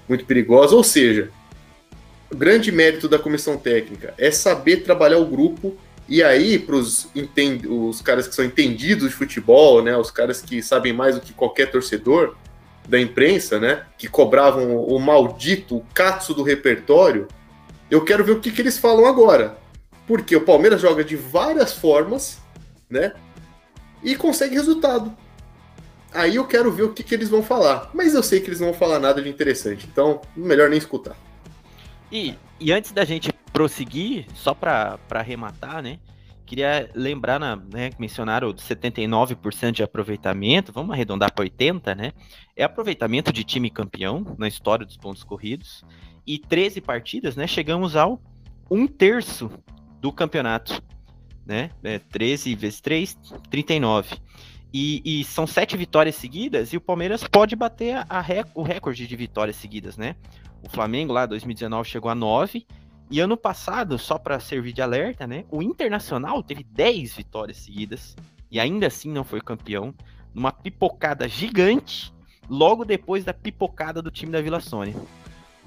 muito 0.09 0.25
perigosa. 0.25 0.75
Ou 0.75 0.83
seja, 0.83 1.31
o 2.29 2.37
grande 2.37 2.73
mérito 2.73 3.09
da 3.09 3.21
comissão 3.21 3.57
técnica 3.57 4.15
é 4.19 4.33
saber 4.33 4.79
trabalhar 4.79 5.19
o 5.19 5.27
grupo. 5.27 5.77
E 6.09 6.25
aí, 6.25 6.59
para 6.59 6.75
os 6.75 7.09
caras 8.03 8.27
que 8.27 8.35
são 8.35 8.45
entendidos 8.45 9.11
de 9.11 9.15
futebol, 9.15 9.81
né? 9.81 9.97
Os 9.97 10.11
caras 10.11 10.43
que 10.43 10.61
sabem 10.61 10.93
mais 10.93 11.15
do 11.15 11.21
que 11.21 11.33
qualquer 11.33 11.71
torcedor 11.71 12.35
da 12.89 13.01
imprensa, 13.01 13.61
né? 13.61 13.85
Que 13.97 14.09
cobravam 14.09 14.77
o 14.77 14.99
maldito 14.99 15.77
o 15.77 15.85
catso 15.95 16.35
do 16.35 16.43
repertório 16.43 17.29
eu 17.91 18.05
quero 18.05 18.25
ver 18.25 18.33
o 18.33 18.41
que, 18.41 18.51
que 18.51 18.61
eles 18.61 18.79
falam 18.79 19.07
agora. 19.07 19.59
Porque 20.07 20.37
o 20.37 20.45
Palmeiras 20.45 20.81
joga 20.81 21.05
de 21.05 21.17
várias 21.17 21.73
formas, 21.73 22.39
né? 22.89 23.13
e 24.03 24.15
consegue 24.15 24.55
resultado. 24.55 25.15
Aí 26.13 26.37
eu 26.37 26.47
quero 26.47 26.71
ver 26.73 26.85
o 26.85 26.93
que, 26.93 27.03
que 27.03 27.15
eles 27.15 27.29
vão 27.29 27.43
falar. 27.43 27.91
Mas 27.93 28.15
eu 28.15 28.23
sei 28.23 28.41
que 28.41 28.49
eles 28.49 28.61
não 28.61 28.69
vão 28.69 28.79
falar 28.79 28.99
nada 28.99 29.21
de 29.21 29.29
interessante, 29.29 29.87
então 29.91 30.21
melhor 30.37 30.71
nem 30.71 30.79
escutar. 30.79 31.17
E, 32.11 32.35
e 32.61 32.73
antes 32.73 32.93
da 32.93 33.05
gente 33.05 33.33
prosseguir, 33.53 34.27
só 34.33 34.55
para 34.55 34.99
arrematar, 35.11 35.83
né? 35.83 35.99
Queria 36.47 36.89
lembrar, 36.95 37.41
na, 37.41 37.57
né, 37.57 37.91
mencionaram 37.99 38.49
o 38.49 38.55
79% 38.55 39.73
de 39.73 39.83
aproveitamento, 39.83 40.73
vamos 40.73 40.93
arredondar 40.93 41.35
para 41.35 41.45
80%, 41.45 41.97
né? 41.97 42.13
É 42.55 42.63
aproveitamento 42.63 43.33
de 43.33 43.43
time 43.43 43.69
campeão 43.69 44.37
na 44.39 44.47
história 44.47 44.87
dos 44.87 44.97
pontos 44.97 45.25
corridos. 45.25 45.85
E 46.27 46.39
13 46.39 46.81
partidas, 46.81 47.37
né? 47.37 47.47
Chegamos 47.47 47.95
ao 47.95 48.21
um 48.71 48.87
terço 48.87 49.51
do 50.01 50.13
campeonato, 50.13 50.83
né? 51.45 51.71
É 51.83 51.99
13 51.99 52.55
vezes 52.55 52.81
3, 52.81 53.17
39. 53.51 54.17
E, 54.73 55.01
e 55.05 55.25
são 55.25 55.47
sete 55.47 55.77
vitórias 55.77 56.17
seguidas 56.17 56.73
e 56.73 56.77
o 56.77 56.81
Palmeiras 56.81 57.25
pode 57.25 57.55
bater 57.55 57.97
a, 57.97 58.07
a 58.09 58.21
rec, 58.21 58.47
o 58.55 58.63
recorde 58.63 59.07
de 59.07 59.17
vitórias 59.17 59.57
seguidas, 59.57 59.97
né? 59.97 60.17
O 60.63 60.69
Flamengo 60.69 61.13
lá 61.13 61.25
2019 61.25 61.89
chegou 61.89 62.11
a 62.11 62.15
9 62.15 62.67
e 63.11 63.21
ano 63.21 63.37
passado, 63.37 63.99
só 63.99 64.19
para 64.19 64.41
servir 64.41 64.73
de 64.73 64.83
alerta, 64.83 65.27
né? 65.27 65.45
O 65.51 65.63
Internacional 65.63 66.43
teve 66.43 66.65
10 66.65 67.15
vitórias 67.15 67.59
seguidas 67.59 68.17
e 68.51 68.59
ainda 68.59 68.89
assim 68.89 69.11
não 69.11 69.25
foi 69.25 69.41
campeão, 69.41 69.95
numa 70.35 70.53
pipocada 70.53 71.29
gigante, 71.29 72.13
logo 72.49 72.85
depois 72.85 73.25
da 73.25 73.33
pipocada 73.33 74.03
do 74.03 74.11
time 74.11 74.33
da 74.33 74.43
Vila 74.43 74.61
Sônia. 74.61 74.95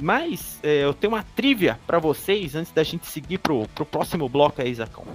Mas 0.02 0.60
é, 0.64 0.84
eu 0.84 0.94
tenho 0.94 1.14
uma 1.14 1.24
trivia 1.24 1.80
para 1.86 2.00
vocês 2.00 2.56
antes 2.56 2.72
da 2.72 2.84
gente 2.84 3.06
seguir 3.08 3.38
pro, 3.38 3.68
pro 3.70 3.86
próximo 3.86 4.30
bloco 4.30 4.62
aí, 4.62 4.74
Zacão. 4.74 5.06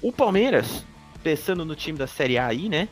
O 0.00 0.10
Palmeiras, 0.10 0.84
pensando 1.22 1.64
no 1.64 1.74
time 1.74 1.98
da 1.98 2.06
Série 2.06 2.38
A 2.38 2.46
aí, 2.46 2.68
né? 2.68 2.88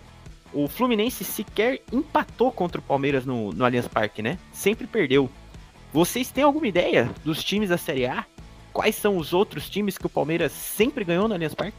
O 0.52 0.68
Fluminense 0.68 1.24
sequer 1.24 1.80
empatou 1.90 2.52
contra 2.52 2.78
o 2.78 2.84
Palmeiras 2.84 3.24
no, 3.24 3.52
no 3.52 3.64
Allianz 3.64 3.88
Parque, 3.88 4.20
né? 4.20 4.38
Sempre 4.52 4.86
perdeu. 4.86 5.30
Vocês 5.92 6.30
têm 6.30 6.44
alguma 6.44 6.66
ideia 6.66 7.10
dos 7.24 7.42
times 7.42 7.70
da 7.70 7.78
Série 7.78 8.06
A 8.06 8.26
quais 8.72 8.94
são 8.94 9.16
os 9.16 9.32
outros 9.32 9.68
times 9.68 9.98
que 9.98 10.06
o 10.06 10.10
Palmeiras 10.10 10.50
sempre 10.52 11.04
ganhou 11.04 11.28
no 11.28 11.34
Allianz 11.34 11.54
Parque? 11.54 11.76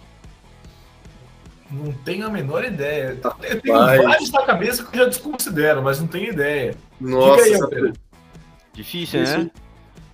Não 1.72 1.92
tenho 1.92 2.28
a 2.28 2.30
menor 2.30 2.64
ideia. 2.64 3.20
Eu 3.42 3.62
tenho 3.62 3.76
vários 3.76 4.30
na 4.32 4.44
cabeça 4.44 4.84
que 4.84 4.96
eu 4.96 5.04
já 5.04 5.10
desconsidero, 5.10 5.82
mas 5.82 6.00
não 6.00 6.08
tenho 6.08 6.32
ideia. 6.32 6.76
Nossa, 7.00 7.44
aí, 7.44 7.94
difícil, 8.74 9.22
né? 9.22 9.52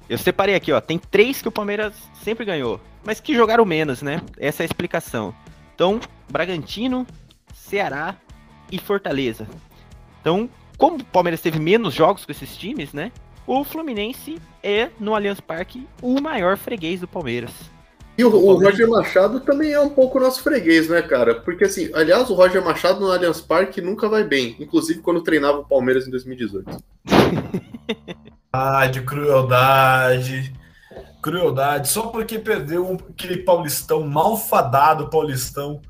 Eu 0.10 0.18
separei 0.18 0.56
aqui, 0.56 0.72
ó. 0.72 0.82
Tem 0.82 0.98
três 0.98 1.42
que 1.42 1.48
o 1.48 1.52
Palmeiras 1.52 1.94
sempre 2.24 2.46
ganhou, 2.46 2.80
mas 3.04 3.20
que 3.20 3.36
jogaram 3.36 3.66
menos, 3.66 4.02
né? 4.02 4.22
Essa 4.38 4.64
é 4.64 4.66
a 4.66 4.66
explicação. 4.66 5.34
Então, 5.76 6.00
Bragantino, 6.30 7.06
Ceará 7.54 8.16
e 8.72 8.78
Fortaleza. 8.80 9.48
Então, 10.20 10.50
como 10.78 10.98
o 10.98 11.06
Palmeiras 11.06 11.42
teve 11.42 11.60
menos 11.60 11.94
jogos 11.94 12.26
com 12.26 12.32
esses 12.32 12.58
times, 12.58 12.94
né? 12.94 13.12
o 13.50 13.64
Fluminense 13.64 14.38
é, 14.62 14.90
no 15.00 15.16
Allianz 15.16 15.40
Parque, 15.40 15.88
o 16.04 16.22
maior 16.22 16.56
freguês 16.56 17.00
do 17.02 17.08
Palmeiras. 17.08 17.52
E 18.16 18.24
o, 18.24 18.30
o, 18.30 18.54
Roger 18.54 18.88
Machado 18.88 19.40
também 19.40 19.72
é 19.72 19.80
um 19.80 19.90
pouco 19.90 20.20
nosso 20.20 20.44
freguês, 20.44 20.88
né, 20.88 21.02
cara? 21.02 21.34
Porque, 21.34 21.64
assim, 21.64 21.90
aliás, 21.96 22.30
o 22.30 22.36
Roger 22.36 22.64
Machado 22.64 23.00
no 23.00 23.12
Allianz 23.12 23.42
Parque 23.42 23.82
nunca 23.82 24.08
vai 24.08 24.24
bem. 24.24 24.56
Inclusive 24.60 25.00
quando 25.00 25.24
treinava 25.24 25.60
o 25.60 25.66
Palmeiras 25.66 26.06
em 26.06 26.12
2018. 26.12 26.78
ah, 28.52 28.88
de 28.88 29.02
crueldade. 29.02 30.54
Crueldade. 31.22 31.90
Só 31.90 32.08
porque 32.08 32.40
perdeu 32.40 32.98
aquele 33.10 33.38
paulistão 33.44 34.08
malfadado 34.08 35.10
paulistão, 35.10 35.82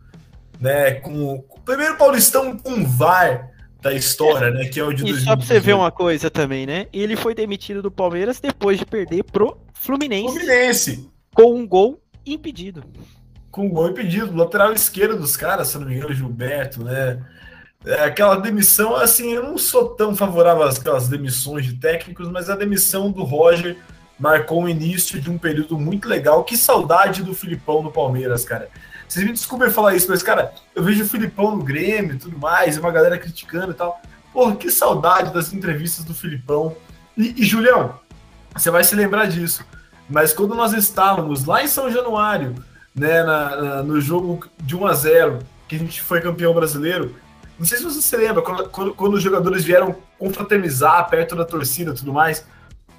né? 0.59 0.91
Com 0.93 1.33
o 1.33 1.59
primeiro 1.63 1.97
paulistão 1.97 2.57
com 2.57 2.85
VAR 2.85 3.49
da 3.81 3.93
história, 3.93 4.51
né? 4.51 4.65
Que 4.65 4.79
é 4.79 4.83
o 4.83 4.91
de 4.91 5.05
E 5.05 5.19
só 5.19 5.35
pra 5.35 5.45
você 5.45 5.59
ver 5.59 5.73
uma 5.73 5.91
coisa 5.91 6.29
também, 6.29 6.65
né? 6.65 6.87
Ele 6.91 7.15
foi 7.15 7.33
demitido 7.33 7.81
do 7.81 7.91
Palmeiras 7.91 8.39
depois 8.39 8.77
de 8.77 8.85
perder 8.85 9.23
pro 9.23 9.57
Fluminense. 9.73 10.33
Fluminense. 10.33 11.09
Com 11.33 11.55
um 11.55 11.67
gol 11.67 12.01
impedido. 12.25 12.83
Com 13.51 13.67
um 13.67 13.69
gol 13.69 13.89
impedido. 13.89 14.35
Lateral 14.35 14.73
esquerdo 14.73 15.17
dos 15.17 15.37
caras, 15.37 15.69
se 15.69 15.77
não 15.77 15.87
me 15.87 15.95
engano, 15.95 16.13
Gilberto, 16.13 16.83
né? 16.83 17.19
É, 17.85 18.03
aquela 18.03 18.35
demissão, 18.35 18.95
assim, 18.95 19.31
eu 19.31 19.43
não 19.43 19.57
sou 19.57 19.89
tão 19.89 20.13
favorável 20.13 20.63
às 20.63 20.77
aquelas 20.77 21.07
demissões 21.07 21.65
de 21.65 21.75
técnicos, 21.75 22.27
mas 22.29 22.49
a 22.49 22.55
demissão 22.55 23.09
do 23.09 23.23
Roger 23.23 23.77
marcou 24.19 24.63
o 24.63 24.69
início 24.69 25.19
de 25.21 25.31
um 25.31 25.37
período 25.37 25.79
muito 25.79 26.07
legal. 26.07 26.43
Que 26.43 26.57
saudade 26.57 27.23
do 27.23 27.33
Filipão 27.33 27.81
no 27.81 27.91
Palmeiras, 27.91 28.43
cara. 28.43 28.69
Vocês 29.07 29.25
me 29.25 29.31
desculpem 29.31 29.69
falar 29.69 29.95
isso, 29.95 30.07
mas, 30.09 30.21
cara, 30.21 30.53
eu 30.75 30.83
vejo 30.83 31.03
o 31.03 31.07
Filipão 31.07 31.55
no 31.55 31.63
Grêmio 31.63 32.15
e 32.15 32.19
tudo 32.19 32.37
mais, 32.37 32.77
uma 32.77 32.91
galera 32.91 33.17
criticando 33.17 33.71
e 33.71 33.75
tal. 33.75 33.99
Porra, 34.33 34.55
que 34.55 34.69
saudade 34.69 35.33
das 35.33 35.53
entrevistas 35.53 36.03
do 36.03 36.13
Filipão. 36.13 36.75
E, 37.17 37.41
e 37.41 37.45
Julião, 37.45 37.97
você 38.53 38.69
vai 38.69 38.83
se 38.83 38.93
lembrar 38.93 39.25
disso. 39.25 39.65
Mas 40.09 40.33
quando 40.33 40.53
nós 40.53 40.73
estávamos 40.73 41.45
lá 41.45 41.63
em 41.63 41.67
São 41.67 41.89
Januário, 41.89 42.55
né, 42.93 43.23
na, 43.23 43.55
na, 43.55 43.83
no 43.83 44.01
jogo 44.01 44.45
de 44.59 44.75
1 44.75 44.85
a 44.85 44.93
0 44.93 45.39
que 45.67 45.75
a 45.75 45.79
gente 45.79 46.01
foi 46.01 46.19
campeão 46.19 46.53
brasileiro, 46.53 47.15
não 47.59 47.65
sei 47.65 47.77
se 47.77 47.83
você 47.83 48.01
se 48.01 48.15
lembra, 48.15 48.41
quando, 48.41 48.69
quando, 48.69 48.93
quando 48.95 49.13
os 49.15 49.21
jogadores 49.21 49.65
vieram 49.65 49.93
confraternizar 50.17 51.09
perto 51.09 51.35
da 51.35 51.43
torcida 51.43 51.91
e 51.91 51.93
tudo 51.93 52.13
mais. 52.13 52.45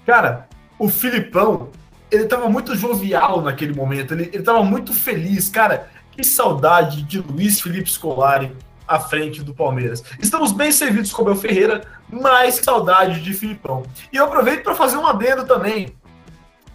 Cara, 0.05 0.47
o 0.79 0.87
Filipão, 0.87 1.71
ele 2.11 2.27
tava 2.27 2.49
muito 2.49 2.77
jovial 2.77 3.41
naquele 3.41 3.73
momento, 3.73 4.13
ele, 4.13 4.31
ele 4.33 4.43
tava 4.43 4.63
muito 4.63 4.93
feliz, 4.93 5.49
cara. 5.49 5.89
Que 6.13 6.23
saudade 6.23 7.03
de 7.03 7.21
Luiz 7.21 7.61
Felipe 7.61 7.91
Scolari 7.91 8.55
à 8.87 8.99
frente 8.99 9.43
do 9.43 9.55
Palmeiras. 9.55 10.03
Estamos 10.19 10.53
bem 10.53 10.73
servidos 10.73 11.13
com 11.13 11.23
o 11.23 11.27
Abel 11.27 11.41
Ferreira, 11.41 11.83
mas 12.11 12.57
saudade 12.57 13.23
de 13.23 13.33
Filipão. 13.33 13.85
E 14.13 14.17
eu 14.17 14.25
aproveito 14.25 14.65
para 14.65 14.75
fazer 14.75 14.97
um 14.97 15.07
adendo 15.07 15.47
também. 15.47 15.95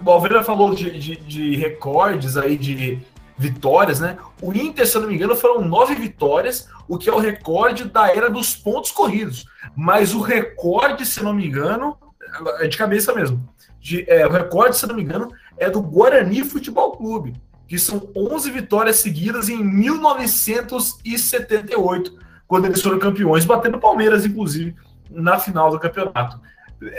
O 0.03 0.09
Alveira 0.09 0.43
falou 0.43 0.73
de, 0.73 0.97
de, 0.97 1.15
de, 1.17 1.55
recordes 1.57 2.37
aí 2.37 2.57
de 2.57 2.99
vitórias, 3.37 3.99
né? 3.99 4.17
O 4.41 4.53
Inter, 4.53 4.87
se 4.87 4.95
eu 4.95 5.01
não 5.01 5.09
me 5.09 5.15
engano, 5.15 5.35
foram 5.35 5.61
nove 5.61 5.95
vitórias, 5.95 6.69
o 6.87 6.97
que 6.97 7.09
é 7.09 7.13
o 7.13 7.19
recorde 7.19 7.85
da 7.85 8.09
era 8.09 8.29
dos 8.29 8.55
pontos 8.55 8.91
corridos. 8.91 9.45
Mas 9.75 10.13
o 10.13 10.21
recorde, 10.21 11.05
se 11.05 11.19
eu 11.19 11.25
não 11.25 11.33
me 11.33 11.47
engano, 11.47 11.97
é 12.59 12.67
de 12.67 12.77
cabeça 12.77 13.13
mesmo. 13.13 13.47
De, 13.79 14.09
é, 14.09 14.25
o 14.25 14.31
recorde, 14.31 14.77
se 14.77 14.85
eu 14.85 14.89
não 14.89 14.95
me 14.95 15.03
engano, 15.03 15.31
é 15.57 15.69
do 15.69 15.81
Guarani 15.81 16.43
Futebol 16.43 16.93
Clube 16.93 17.33
que 17.67 17.77
são 17.79 18.09
11 18.15 18.51
vitórias 18.51 18.97
seguidas 18.97 19.49
em 19.49 19.57
1978, 19.63 22.13
quando 22.47 22.65
eles 22.65 22.79
foram 22.81 22.99
campeões, 22.99 23.43
batendo 23.43 23.79
Palmeiras, 23.79 24.23
inclusive, 24.25 24.75
na 25.09 25.39
final 25.39 25.71
do 25.71 25.79
campeonato. 25.79 26.39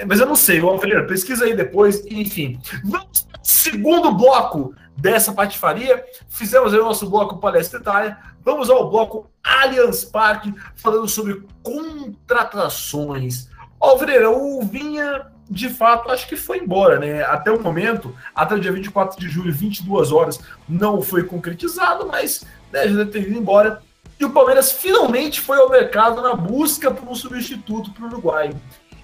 Mas 0.06 0.20
eu 0.20 0.26
não 0.26 0.34
sei, 0.34 0.58
Alfredo, 0.60 1.06
pesquisa 1.06 1.44
aí 1.44 1.54
depois, 1.54 2.04
enfim. 2.06 2.58
Vamos 2.84 3.28
segundo 3.42 4.10
bloco 4.12 4.74
dessa 4.96 5.32
patifaria. 5.32 6.04
Fizemos 6.28 6.72
aí 6.72 6.80
o 6.80 6.84
nosso 6.84 7.08
bloco 7.08 7.38
Palestra 7.38 7.80
Itália. 7.80 8.16
Vamos 8.44 8.70
ao 8.70 8.88
bloco 8.88 9.30
Allianz 9.42 10.04
Parque, 10.04 10.54
falando 10.76 11.08
sobre 11.08 11.42
contratações. 11.62 13.48
Alfredo, 13.80 14.30
o 14.30 14.62
Vinha 14.62 15.26
de 15.48 15.68
fato, 15.68 16.10
acho 16.10 16.26
que 16.28 16.36
foi 16.36 16.58
embora, 16.58 16.98
né? 16.98 17.22
Até 17.22 17.52
o 17.52 17.62
momento, 17.62 18.14
até 18.34 18.54
o 18.54 18.60
dia 18.60 18.72
24 18.72 19.18
de 19.18 19.28
julho, 19.28 19.52
22 19.52 20.10
horas, 20.10 20.40
não 20.68 21.00
foi 21.00 21.22
concretizado, 21.22 22.06
mas 22.06 22.44
né, 22.72 22.88
já 22.88 22.96
deve 22.96 23.10
ter 23.12 23.22
ido 23.22 23.38
embora. 23.38 23.80
E 24.18 24.24
o 24.24 24.30
Palmeiras 24.30 24.72
finalmente 24.72 25.40
foi 25.40 25.58
ao 25.58 25.70
mercado 25.70 26.20
na 26.20 26.34
busca 26.34 26.90
por 26.90 27.08
um 27.08 27.14
substituto 27.14 27.92
para 27.92 28.04
o 28.04 28.08
Uruguai. 28.08 28.50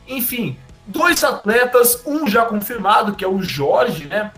Enfim, 0.08 0.58
dois 0.86 1.22
atletas, 1.22 2.02
um 2.04 2.26
já 2.26 2.44
confirmado, 2.44 3.14
que 3.14 3.24
é 3.24 3.28
o 3.28 3.40
Jorge, 3.40 4.06
né? 4.06 4.32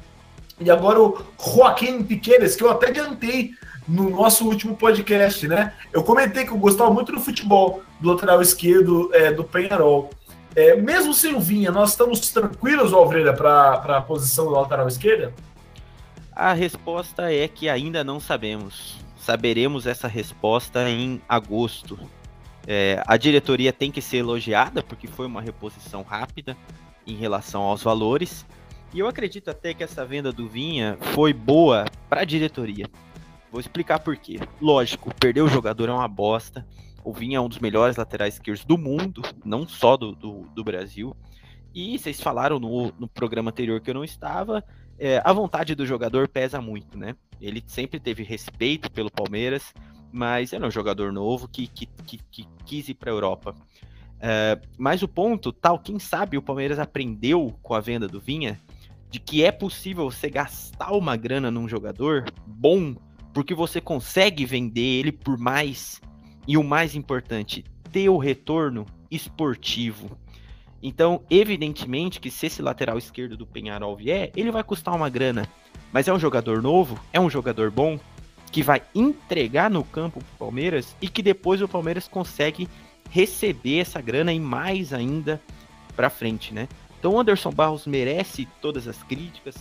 E 0.61 0.71
agora 0.71 1.01
o 1.01 1.25
Joaquim 1.43 2.03
Piqueires, 2.03 2.55
que 2.55 2.63
eu 2.63 2.71
até 2.71 2.89
adiantei 2.89 3.53
no 3.87 4.11
nosso 4.11 4.47
último 4.47 4.77
podcast, 4.77 5.47
né? 5.47 5.75
Eu 5.93 6.03
comentei 6.03 6.45
que 6.45 6.53
eu 6.53 6.59
gostava 6.59 6.91
muito 6.91 7.13
do 7.13 7.21
futebol 7.21 7.83
do 8.01 8.13
lateral 8.13 8.41
esquerdo 8.41 9.11
é, 9.13 9.33
do 9.33 9.45
Penharol. 9.45 10.11
É, 10.57 10.77
mesmo 10.77 11.13
sem 11.13 11.35
o 11.35 11.41
Vinha, 11.41 11.73
nós 11.73 11.91
estamos 11.91 12.21
tranquilos, 12.31 12.93
Alvreira, 12.93 13.33
para 13.33 13.75
a 13.75 14.01
posição 14.01 14.47
do 14.47 14.53
lateral 14.53 14.87
esquerda? 14.87 15.33
A 16.35 16.53
resposta 16.53 17.33
é 17.33 17.47
que 17.49 17.69
ainda 17.69 18.05
não 18.05 18.21
sabemos. 18.21 18.97
Saberemos 19.17 19.87
essa 19.87 20.07
resposta 20.07 20.89
em 20.89 21.21
agosto. 21.29 21.99
É, 22.67 23.03
a 23.07 23.17
diretoria 23.17 23.73
tem 23.73 23.91
que 23.91 24.01
ser 24.01 24.19
elogiada 24.19 24.83
porque 24.83 25.07
foi 25.07 25.27
uma 25.27 25.41
reposição 25.41 26.03
rápida 26.03 26.57
em 27.07 27.15
relação 27.17 27.63
aos 27.63 27.83
valores. 27.83 28.47
E 28.95 29.01
eu 29.01 29.09
acredito 29.09 29.51
até 29.51 29.75
que 29.75 29.85
essa 29.85 30.07
venda 30.07 30.33
do 30.33 30.49
Vinha 30.49 30.97
foi 31.13 31.35
boa 31.35 31.85
para 32.09 32.23
a 32.23 32.25
diretoria. 32.25 32.87
Vou 33.51 33.61
explicar 33.61 33.99
por 33.99 34.17
quê. 34.17 34.39
Lógico, 34.61 35.15
perder 35.15 35.43
o 35.43 35.49
jogador 35.49 35.91
é 35.91 35.93
uma 35.93 36.09
bosta 36.09 36.67
o 37.05 37.13
Vinha 37.13 37.37
é 37.37 37.41
um 37.41 37.49
dos 37.49 37.59
melhores 37.59 37.97
laterais 37.97 38.35
esquerdos 38.35 38.65
do 38.65 38.79
mundo, 38.79 39.23
não 39.45 39.69
só 39.69 39.97
do, 39.97 40.13
do, 40.13 40.47
do 40.55 40.65
Brasil. 40.65 41.15
E 41.75 41.99
vocês 41.99 42.19
falaram 42.21 42.59
no, 42.59 42.93
no, 42.99 43.07
programa 43.07 43.51
anterior 43.51 43.81
que 43.81 43.91
eu 43.91 43.95
não 43.95 44.05
estava, 44.05 44.65
é, 44.99 45.21
a 45.23 45.33
vontade 45.33 45.75
do 45.75 45.85
jogador 45.85 46.27
pesa 46.29 46.61
muito, 46.63 46.97
né? 46.97 47.15
Ele 47.41 47.63
sempre 47.67 48.01
teve 48.01 48.23
respeito 48.23 48.91
pelo 48.91 49.11
Palmeiras, 49.11 49.75
mas 50.11 50.53
era 50.53 50.67
um 50.67 50.71
jogador 50.71 51.13
novo 51.13 51.47
que, 51.47 51.67
que, 51.67 51.87
que, 51.87 52.19
que 52.31 52.49
quis 52.65 52.89
ir 52.89 52.95
para 52.95 53.11
a 53.11 53.15
Europa. 53.15 53.55
Uh, 54.15 54.67
mas 54.79 55.03
o 55.03 55.09
ponto, 55.09 55.53
tal, 55.53 55.79
quem 55.79 55.99
sabe 55.99 56.39
o 56.39 56.43
Palmeiras 56.43 56.79
aprendeu 56.79 57.55
com 57.63 57.75
a 57.75 57.81
venda 57.81 58.09
do 58.09 58.21
Vinha 58.21 58.59
de 59.15 59.21
que 59.21 59.45
é 59.45 59.53
possível 59.53 60.11
você 60.11 60.29
gastar 60.29 60.91
uma 60.91 61.17
grana 61.17 61.49
num 61.49 61.69
jogador 61.69 62.25
bom, 62.45 62.97
porque 63.33 63.55
você 63.55 63.81
consegue 63.81 64.45
vender 64.45 64.81
ele 64.81 65.13
por 65.13 65.39
mais 65.39 66.01
e 66.49 66.57
o 66.57 66.65
mais 66.65 66.97
importante, 66.97 67.65
ter 67.93 68.09
o 68.09 68.19
retorno 68.19 68.85
esportivo. 69.09 70.19
Então, 70.83 71.23
evidentemente 71.31 72.19
que 72.19 72.29
se 72.29 72.47
esse 72.47 72.61
lateral 72.61 72.99
esquerdo 72.99 73.37
do 73.37 73.47
Penharol 73.47 73.95
vier, 73.95 74.33
ele 74.35 74.51
vai 74.51 74.65
custar 74.65 74.93
uma 74.97 75.09
grana. 75.09 75.47
Mas 75.93 76.09
é 76.09 76.13
um 76.13 76.19
jogador 76.19 76.61
novo, 76.61 76.99
é 77.13 77.21
um 77.21 77.31
jogador 77.31 77.71
bom, 77.71 78.01
que 78.51 78.65
vai 78.65 78.83
entregar 78.97 79.71
no 79.71 79.85
campo 79.85 80.19
pro 80.19 80.47
Palmeiras 80.47 80.97
e 81.01 81.07
que 81.07 81.23
depois 81.23 81.63
o 81.63 81.69
Palmeiras 81.69 82.09
consegue 82.09 82.69
receber 83.11 83.79
essa 83.79 84.01
grana 84.01 84.33
e 84.33 84.41
mais 84.41 84.93
ainda 84.93 85.41
para 85.95 86.11
frente, 86.11 86.53
né? 86.53 86.67
Então 87.05 87.13
o 87.13 87.21
Anderson 87.21 87.51
Barros 87.51 87.87
merece 87.87 88.49
todas 88.63 88.89
as 88.89 89.03
críticas 89.03 89.55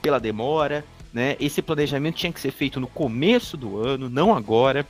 pela 0.00 0.20
demora, 0.20 0.84
né? 1.12 1.34
Esse 1.40 1.60
planejamento 1.60 2.14
tinha 2.14 2.32
que 2.32 2.38
ser 2.38 2.52
feito 2.52 2.78
no 2.78 2.86
começo 2.86 3.56
do 3.56 3.84
ano, 3.84 4.08
não 4.08 4.32
agora, 4.32 4.86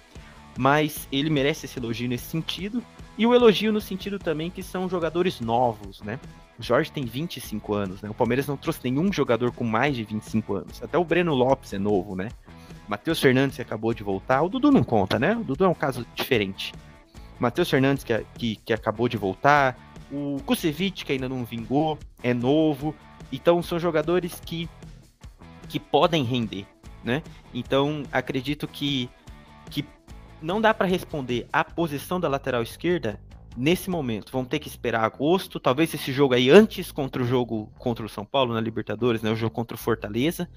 mas 0.59 1.09
ele 1.11 1.31
merece 1.31 1.65
esse 1.65 1.79
elogio 1.79 2.07
nesse 2.07 2.27
sentido. 2.27 2.85
E 3.17 3.27
o 3.27 3.35
elogio 3.35 3.73
no 3.73 3.81
sentido 3.81 4.19
também 4.19 4.51
que 4.51 4.63
são 4.63 4.91
jogadores 4.91 5.41
novos, 5.41 6.03
né? 6.03 6.21
O 6.59 6.63
Jorge 6.63 6.93
tem 6.93 7.07
25 7.07 7.73
anos, 7.73 8.03
né? 8.03 8.11
O 8.11 8.15
Palmeiras 8.15 8.47
não 8.47 8.59
trouxe 8.59 8.81
nenhum 8.85 9.11
jogador 9.11 9.51
com 9.51 9.65
mais 9.65 9.97
de 9.97 10.05
25 10.05 10.55
anos. 10.55 10.83
Até 10.83 10.99
o 10.99 11.05
Breno 11.05 11.33
Lopes 11.33 11.73
é 11.73 11.79
novo, 11.79 12.15
né? 12.15 12.29
Matheus 12.87 13.19
Fernandes 13.19 13.57
que 13.57 13.63
acabou 13.63 13.95
de 13.95 14.03
voltar. 14.03 14.43
O 14.43 14.51
Dudu 14.51 14.71
não 14.71 14.85
conta, 14.85 15.19
né? 15.19 15.35
O 15.35 15.43
Dudu 15.43 15.65
é 15.65 15.69
um 15.69 15.75
caso 15.75 16.07
diferente. 16.15 16.75
Matheus 17.39 17.71
Fernandes 17.71 18.05
que, 18.05 18.27
que, 18.35 18.57
que, 18.57 18.73
acabou 18.75 19.09
de 19.09 19.17
voltar. 19.17 19.79
O 20.11 20.41
Kusevich 20.45 21.05
que 21.05 21.13
ainda 21.13 21.29
não 21.29 21.45
vingou, 21.45 21.99
é 22.23 22.33
novo. 22.33 22.95
Então 23.33 23.63
são 23.63 23.79
jogadores 23.79 24.41
que, 24.45 24.69
que 25.69 25.81
podem 25.81 26.25
render, 26.25 26.67
né? 27.03 27.23
Então 27.53 28.05
acredito 28.13 28.69
que, 28.69 29.11
que 29.71 29.85
não 30.41 30.61
dá 30.61 30.73
para 30.73 30.87
responder 30.87 31.47
a 31.53 31.65
posição 31.65 32.21
da 32.21 32.29
lateral 32.29 32.63
esquerda 32.63 33.21
nesse 33.57 33.89
momento. 33.89 34.31
Vamos 34.31 34.49
ter 34.49 34.59
que 34.59 34.69
esperar 34.69 35.05
agosto, 35.05 35.59
talvez 35.59 35.93
esse 35.95 36.13
jogo 36.13 36.35
aí 36.35 36.51
antes 36.51 36.93
contra 36.93 37.23
o 37.23 37.27
jogo 37.27 37.73
contra 37.79 38.05
o 38.05 38.09
São 38.09 38.25
Paulo 38.25 38.53
na 38.53 38.61
Libertadores, 38.61 39.23
né, 39.23 39.31
o 39.31 39.37
jogo 39.37 39.55
contra 39.55 39.75
o 39.75 39.79
Fortaleza, 39.79 40.49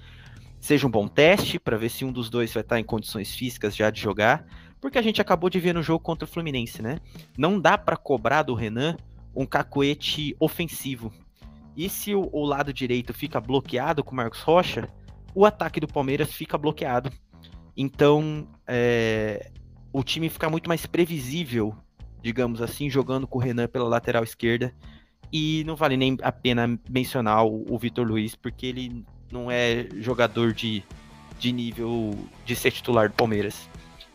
seja 0.60 0.86
um 0.86 0.90
bom 0.90 1.08
teste 1.08 1.58
para 1.58 1.78
ver 1.78 1.88
se 1.88 2.04
um 2.04 2.12
dos 2.12 2.28
dois 2.28 2.52
vai 2.52 2.60
estar 2.60 2.78
em 2.78 2.84
condições 2.84 3.34
físicas 3.34 3.74
já 3.74 3.90
de 3.90 4.00
jogar, 4.00 4.44
porque 4.80 4.98
a 4.98 5.02
gente 5.02 5.20
acabou 5.20 5.48
de 5.48 5.58
ver 5.58 5.74
no 5.74 5.82
jogo 5.82 6.00
contra 6.00 6.24
o 6.24 6.28
Fluminense, 6.28 6.82
né? 6.82 6.98
Não 7.36 7.58
dá 7.58 7.76
para 7.78 7.96
cobrar 7.96 8.42
do 8.42 8.54
Renan 8.54 8.96
um 9.34 9.46
cacoete 9.46 10.36
ofensivo. 10.38 11.12
E 11.76 11.88
se 11.88 12.14
o, 12.14 12.28
o 12.32 12.44
lado 12.44 12.72
direito 12.72 13.14
fica 13.14 13.40
bloqueado 13.40 14.02
com 14.02 14.12
o 14.12 14.16
Marcos 14.16 14.40
Rocha, 14.40 14.88
o 15.34 15.46
ataque 15.46 15.80
do 15.80 15.88
Palmeiras 15.88 16.32
fica 16.32 16.58
bloqueado. 16.58 17.10
Então, 17.76 18.46
é, 18.66 19.50
o 19.92 20.02
time 20.02 20.28
fica 20.28 20.50
muito 20.50 20.68
mais 20.68 20.86
previsível, 20.86 21.74
digamos 22.22 22.60
assim, 22.60 22.90
jogando 22.90 23.26
com 23.26 23.38
o 23.38 23.40
Renan 23.40 23.68
pela 23.68 23.88
lateral 23.88 24.24
esquerda. 24.24 24.74
E 25.32 25.62
não 25.64 25.76
vale 25.76 25.96
nem 25.96 26.18
a 26.22 26.32
pena 26.32 26.78
mencionar 26.88 27.46
o, 27.46 27.64
o 27.72 27.78
Vitor 27.78 28.06
Luiz, 28.06 28.34
porque 28.34 28.66
ele 28.66 29.04
não 29.30 29.50
é 29.50 29.86
jogador 29.98 30.52
de, 30.52 30.82
de 31.38 31.52
nível 31.52 32.18
de 32.44 32.56
ser 32.56 32.72
titular 32.72 33.08
do 33.08 33.14
Palmeiras. 33.14 33.68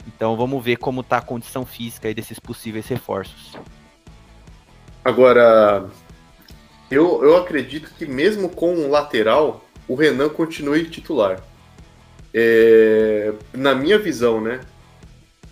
Então 0.05 0.35
vamos 0.35 0.63
ver 0.63 0.75
como 0.75 1.01
está 1.01 1.17
a 1.17 1.21
condição 1.21 1.65
física 1.65 2.13
desses 2.13 2.39
possíveis 2.39 2.87
reforços. 2.87 3.57
Agora, 5.05 5.85
eu, 6.89 7.23
eu 7.23 7.37
acredito 7.37 7.91
que 7.95 8.07
mesmo 8.07 8.49
com 8.49 8.73
um 8.73 8.89
lateral, 8.89 9.63
o 9.87 9.93
Renan 9.93 10.29
continue 10.29 10.89
titular. 10.89 11.43
É, 12.33 13.31
na 13.53 13.75
minha 13.75 13.99
visão, 13.99 14.41
né? 14.41 14.61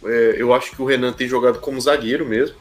É, 0.04 0.36
eu 0.40 0.52
acho 0.56 0.72
que 0.72 0.82
o 0.82 0.86
Renan 0.86 1.14
tem 1.14 1.28
jogado 1.28 1.60
como 1.60 1.80
zagueiro 1.80 2.26
mesmo. 2.26 2.58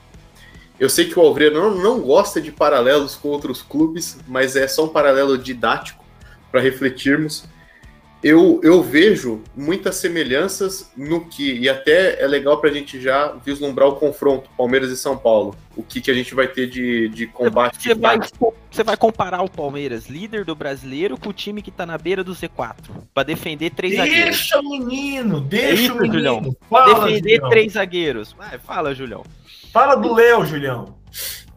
Eu 0.78 0.90
sei 0.90 1.06
que 1.08 1.18
o 1.18 1.22
Alvreiro 1.22 1.54
não, 1.54 1.74
não 1.74 2.00
gosta 2.02 2.42
de 2.42 2.52
paralelos 2.52 3.14
com 3.14 3.28
outros 3.28 3.62
clubes, 3.62 4.18
mas 4.28 4.54
é 4.54 4.68
só 4.68 4.84
um 4.84 4.88
paralelo 4.88 5.38
didático 5.38 6.04
para 6.50 6.60
refletirmos. 6.60 7.44
Eu, 8.22 8.60
eu 8.62 8.80
vejo 8.82 9.42
muitas 9.56 9.96
semelhanças 9.96 10.92
no 10.96 11.26
que, 11.26 11.54
e 11.54 11.68
até 11.68 12.22
é 12.22 12.26
legal 12.26 12.60
para 12.60 12.70
a 12.70 12.72
gente 12.72 13.00
já 13.00 13.32
vislumbrar 13.44 13.88
o 13.88 13.96
confronto 13.96 14.48
Palmeiras 14.56 14.92
e 14.92 14.96
São 14.96 15.16
Paulo. 15.16 15.56
O 15.76 15.82
que, 15.82 16.00
que 16.00 16.10
a 16.10 16.14
gente 16.14 16.32
vai 16.32 16.46
ter 16.46 16.68
de, 16.68 17.08
de 17.08 17.26
combate. 17.26 17.82
Você 17.82 17.94
vai, 17.94 18.18
você 18.70 18.84
vai 18.84 18.96
comparar 18.96 19.42
o 19.42 19.50
Palmeiras, 19.50 20.06
líder 20.06 20.44
do 20.44 20.54
brasileiro, 20.54 21.18
com 21.18 21.30
o 21.30 21.32
time 21.32 21.62
que 21.62 21.70
está 21.70 21.84
na 21.84 21.98
beira 21.98 22.22
do 22.22 22.32
Z4, 22.32 22.76
para 23.12 23.24
defender 23.24 23.70
três 23.70 23.94
deixa 23.94 24.06
zagueiros. 24.06 24.36
Deixa 24.36 24.60
o 24.60 24.62
menino, 24.62 25.40
deixa 25.40 25.66
é 25.66 25.74
isso, 25.74 25.92
o 25.92 25.96
menino. 25.96 26.14
Julião. 26.14 26.56
Fala, 26.70 26.94
defender 26.94 27.34
Julião. 27.34 27.50
três 27.50 27.72
zagueiros. 27.72 28.32
Vai, 28.34 28.58
fala, 28.58 28.94
Julião. 28.94 29.24
Fala 29.72 29.96
do 29.96 30.14
Léo, 30.14 30.46
Julião. 30.46 30.94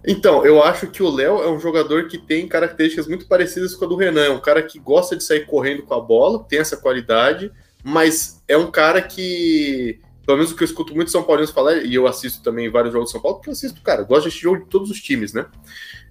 Então, 0.07 0.45
eu 0.45 0.61
acho 0.61 0.87
que 0.87 1.01
o 1.01 1.09
Léo 1.09 1.41
é 1.41 1.49
um 1.49 1.59
jogador 1.59 2.07
que 2.07 2.17
tem 2.17 2.47
características 2.47 3.07
muito 3.07 3.27
parecidas 3.27 3.75
com 3.75 3.85
a 3.85 3.87
do 3.87 3.95
Renan. 3.95 4.25
É 4.25 4.29
um 4.29 4.39
cara 4.39 4.61
que 4.61 4.77
gosta 4.77 5.15
de 5.15 5.23
sair 5.23 5.47
correndo 5.47 5.81
com 5.83 5.95
a 5.95 5.99
bola, 5.99 6.43
tem 6.43 6.59
essa 6.59 6.77
qualidade, 6.77 7.51
mas 7.83 8.41
é 8.47 8.55
um 8.55 8.69
cara 8.69 9.01
que, 9.01 9.99
pelo 10.25 10.37
menos 10.37 10.51
o 10.51 10.55
que 10.55 10.61
eu 10.61 10.65
escuto 10.65 10.93
muito 10.93 11.09
São 11.09 11.23
Paulinos 11.23 11.49
falar, 11.49 11.77
e 11.77 11.95
eu 11.95 12.05
assisto 12.05 12.43
também 12.43 12.69
vários 12.69 12.93
jogos 12.93 13.07
de 13.07 13.13
São 13.13 13.21
Paulo, 13.21 13.37
porque 13.37 13.49
eu 13.49 13.53
assisto, 13.53 13.81
cara, 13.81 14.03
gosto 14.03 14.29
de 14.29 14.37
jogo 14.37 14.63
de 14.63 14.69
todos 14.69 14.91
os 14.91 15.01
times, 15.01 15.33
né? 15.33 15.47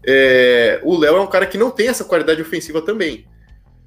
É, 0.04 0.80
o 0.82 0.98
Léo 0.98 1.16
é 1.16 1.20
um 1.20 1.28
cara 1.28 1.46
que 1.46 1.56
não 1.56 1.70
tem 1.70 1.86
essa 1.86 2.04
qualidade 2.04 2.42
ofensiva 2.42 2.82
também. 2.82 3.26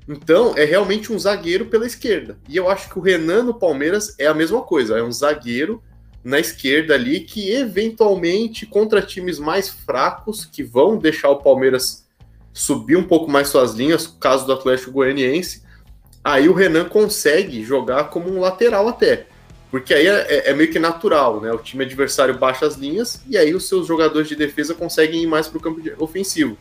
Então, 0.08 0.54
é 0.56 0.64
realmente 0.64 1.12
um 1.12 1.20
zagueiro 1.20 1.66
pela 1.66 1.86
esquerda. 1.86 2.38
E 2.48 2.56
eu 2.56 2.70
acho 2.70 2.90
que 2.90 2.98
o 2.98 3.02
Renan 3.02 3.44
no 3.44 3.60
Palmeiras 3.60 4.16
é 4.18 4.26
a 4.26 4.34
mesma 4.34 4.62
coisa, 4.62 4.98
é 4.98 5.04
um 5.04 5.12
zagueiro 5.12 5.84
na 6.28 6.42
esquerda 6.42 6.94
ali, 6.94 7.22
que 7.22 7.54
eventualmente 7.54 8.66
contra 8.66 9.02
times 9.02 9.40
mais 9.40 9.70
fracos, 9.70 10.44
que 10.44 10.62
vão 10.62 10.98
deixar 10.98 11.30
o 11.30 11.38
Palmeiras 11.38 12.06
subir 12.52 12.98
um 12.98 13.04
pouco 13.04 13.32
mais 13.32 13.48
suas 13.48 13.74
linhas, 13.74 14.08
caso 14.20 14.46
do 14.46 14.52
Atlético 14.52 14.92
Goianiense, 14.92 15.64
aí 16.22 16.50
o 16.50 16.54
Renan 16.54 16.84
consegue 16.84 17.64
jogar 17.64 18.10
como 18.10 18.30
um 18.30 18.42
lateral 18.42 18.90
até. 18.90 19.28
Porque 19.72 19.94
aí 19.94 20.06
é, 20.06 20.26
é, 20.28 20.50
é, 20.50 20.54
meio 20.54 20.70
que 20.70 20.78
natural, 20.80 21.40
né? 21.40 21.50
O 21.54 21.60
time 21.60 21.86
adversário 21.86 22.38
baixa 22.38 22.66
as 22.66 22.76
linhas 22.76 23.22
e 23.26 23.38
aí 23.38 23.56
os 23.56 23.66
seus 23.70 23.88
jogadores 23.88 24.28
de 24.28 24.36
defesa 24.36 24.74
conseguem 24.74 25.24
ir 25.24 25.28
mais 25.28 25.48
para 25.48 25.60
o 25.60 25.62
campo 25.62 25.82
ofensivo. 25.98 26.58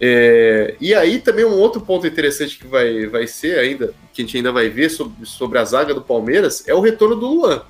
É, 0.00 0.74
e 0.80 0.92
aí 0.92 1.20
também 1.20 1.44
um 1.44 1.56
outro 1.56 1.80
ponto 1.80 2.04
interessante 2.04 2.58
que 2.58 2.66
vai, 2.66 3.06
vai 3.06 3.28
ser 3.28 3.60
ainda, 3.60 3.94
que 4.12 4.22
a 4.22 4.24
gente 4.24 4.36
ainda 4.38 4.50
vai 4.50 4.68
ver 4.68 4.90
sobre, 4.90 5.24
sobre 5.24 5.58
a 5.60 5.64
zaga 5.64 5.94
do 5.94 6.02
Palmeiras, 6.02 6.66
é 6.66 6.74
o 6.74 6.80
retorno 6.80 7.14
do 7.14 7.28
Luan. 7.28 7.62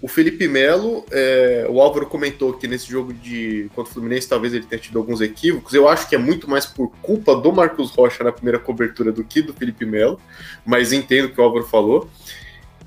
O 0.00 0.06
Felipe 0.06 0.46
Melo, 0.46 1.04
é, 1.10 1.66
o 1.68 1.80
Álvaro 1.80 2.06
comentou 2.06 2.52
que 2.52 2.68
nesse 2.68 2.88
jogo 2.88 3.12
de 3.12 3.68
contra 3.74 3.90
o 3.90 3.94
Fluminense 3.94 4.28
talvez 4.28 4.54
ele 4.54 4.64
tenha 4.64 4.80
tido 4.80 4.98
alguns 4.98 5.20
equívocos. 5.20 5.74
Eu 5.74 5.88
acho 5.88 6.08
que 6.08 6.14
é 6.14 6.18
muito 6.18 6.48
mais 6.48 6.64
por 6.64 6.88
culpa 7.02 7.34
do 7.34 7.52
Marcos 7.52 7.90
Rocha 7.90 8.22
na 8.22 8.30
primeira 8.30 8.60
cobertura 8.60 9.10
do 9.10 9.24
que 9.24 9.42
do 9.42 9.52
Felipe 9.52 9.84
Melo, 9.84 10.20
mas 10.64 10.92
entendo 10.92 11.24
o 11.26 11.30
que 11.30 11.40
o 11.40 11.44
Álvaro 11.44 11.64
falou. 11.64 12.08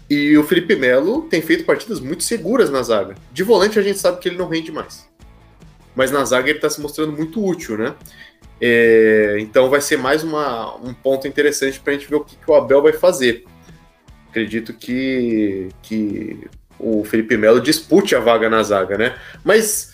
E 0.10 0.38
o 0.38 0.44
Felipe 0.44 0.76
Melo 0.76 1.24
tem 1.24 1.42
feito 1.42 1.66
partidas 1.66 2.00
muito 2.00 2.24
seguras 2.24 2.70
na 2.70 2.82
zaga. 2.82 3.16
De 3.32 3.44
volante 3.44 3.78
a 3.78 3.82
gente 3.82 4.00
sabe 4.00 4.20
que 4.20 4.30
ele 4.30 4.38
não 4.38 4.48
rende 4.48 4.72
mais. 4.72 5.10
Mas 5.94 6.12
na 6.12 6.24
zaga 6.24 6.50
ele 6.50 6.60
está 6.60 6.70
se 6.70 6.80
mostrando 6.80 7.12
muito 7.12 7.46
útil, 7.46 7.78
né? 7.78 7.94
É, 8.60 9.38
então 9.40 9.70
vai 9.70 9.82
ser 9.82 9.98
mais 9.98 10.24
uma, 10.24 10.76
um 10.78 10.94
ponto 10.94 11.28
interessante 11.28 11.80
para 11.80 11.92
a 11.92 11.98
gente 11.98 12.10
ver 12.10 12.16
o 12.16 12.24
que, 12.24 12.38
que 12.38 12.50
o 12.50 12.54
Abel 12.54 12.82
vai 12.82 12.94
fazer. 12.94 13.44
Acredito 14.30 14.74
que, 14.74 15.68
que 15.82 16.48
o 16.82 17.04
Felipe 17.04 17.38
Melo 17.38 17.62
dispute 17.62 18.16
a 18.16 18.20
vaga 18.20 18.50
na 18.50 18.64
zaga, 18.64 18.98
né? 18.98 19.18
Mas 19.44 19.94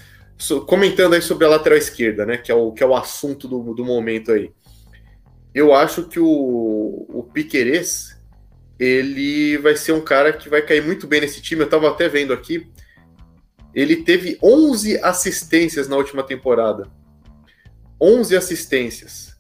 comentando 0.66 1.14
aí 1.14 1.22
sobre 1.22 1.46
a 1.46 1.50
lateral 1.50 1.78
esquerda, 1.78 2.26
né? 2.26 2.38
Que 2.38 2.52
é 2.52 2.56
o, 2.56 2.72
que 2.72 2.84
é 2.84 2.86
o 2.86 2.96
assunto 2.96 3.48
do, 3.48 3.74
do 3.74 3.84
momento 3.84 4.32
aí. 4.32 4.52
Eu 5.54 5.74
acho 5.74 6.04
que 6.08 6.20
o, 6.20 7.06
o 7.10 7.24
Piquerez, 7.34 8.18
ele 8.80 9.58
vai 9.58 9.76
ser 9.76 9.92
um 9.92 10.02
cara 10.02 10.32
que 10.32 10.50
vai 10.50 10.62
cair 10.62 10.84
muito 10.84 11.08
bem 11.08 11.22
nesse 11.22 11.42
time. 11.42 11.62
Eu 11.62 11.70
tava 11.70 11.90
até 11.90 12.08
vendo 12.08 12.34
aqui. 12.34 12.70
Ele 13.74 13.98
teve 13.98 14.38
11 14.42 15.00
assistências 15.04 15.88
na 15.88 15.96
última 15.96 16.24
temporada. 16.24 16.88
11 18.00 18.36
assistências. 18.36 19.37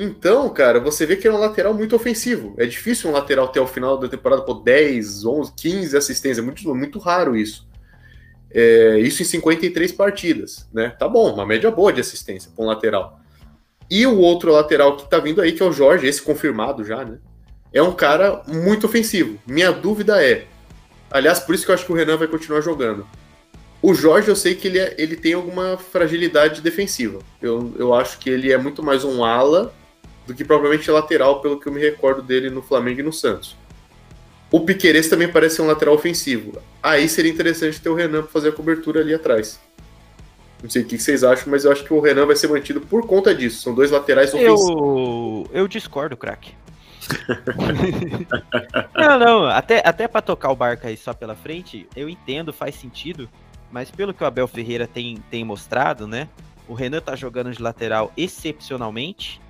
Então, 0.00 0.48
cara, 0.50 0.78
você 0.78 1.04
vê 1.04 1.16
que 1.16 1.26
é 1.26 1.32
um 1.32 1.38
lateral 1.38 1.74
muito 1.74 1.96
ofensivo. 1.96 2.54
É 2.56 2.64
difícil 2.64 3.10
um 3.10 3.12
lateral 3.12 3.48
ter 3.48 3.58
ao 3.58 3.66
final 3.66 3.98
da 3.98 4.06
temporada 4.08 4.42
por 4.42 4.62
10, 4.62 5.24
11, 5.24 5.52
15 5.56 5.96
assistências. 5.96 6.38
É 6.38 6.40
muito, 6.40 6.72
muito 6.72 7.00
raro 7.00 7.36
isso. 7.36 7.66
É, 8.48 8.96
isso 9.00 9.22
em 9.22 9.24
53 9.24 9.90
partidas, 9.90 10.68
né? 10.72 10.90
Tá 10.90 11.08
bom, 11.08 11.34
uma 11.34 11.44
média 11.44 11.68
boa 11.72 11.92
de 11.92 12.00
assistência 12.00 12.48
para 12.54 12.64
um 12.64 12.68
lateral. 12.68 13.18
E 13.90 14.06
o 14.06 14.18
outro 14.18 14.52
lateral 14.52 14.96
que 14.96 15.10
tá 15.10 15.18
vindo 15.18 15.42
aí, 15.42 15.50
que 15.50 15.64
é 15.64 15.66
o 15.66 15.72
Jorge, 15.72 16.06
esse 16.06 16.22
confirmado 16.22 16.84
já, 16.84 17.04
né? 17.04 17.18
É 17.72 17.82
um 17.82 17.92
cara 17.92 18.44
muito 18.46 18.86
ofensivo. 18.86 19.36
Minha 19.44 19.72
dúvida 19.72 20.24
é: 20.24 20.46
Aliás, 21.10 21.40
por 21.40 21.56
isso 21.56 21.64
que 21.64 21.72
eu 21.72 21.74
acho 21.74 21.84
que 21.84 21.90
o 21.90 21.96
Renan 21.96 22.16
vai 22.16 22.28
continuar 22.28 22.60
jogando. 22.60 23.04
O 23.82 23.92
Jorge, 23.94 24.28
eu 24.28 24.36
sei 24.36 24.54
que 24.54 24.68
ele, 24.68 24.78
é, 24.78 24.94
ele 24.96 25.16
tem 25.16 25.32
alguma 25.32 25.76
fragilidade 25.76 26.60
defensiva. 26.60 27.18
Eu, 27.42 27.74
eu 27.76 27.92
acho 27.92 28.18
que 28.18 28.30
ele 28.30 28.52
é 28.52 28.56
muito 28.58 28.80
mais 28.80 29.02
um 29.02 29.24
ala 29.24 29.74
do 30.28 30.34
que 30.34 30.44
propriamente 30.44 30.90
lateral, 30.90 31.40
pelo 31.40 31.58
que 31.58 31.66
eu 31.66 31.72
me 31.72 31.80
recordo 31.80 32.20
dele 32.20 32.50
no 32.50 32.60
Flamengo 32.60 33.00
e 33.00 33.02
no 33.02 33.12
Santos. 33.12 33.56
O 34.50 34.60
Piqueires 34.60 35.08
também 35.08 35.26
parece 35.26 35.56
ser 35.56 35.62
um 35.62 35.66
lateral 35.66 35.94
ofensivo. 35.94 36.60
Aí 36.82 37.08
seria 37.08 37.32
interessante 37.32 37.80
ter 37.80 37.88
o 37.88 37.94
Renan 37.94 38.20
para 38.20 38.30
fazer 38.30 38.50
a 38.50 38.52
cobertura 38.52 39.00
ali 39.00 39.14
atrás. 39.14 39.58
Não 40.62 40.68
sei 40.68 40.82
o 40.82 40.84
que 40.84 40.98
vocês 40.98 41.24
acham, 41.24 41.50
mas 41.50 41.64
eu 41.64 41.72
acho 41.72 41.82
que 41.82 41.94
o 41.94 42.00
Renan 42.00 42.26
vai 42.26 42.36
ser 42.36 42.48
mantido 42.48 42.78
por 42.78 43.06
conta 43.06 43.34
disso. 43.34 43.62
São 43.62 43.74
dois 43.74 43.90
laterais 43.90 44.34
ofensivos. 44.34 44.68
Eu, 44.68 45.48
eu 45.52 45.66
discordo, 45.66 46.14
craque. 46.14 46.52
não, 48.94 49.18
não, 49.18 49.44
até, 49.46 49.80
até 49.82 50.06
para 50.06 50.20
tocar 50.20 50.50
o 50.50 50.56
barco 50.56 50.86
aí 50.86 50.96
só 50.96 51.14
pela 51.14 51.34
frente, 51.34 51.88
eu 51.96 52.06
entendo, 52.06 52.52
faz 52.52 52.74
sentido, 52.74 53.30
mas 53.72 53.90
pelo 53.90 54.12
que 54.12 54.22
o 54.22 54.26
Abel 54.26 54.46
Ferreira 54.46 54.86
tem, 54.86 55.22
tem 55.30 55.42
mostrado, 55.42 56.06
né? 56.06 56.28
O 56.66 56.74
Renan 56.74 57.00
tá 57.00 57.16
jogando 57.16 57.50
de 57.50 57.62
lateral 57.62 58.12
excepcionalmente. 58.14 59.40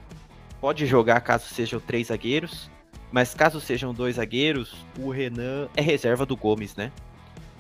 Pode 0.61 0.87
jogar 0.87 1.21
caso 1.21 1.47
sejam 1.47 1.79
três 1.79 2.09
zagueiros, 2.09 2.71
mas 3.13 3.33
caso 3.33 3.61
sejam 3.61 3.95
dois 3.95 4.17
zagueiros, 4.17 4.85
o 4.99 5.11
Renan 5.11 5.69
é 5.77 5.81
reserva 5.81 6.27
do 6.27 6.37
Gomes, 6.37 6.75
né? 6.75 6.91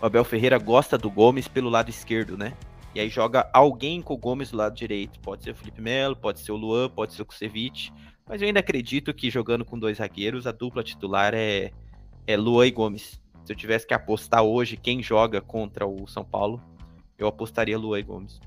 O 0.00 0.06
Abel 0.06 0.24
Ferreira 0.24 0.58
gosta 0.58 0.98
do 0.98 1.08
Gomes 1.08 1.46
pelo 1.46 1.70
lado 1.70 1.90
esquerdo, 1.90 2.36
né? 2.36 2.54
E 2.94 3.00
aí 3.00 3.08
joga 3.08 3.48
alguém 3.52 4.02
com 4.02 4.14
o 4.14 4.18
Gomes 4.18 4.50
do 4.50 4.56
lado 4.56 4.74
direito. 4.74 5.20
Pode 5.20 5.44
ser 5.44 5.50
o 5.52 5.54
Felipe 5.54 5.80
Melo, 5.80 6.16
pode 6.16 6.40
ser 6.40 6.50
o 6.52 6.56
Luan, 6.56 6.88
pode 6.88 7.14
ser 7.14 7.22
o 7.22 7.26
Kusevich. 7.26 7.92
Mas 8.26 8.42
eu 8.42 8.48
ainda 8.48 8.60
acredito 8.60 9.14
que 9.14 9.30
jogando 9.30 9.64
com 9.64 9.78
dois 9.78 9.98
zagueiros, 9.98 10.46
a 10.46 10.52
dupla 10.52 10.82
titular 10.82 11.32
é, 11.34 11.70
é 12.26 12.36
Luan 12.36 12.66
e 12.66 12.70
Gomes. 12.70 13.20
Se 13.44 13.52
eu 13.52 13.56
tivesse 13.56 13.86
que 13.86 13.94
apostar 13.94 14.42
hoje 14.42 14.76
quem 14.76 15.02
joga 15.02 15.40
contra 15.40 15.86
o 15.86 16.06
São 16.08 16.24
Paulo, 16.24 16.60
eu 17.16 17.28
apostaria 17.28 17.78
Luan 17.78 18.00
e 18.00 18.02
Gomes. 18.02 18.40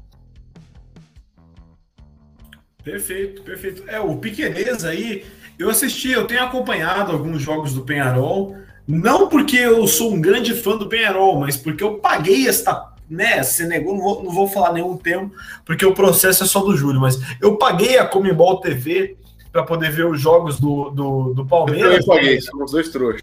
Perfeito, 2.84 3.42
perfeito. 3.42 3.84
É, 3.88 4.00
o 4.00 4.16
Piqueires 4.18 4.84
aí, 4.84 5.26
eu 5.58 5.70
assisti, 5.70 6.12
eu 6.12 6.26
tenho 6.26 6.44
acompanhado 6.44 7.12
alguns 7.12 7.42
jogos 7.42 7.74
do 7.74 7.82
Penharol, 7.82 8.56
não 8.88 9.28
porque 9.28 9.58
eu 9.58 9.88
sou 9.88 10.14
um 10.14 10.22
grande 10.22 10.54
fã 10.54 10.76
do 10.76 10.90
Penharol, 10.90 11.40
mas 11.40 11.56
porque 11.56 11.84
eu 11.84 11.96
paguei 11.96 12.48
esta, 12.48 12.92
né, 13.10 13.44
se 13.44 13.68
negou, 13.68 13.96
não 13.96 14.02
vou, 14.02 14.24
não 14.24 14.32
vou 14.32 14.48
falar 14.48 14.74
nenhum 14.74 14.98
termo, 14.98 15.32
porque 15.66 15.86
o 15.86 15.94
processo 15.94 16.44
é 16.44 16.48
só 16.48 16.62
do 16.62 16.76
Júlio, 16.76 17.00
mas 17.00 17.20
eu 17.40 17.58
paguei 17.58 17.98
a 17.98 18.06
Comebol 18.06 18.60
TV 18.60 19.18
para 19.52 19.64
poder 19.64 19.92
ver 19.92 20.06
os 20.06 20.20
jogos 20.20 20.60
do, 20.60 20.90
do, 20.90 21.34
do 21.34 21.46
Palmeiras. 21.46 22.00
Eu 22.00 22.06
paguei, 22.06 22.42
somos 22.42 22.72
dois 22.72 22.90
trouxas. 22.90 23.22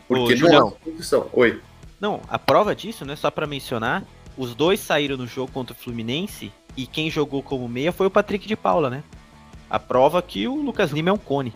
Porque 0.08 0.34
Ô, 0.36 0.50
não 0.50 0.72
posição. 0.72 1.28
Oi. 1.34 1.60
Não, 2.00 2.22
a 2.30 2.40
prova 2.40 2.76
disso, 2.76 3.04
né, 3.04 3.16
só 3.16 3.30
para 3.30 3.46
mencionar, 3.46 4.04
os 4.38 4.56
dois 4.56 4.80
saíram 4.80 5.18
no 5.18 5.28
jogo 5.28 5.52
contra 5.52 5.74
o 5.74 5.78
Fluminense 5.78 6.52
e 6.78 6.88
quem 6.88 7.10
jogou 7.10 7.44
como 7.44 7.68
meia 7.68 7.92
foi 7.92 8.08
o 8.08 8.12
Patrick 8.12 8.48
de 8.48 8.56
Paula, 8.56 8.90
né? 8.90 9.04
A 9.70 9.78
prova 9.78 10.22
que 10.22 10.48
o 10.48 10.56
Lucas 10.56 10.92
Lima 10.92 11.10
é 11.10 11.14
um 11.14 11.18
cone. 11.18 11.54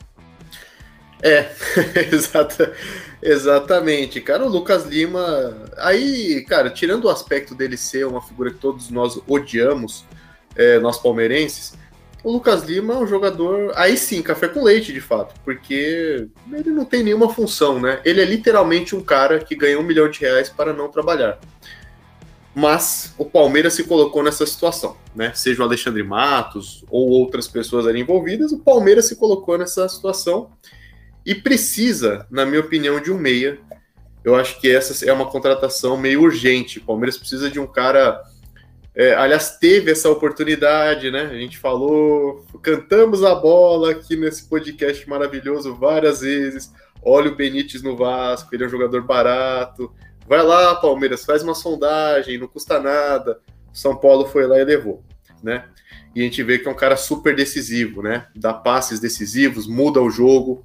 É, 1.23 1.49
exata, 2.11 2.73
exatamente. 3.21 4.19
Cara, 4.19 4.45
o 4.45 4.49
Lucas 4.49 4.85
Lima. 4.85 5.55
Aí, 5.77 6.43
cara, 6.43 6.69
tirando 6.69 7.05
o 7.05 7.09
aspecto 7.09 7.55
dele 7.55 7.77
ser 7.77 8.05
uma 8.05 8.21
figura 8.21 8.51
que 8.51 8.57
todos 8.57 8.89
nós 8.89 9.17
odiamos, 9.25 10.03
é, 10.53 10.79
nós 10.79 10.97
palmeirenses, 10.97 11.75
o 12.21 12.29
Lucas 12.29 12.63
Lima 12.63 12.95
é 12.95 12.97
um 12.97 13.07
jogador. 13.07 13.71
Aí 13.75 13.97
sim, 13.97 14.21
café 14.21 14.49
com 14.49 14.61
leite, 14.61 14.91
de 14.91 14.99
fato, 14.99 15.33
porque 15.45 16.27
ele 16.51 16.71
não 16.71 16.83
tem 16.83 17.01
nenhuma 17.01 17.33
função, 17.33 17.79
né? 17.79 18.01
Ele 18.03 18.21
é 18.21 18.25
literalmente 18.25 18.93
um 18.93 19.01
cara 19.01 19.39
que 19.39 19.55
ganha 19.55 19.79
um 19.79 19.83
milhão 19.83 20.09
de 20.09 20.19
reais 20.19 20.49
para 20.49 20.73
não 20.73 20.89
trabalhar. 20.89 21.39
Mas 22.53 23.15
o 23.17 23.25
Palmeiras 23.25 23.73
se 23.73 23.85
colocou 23.85 24.21
nessa 24.21 24.45
situação, 24.45 24.97
né? 25.15 25.31
Seja 25.33 25.61
o 25.61 25.65
Alexandre 25.65 26.03
Matos 26.03 26.83
ou 26.89 27.09
outras 27.09 27.47
pessoas 27.47 27.87
ali 27.87 28.01
envolvidas, 28.01 28.51
o 28.51 28.59
Palmeiras 28.59 29.07
se 29.07 29.15
colocou 29.15 29.57
nessa 29.57 29.87
situação 29.87 30.51
e 31.25 31.33
precisa, 31.33 32.27
na 32.29 32.45
minha 32.45 32.59
opinião, 32.59 32.99
de 32.99 33.11
um 33.11 33.17
meia. 33.17 33.59
Eu 34.23 34.35
acho 34.35 34.59
que 34.59 34.69
essa 34.69 35.05
é 35.05 35.11
uma 35.11 35.29
contratação 35.29 35.97
meio 35.97 36.21
urgente. 36.21 36.79
O 36.79 36.85
Palmeiras 36.85 37.17
precisa 37.17 37.49
de 37.49 37.59
um 37.59 37.67
cara. 37.67 38.21
É, 38.95 39.15
aliás, 39.15 39.57
teve 39.57 39.91
essa 39.91 40.09
oportunidade, 40.09 41.09
né? 41.11 41.23
A 41.23 41.35
gente 41.35 41.57
falou, 41.57 42.45
cantamos 42.61 43.23
a 43.23 43.33
bola 43.33 43.91
aqui 43.91 44.15
nesse 44.15 44.47
podcast 44.47 45.07
maravilhoso 45.09 45.75
várias 45.75 46.21
vezes. 46.21 46.71
Olha 47.01 47.31
o 47.31 47.35
Benítez 47.35 47.81
no 47.81 47.97
Vasco, 47.97 48.53
ele 48.53 48.63
é 48.63 48.67
um 48.67 48.69
jogador 48.69 49.01
barato. 49.01 49.91
Vai 50.27 50.41
lá, 50.41 50.75
Palmeiras, 50.75 51.25
faz 51.25 51.43
uma 51.43 51.55
sondagem, 51.55 52.37
não 52.37 52.47
custa 52.47 52.79
nada. 52.79 53.39
São 53.73 53.95
Paulo 53.95 54.25
foi 54.25 54.47
lá 54.47 54.59
e 54.59 54.63
levou, 54.63 55.03
né? 55.41 55.65
E 56.15 56.21
a 56.21 56.23
gente 56.23 56.43
vê 56.43 56.59
que 56.59 56.67
é 56.67 56.71
um 56.71 56.75
cara 56.75 56.95
super 56.95 57.35
decisivo, 57.35 58.01
né? 58.01 58.27
Dá 58.35 58.53
passes 58.53 58.99
decisivos, 58.99 59.67
muda 59.67 59.99
o 60.01 60.09
jogo. 60.09 60.63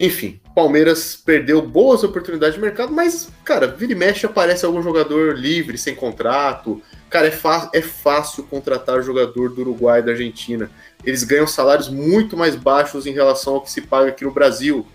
Enfim, 0.00 0.40
Palmeiras 0.54 1.16
perdeu 1.16 1.60
boas 1.60 2.04
oportunidades 2.04 2.54
de 2.54 2.60
mercado, 2.60 2.92
mas, 2.92 3.30
cara, 3.44 3.66
vira 3.66 3.92
e 3.92 3.96
mexe 3.96 4.26
aparece 4.26 4.64
algum 4.64 4.80
jogador 4.80 5.36
livre, 5.36 5.76
sem 5.76 5.94
contrato. 5.94 6.80
Cara, 7.10 7.26
é, 7.26 7.78
é 7.78 7.82
fácil 7.82 8.44
contratar 8.44 9.02
jogador 9.02 9.50
do 9.50 9.60
Uruguai 9.60 10.00
e 10.00 10.02
da 10.02 10.12
Argentina. 10.12 10.70
Eles 11.04 11.24
ganham 11.24 11.46
salários 11.46 11.88
muito 11.88 12.36
mais 12.36 12.54
baixos 12.54 13.06
em 13.06 13.12
relação 13.12 13.54
ao 13.54 13.60
que 13.60 13.70
se 13.70 13.80
paga 13.82 14.10
aqui 14.10 14.24
no 14.24 14.30
Brasil. 14.30 14.86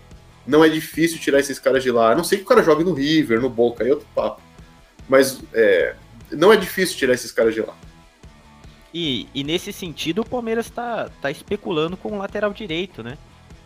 Não 0.46 0.64
é 0.64 0.68
difícil 0.68 1.18
tirar 1.18 1.40
esses 1.40 1.58
caras 1.58 1.82
de 1.82 1.90
lá. 1.90 2.12
A 2.12 2.14
não 2.14 2.24
sei 2.24 2.38
que 2.38 2.44
o 2.44 2.48
cara 2.48 2.62
jogue 2.62 2.84
no 2.84 2.94
River, 2.94 3.40
no 3.40 3.50
Boca, 3.50 3.84
aí 3.84 3.90
é 3.90 3.92
outro 3.92 4.08
papo. 4.14 4.40
Mas 5.08 5.40
é, 5.52 5.94
não 6.30 6.52
é 6.52 6.56
difícil 6.56 6.96
tirar 6.96 7.12
esses 7.12 7.32
caras 7.32 7.52
de 7.52 7.60
lá. 7.60 7.74
E, 8.92 9.26
e 9.34 9.42
nesse 9.42 9.72
sentido, 9.72 10.22
o 10.22 10.28
Palmeiras 10.28 10.66
está 10.66 11.10
tá 11.20 11.30
especulando 11.30 11.96
com 11.96 12.12
o 12.12 12.18
lateral 12.18 12.52
direito, 12.52 13.02
né? 13.02 13.18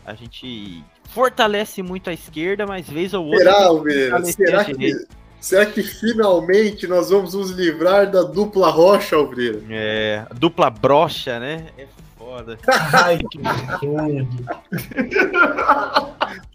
A 0.07 0.14
gente 0.14 0.82
fortalece 1.09 1.83
muito 1.83 2.11
a 2.11 2.13
esquerda, 2.13 2.67
mas 2.67 2.89
vez 2.89 3.15
ou 3.15 3.27
outra. 3.27 3.39
Será, 3.39 3.67
Almeida? 3.67 4.25
Será 4.25 4.65
que, 4.65 5.07
será 5.41 5.67
que 5.67 5.83
finalmente 5.83 6.87
nós 6.87 7.11
vamos 7.11 7.35
nos 7.35 7.51
livrar 7.51 8.11
da 8.11 8.23
dupla 8.23 8.71
rocha, 8.71 9.17
Almeida? 9.17 9.63
É, 9.71 10.25
dupla 10.35 10.71
brocha, 10.71 11.41
né? 11.41 11.67
É 11.77 11.87
foda. 12.17 12.59
Ai, 12.93 13.19
que. 13.31 13.39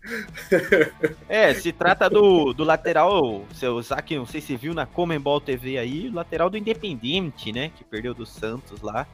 É, 1.29 1.53
se 1.53 1.71
trata 1.71 2.09
do, 2.09 2.53
do 2.53 2.63
lateral, 2.63 3.43
seu 3.53 3.81
Zac, 3.81 4.15
não 4.15 4.25
sei 4.25 4.41
se 4.41 4.55
viu 4.55 4.73
na 4.73 4.85
Comembol 4.85 5.39
TV 5.39 5.77
aí, 5.77 6.09
lateral 6.09 6.49
do 6.49 6.57
Independente, 6.57 7.51
né? 7.51 7.71
Que 7.75 7.83
perdeu 7.83 8.13
do 8.13 8.25
Santos 8.25 8.81
lá. 8.81 9.07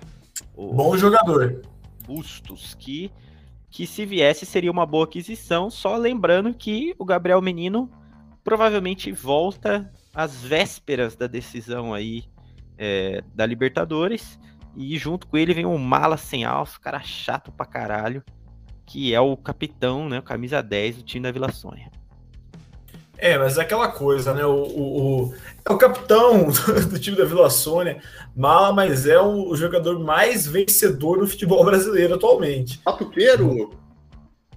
O 0.56 0.74
Bom 0.74 0.98
jogador. 0.98 1.62
Bustos, 2.06 2.76
que, 2.78 3.12
que 3.70 3.86
se 3.86 4.06
viesse 4.06 4.46
seria 4.46 4.72
uma 4.72 4.86
boa 4.86 5.06
aquisição, 5.06 5.70
só 5.70 5.96
lembrando 5.96 6.54
que 6.54 6.96
o 6.98 7.06
Gabriel 7.06 7.42
Menino 7.42 7.92
provavelmente 8.44 9.12
volta 9.12 9.92
às 10.14 10.44
vésperas 10.44 11.16
da 11.16 11.28
decisão 11.28 11.94
aí 11.94 12.24
é, 12.78 13.24
da 13.34 13.46
Libertadores. 13.46 14.40
E 14.76 14.98
junto 14.98 15.28
com 15.28 15.38
ele 15.38 15.54
vem 15.54 15.66
um 15.66 15.78
mala 15.78 16.18
sem 16.18 16.46
alça, 16.46 16.80
cara 16.80 17.02
chato 17.02 17.52
pra 17.52 17.66
caralho 17.66 18.24
que 18.90 19.14
é 19.14 19.22
o 19.22 19.38
capitão, 19.38 20.10
né, 20.10 20.20
camisa 20.20 20.64
10 20.64 20.98
do 20.98 21.04
time 21.04 21.22
da 21.22 21.32
Vila 21.32 21.52
Sônia. 21.52 21.92
É, 23.22 23.38
mas 23.38 23.58
é 23.58 23.62
aquela 23.62 23.90
coisa, 23.90 24.34
né? 24.34 24.46
O, 24.46 24.64
o, 24.64 25.24
o, 25.24 25.34
é 25.66 25.74
o 25.74 25.78
capitão 25.78 26.48
do 26.90 26.98
time 26.98 27.18
da 27.18 27.26
Vila 27.26 27.50
Sônia, 27.50 28.02
mala, 28.36 28.74
mas 28.74 29.06
é 29.06 29.20
o, 29.20 29.54
jogador 29.56 30.00
mais 30.00 30.48
vencedor 30.48 31.20
do 31.20 31.28
futebol 31.28 31.64
brasileiro 31.66 32.16
atualmente. 32.16 32.80
Batuqueiro? 32.84 33.72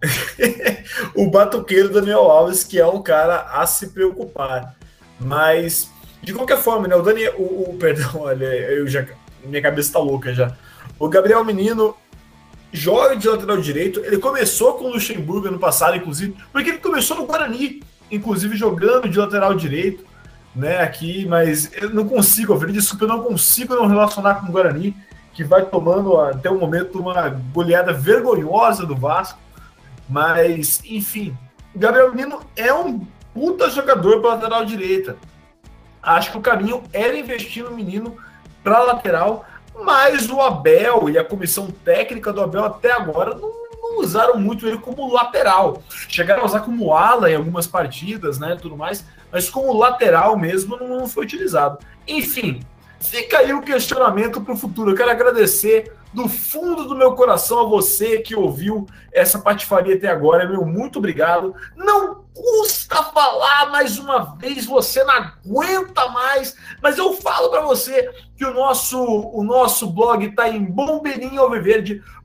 o 1.16 1.28
batuqueiro 1.28 1.88
Daniel 1.88 2.30
Alves, 2.30 2.62
que 2.62 2.78
é 2.78 2.86
um 2.86 3.02
cara 3.02 3.48
a 3.50 3.66
se 3.66 3.88
preocupar. 3.88 4.76
Mas, 5.18 5.90
de 6.22 6.32
qualquer 6.32 6.58
forma, 6.58 6.86
né? 6.86 6.94
O 6.94 7.02
Daniel. 7.02 7.34
O, 7.38 7.70
o 7.70 7.76
perdão, 7.78 8.22
olha, 8.22 8.46
eu 8.46 8.86
já. 8.86 9.04
Minha 9.44 9.62
cabeça 9.62 9.94
tá 9.94 9.98
louca 9.98 10.32
já. 10.32 10.56
O 11.00 11.08
Gabriel 11.08 11.44
Menino 11.44 11.96
joga 12.72 13.16
de 13.16 13.28
lateral 13.28 13.56
direito. 13.56 14.00
Ele 14.04 14.18
começou 14.18 14.74
com 14.74 14.84
o 14.84 14.92
Luxemburgo 14.92 15.48
ano 15.48 15.58
passado, 15.58 15.96
inclusive, 15.96 16.36
porque 16.52 16.70
ele 16.70 16.78
começou 16.78 17.16
no 17.16 17.26
Guarani, 17.26 17.82
inclusive 18.12 18.56
jogando 18.56 19.08
de 19.08 19.18
lateral 19.18 19.54
direito, 19.54 20.04
né? 20.54 20.80
Aqui, 20.80 21.26
mas 21.26 21.70
eu 21.74 21.90
não 21.90 22.06
consigo, 22.06 22.52
Alfredo, 22.52 22.74
desculpa, 22.74 23.04
eu 23.04 23.08
não 23.08 23.22
consigo 23.22 23.74
não 23.74 23.86
relacionar 23.86 24.36
com 24.36 24.46
o 24.46 24.52
Guarani, 24.52 24.94
que 25.32 25.42
vai 25.42 25.64
tomando 25.64 26.20
até 26.20 26.50
o 26.50 26.58
momento 26.58 27.00
uma 27.00 27.28
goleada 27.28 27.92
vergonhosa 27.92 28.86
do 28.86 28.94
Vasco. 28.94 29.38
Mas, 30.08 30.80
enfim, 30.84 31.36
Gabriel 31.74 32.10
Menino 32.10 32.40
é 32.54 32.72
um 32.72 33.04
puta 33.32 33.70
jogador 33.70 34.20
para 34.20 34.34
lateral 34.34 34.64
direita. 34.64 35.16
Acho 36.02 36.32
que 36.32 36.38
o 36.38 36.42
caminho 36.42 36.82
era 36.92 37.16
investir 37.16 37.64
no 37.64 37.70
menino 37.70 38.16
para 38.62 38.82
lateral 38.82 39.46
mas 39.80 40.28
o 40.28 40.40
Abel 40.40 41.08
e 41.08 41.18
a 41.18 41.24
comissão 41.24 41.68
técnica 41.84 42.32
do 42.32 42.42
Abel 42.42 42.64
até 42.64 42.92
agora 42.92 43.34
não, 43.34 43.50
usaram 44.00 44.38
muito 44.38 44.66
ele 44.66 44.78
como 44.78 45.12
lateral. 45.12 45.82
Chegaram 46.08 46.42
a 46.42 46.46
usar 46.46 46.60
como 46.60 46.94
ala 46.94 47.30
em 47.30 47.36
algumas 47.36 47.66
partidas, 47.66 48.38
né, 48.38 48.56
tudo 48.60 48.76
mais, 48.76 49.04
mas 49.30 49.48
como 49.48 49.76
lateral 49.76 50.36
mesmo 50.36 50.76
não 50.76 51.06
foi 51.06 51.24
utilizado. 51.24 51.78
Enfim, 52.06 52.60
fica 53.00 53.38
aí 53.38 53.52
o 53.52 53.62
questionamento 53.62 54.40
para 54.40 54.54
o 54.54 54.56
futuro. 54.56 54.90
Eu 54.90 54.96
quero 54.96 55.10
agradecer 55.10 55.92
do 56.12 56.28
fundo 56.28 56.84
do 56.84 56.94
meu 56.94 57.14
coração 57.14 57.60
a 57.60 57.64
você 57.64 58.18
que 58.18 58.36
ouviu 58.36 58.86
essa 59.12 59.38
patifaria 59.38 59.94
até 59.94 60.08
agora, 60.08 60.48
meu 60.48 60.64
muito 60.64 60.98
obrigado. 60.98 61.54
Não 61.74 62.22
custa 62.34 63.02
falar 63.02 63.70
mais 63.70 63.98
uma 63.98 64.36
vez, 64.36 64.66
você 64.66 65.02
não 65.04 65.14
aguenta 65.14 66.08
mais, 66.08 66.56
mas 66.82 66.98
eu 66.98 67.14
falo 67.14 67.50
para 67.50 67.62
você 67.62 68.10
que 68.36 68.44
o 68.44 68.52
nosso 68.52 68.98
o 69.00 69.42
nosso 69.42 69.86
blog 69.86 70.24
está 70.26 70.48
em 70.48 70.64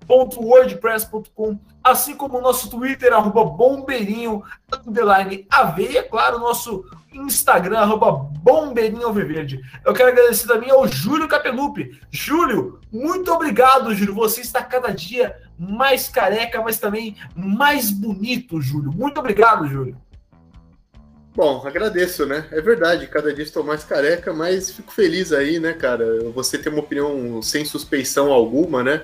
bombeirinhoalviverde.wordpress.com, 0.07 1.59
assim 1.83 2.15
como 2.15 2.37
o 2.37 2.41
nosso 2.41 2.69
Twitter 2.69 3.13
arroba 3.13 3.43
bombeirinho 3.43 4.41
underline 4.85 5.45
aveia, 5.49 6.03
claro, 6.03 6.37
o 6.37 6.39
nosso 6.39 6.85
Instagram 7.13 7.79
arroba 7.79 8.11
bombeirinho 8.11 9.05
alviverde. 9.05 9.59
Eu 9.85 9.93
quero 9.93 10.09
agradecer 10.09 10.47
também 10.47 10.71
ao 10.71 10.87
Júlio 10.87 11.27
Capelupi. 11.27 11.99
Júlio, 12.09 12.79
muito 12.91 13.31
obrigado, 13.31 13.93
Júlio. 13.93 14.15
Você 14.15 14.41
está 14.41 14.63
cada 14.63 14.89
dia 14.89 15.35
mais 15.59 16.07
careca, 16.07 16.61
mas 16.61 16.79
também 16.79 17.15
mais 17.35 17.89
bonito, 17.89 18.61
Júlio. 18.61 18.91
Muito 18.91 19.19
obrigado, 19.19 19.67
Júlio. 19.67 19.97
Bom, 21.35 21.61
agradeço, 21.63 22.25
né? 22.25 22.47
É 22.51 22.59
verdade, 22.59 23.05
cada 23.05 23.31
dia 23.31 23.43
estou 23.43 23.63
mais 23.63 23.83
careca, 23.83 24.33
mas 24.33 24.71
fico 24.71 24.91
feliz 24.91 25.31
aí, 25.31 25.59
né, 25.59 25.71
cara? 25.71 26.31
Você 26.31 26.57
tem 26.57 26.73
uma 26.73 26.81
opinião 26.81 27.39
sem 27.43 27.63
suspeição 27.63 28.31
alguma, 28.33 28.83
né? 28.83 29.03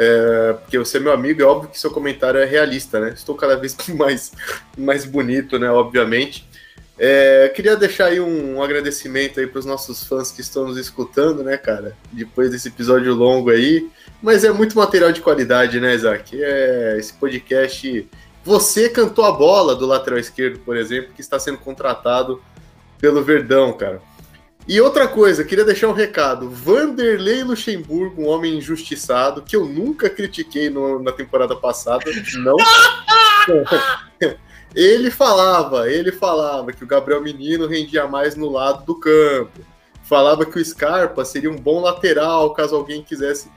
É, 0.00 0.52
porque 0.52 0.78
você 0.78 0.98
é 0.98 1.00
meu 1.00 1.12
amigo, 1.12 1.42
é 1.42 1.44
óbvio 1.44 1.70
que 1.70 1.78
seu 1.78 1.90
comentário 1.90 2.38
é 2.38 2.44
realista, 2.44 3.00
né? 3.00 3.10
Estou 3.16 3.34
cada 3.34 3.56
vez 3.56 3.76
mais, 3.90 4.30
mais 4.76 5.04
bonito, 5.04 5.58
né? 5.58 5.68
Obviamente. 5.68 6.48
É, 6.96 7.48
queria 7.54 7.76
deixar 7.76 8.06
aí 8.06 8.20
um, 8.20 8.56
um 8.56 8.62
agradecimento 8.62 9.40
aí 9.40 9.46
para 9.46 9.58
os 9.58 9.64
nossos 9.64 10.04
fãs 10.04 10.30
que 10.30 10.40
estão 10.40 10.68
nos 10.68 10.76
escutando, 10.76 11.42
né, 11.42 11.56
cara? 11.56 11.96
Depois 12.12 12.50
desse 12.52 12.68
episódio 12.68 13.12
longo 13.12 13.50
aí. 13.50 13.88
Mas 14.22 14.44
é 14.44 14.52
muito 14.52 14.78
material 14.78 15.10
de 15.10 15.20
qualidade, 15.20 15.80
né, 15.80 15.94
Isaac? 15.94 16.40
É, 16.40 16.96
esse 16.96 17.14
podcast. 17.14 18.08
Você 18.44 18.88
cantou 18.88 19.24
a 19.24 19.32
bola 19.32 19.74
do 19.74 19.84
lateral 19.84 20.18
esquerdo, 20.18 20.60
por 20.60 20.76
exemplo, 20.76 21.12
que 21.12 21.20
está 21.20 21.40
sendo 21.40 21.58
contratado 21.58 22.40
pelo 23.00 23.22
Verdão, 23.22 23.72
cara. 23.72 24.00
E 24.68 24.80
outra 24.82 25.08
coisa, 25.08 25.44
queria 25.44 25.64
deixar 25.64 25.88
um 25.88 25.92
recado. 25.92 26.50
Vanderlei 26.50 27.42
Luxemburgo, 27.42 28.22
um 28.22 28.28
homem 28.28 28.58
injustiçado, 28.58 29.40
que 29.42 29.56
eu 29.56 29.64
nunca 29.64 30.10
critiquei 30.10 30.68
no, 30.68 31.02
na 31.02 31.10
temporada 31.10 31.56
passada, 31.56 32.04
não. 32.34 32.56
ele 34.74 35.10
falava, 35.10 35.90
ele 35.90 36.12
falava 36.12 36.70
que 36.70 36.84
o 36.84 36.86
Gabriel 36.86 37.22
Menino 37.22 37.66
rendia 37.66 38.06
mais 38.06 38.36
no 38.36 38.50
lado 38.50 38.84
do 38.84 38.94
campo. 38.94 39.60
Falava 40.02 40.44
que 40.44 40.58
o 40.58 40.64
Scarpa 40.64 41.24
seria 41.24 41.50
um 41.50 41.56
bom 41.56 41.80
lateral 41.80 42.52
caso 42.52 42.76
alguém 42.76 43.02
quisesse 43.02 43.50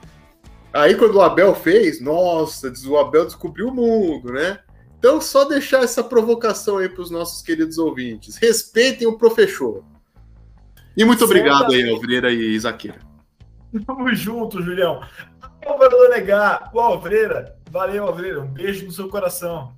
Aí 0.72 0.94
quando 0.94 1.16
o 1.16 1.20
Abel 1.20 1.54
fez, 1.54 2.00
nossa, 2.00 2.72
o 2.86 2.96
Abel 2.96 3.26
descobriu 3.26 3.68
o 3.68 3.74
mundo, 3.74 4.32
né? 4.32 4.58
Então 4.98 5.20
só 5.20 5.44
deixar 5.44 5.84
essa 5.84 6.02
provocação 6.02 6.78
aí 6.78 6.88
para 6.88 7.02
os 7.02 7.10
nossos 7.10 7.42
queridos 7.42 7.76
ouvintes. 7.76 8.36
Respeitem 8.36 9.06
o 9.06 9.18
professor. 9.18 9.84
E 10.96 11.04
muito 11.04 11.24
obrigado 11.24 11.72
aí, 11.72 11.88
Alvreira 11.88 12.30
e 12.30 12.54
Isaqueira. 12.54 12.98
Tamo 13.86 14.14
junto, 14.14 14.62
Julião. 14.62 15.00
Vou 15.64 16.10
negar. 16.10 16.70
O 16.72 16.80
Alvreira. 16.80 17.56
Valeu, 17.70 18.06
Alvreira. 18.06 18.42
Um 18.42 18.48
beijo 18.48 18.84
no 18.84 18.92
seu 18.92 19.08
coração. 19.08 19.72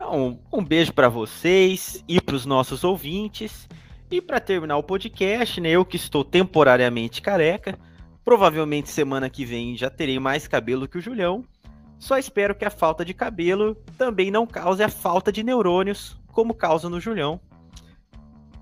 Um, 0.00 0.38
um 0.52 0.64
beijo 0.64 0.92
para 0.92 1.08
vocês 1.08 2.04
e 2.06 2.20
para 2.20 2.36
os 2.36 2.46
nossos 2.46 2.84
ouvintes. 2.84 3.68
E 4.10 4.20
para 4.20 4.38
terminar 4.38 4.76
o 4.76 4.82
podcast, 4.82 5.60
né, 5.60 5.70
eu 5.70 5.84
que 5.84 5.96
estou 5.96 6.22
temporariamente 6.22 7.20
careca, 7.20 7.76
Provavelmente 8.26 8.90
semana 8.90 9.30
que 9.30 9.44
vem 9.44 9.76
já 9.76 9.88
terei 9.88 10.18
mais 10.18 10.48
cabelo 10.48 10.88
que 10.88 10.98
o 10.98 11.00
Julião. 11.00 11.44
Só 11.96 12.18
espero 12.18 12.56
que 12.56 12.64
a 12.64 12.70
falta 12.70 13.04
de 13.04 13.14
cabelo 13.14 13.76
também 13.96 14.32
não 14.32 14.44
cause 14.44 14.82
a 14.82 14.88
falta 14.88 15.30
de 15.30 15.44
neurônios, 15.44 16.20
como 16.32 16.52
causa 16.52 16.90
no 16.90 16.98
Julião. 16.98 17.40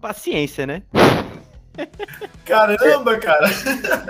Paciência, 0.03 0.67
né? 0.67 0.83
Caramba, 2.45 3.19
cara! 3.19 3.49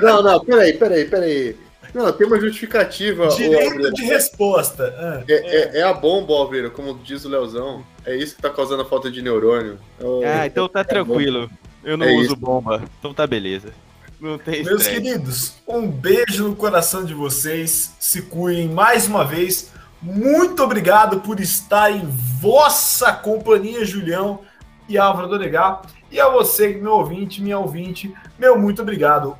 Não, 0.01 0.23
não, 0.23 0.45
peraí, 0.45 0.73
peraí, 0.75 1.05
peraí. 1.05 1.57
Não, 1.95 2.13
tem 2.13 2.27
uma 2.27 2.41
justificativa. 2.41 3.29
Direito 3.29 3.93
de 3.93 4.05
resposta. 4.05 4.93
Ah, 4.99 5.23
é, 5.29 5.33
é. 5.33 5.57
É, 5.77 5.79
é, 5.79 5.83
a 5.85 5.95
bomba, 5.95 6.35
Alveira, 6.35 6.69
como 6.69 6.99
diz 6.99 7.25
o 7.25 7.29
Leozão. 7.29 7.85
É 8.05 8.17
isso 8.17 8.35
que 8.35 8.43
tá 8.43 8.51
causando 8.51 8.83
a 8.83 8.85
falta 8.85 9.09
de 9.11 9.23
neurônio. 9.23 9.79
ah, 10.27 10.45
então 10.45 10.69
tá 10.69 10.83
tranquilo. 10.83 11.49
Eu 11.85 11.97
não 11.97 12.07
é 12.07 12.13
uso 12.15 12.25
isso. 12.33 12.37
bomba. 12.37 12.83
Então 12.99 13.15
tá 13.15 13.27
beleza. 13.27 13.73
Não 14.21 14.39
tem 14.39 14.65
Meus 14.65 14.87
queridos, 14.87 15.55
um 15.69 15.87
beijo 15.87 16.49
no 16.49 16.57
coração 16.57 17.05
de 17.05 17.15
vocês. 17.15 17.95
Se 18.01 18.23
cuidem 18.23 18.69
mais 18.69 19.07
uma 19.07 19.25
vez. 19.25 19.71
Muito 20.03 20.63
obrigado 20.63 21.21
por 21.21 21.41
estar 21.41 21.91
em 21.91 22.07
vossa 22.41 23.13
companhia, 23.13 23.85
Julião 23.85 24.41
e 24.89 24.99
Álvaro 24.99 25.29
Donegal. 25.29 25.83
E 26.15 26.21
a 26.21 26.29
você, 26.29 26.69
meu 26.69 26.93
ouvinte, 26.93 27.43
minha 27.43 27.59
ouvinte, 27.59 28.15
meu 28.39 28.57
muito 28.57 28.81
obrigado. 28.81 29.37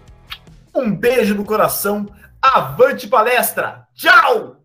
Um 0.75 0.93
beijo 0.93 1.33
no 1.33 1.45
coração. 1.45 2.05
Avante 2.43 3.07
palestra! 3.07 3.87
Tchau! 3.95 4.64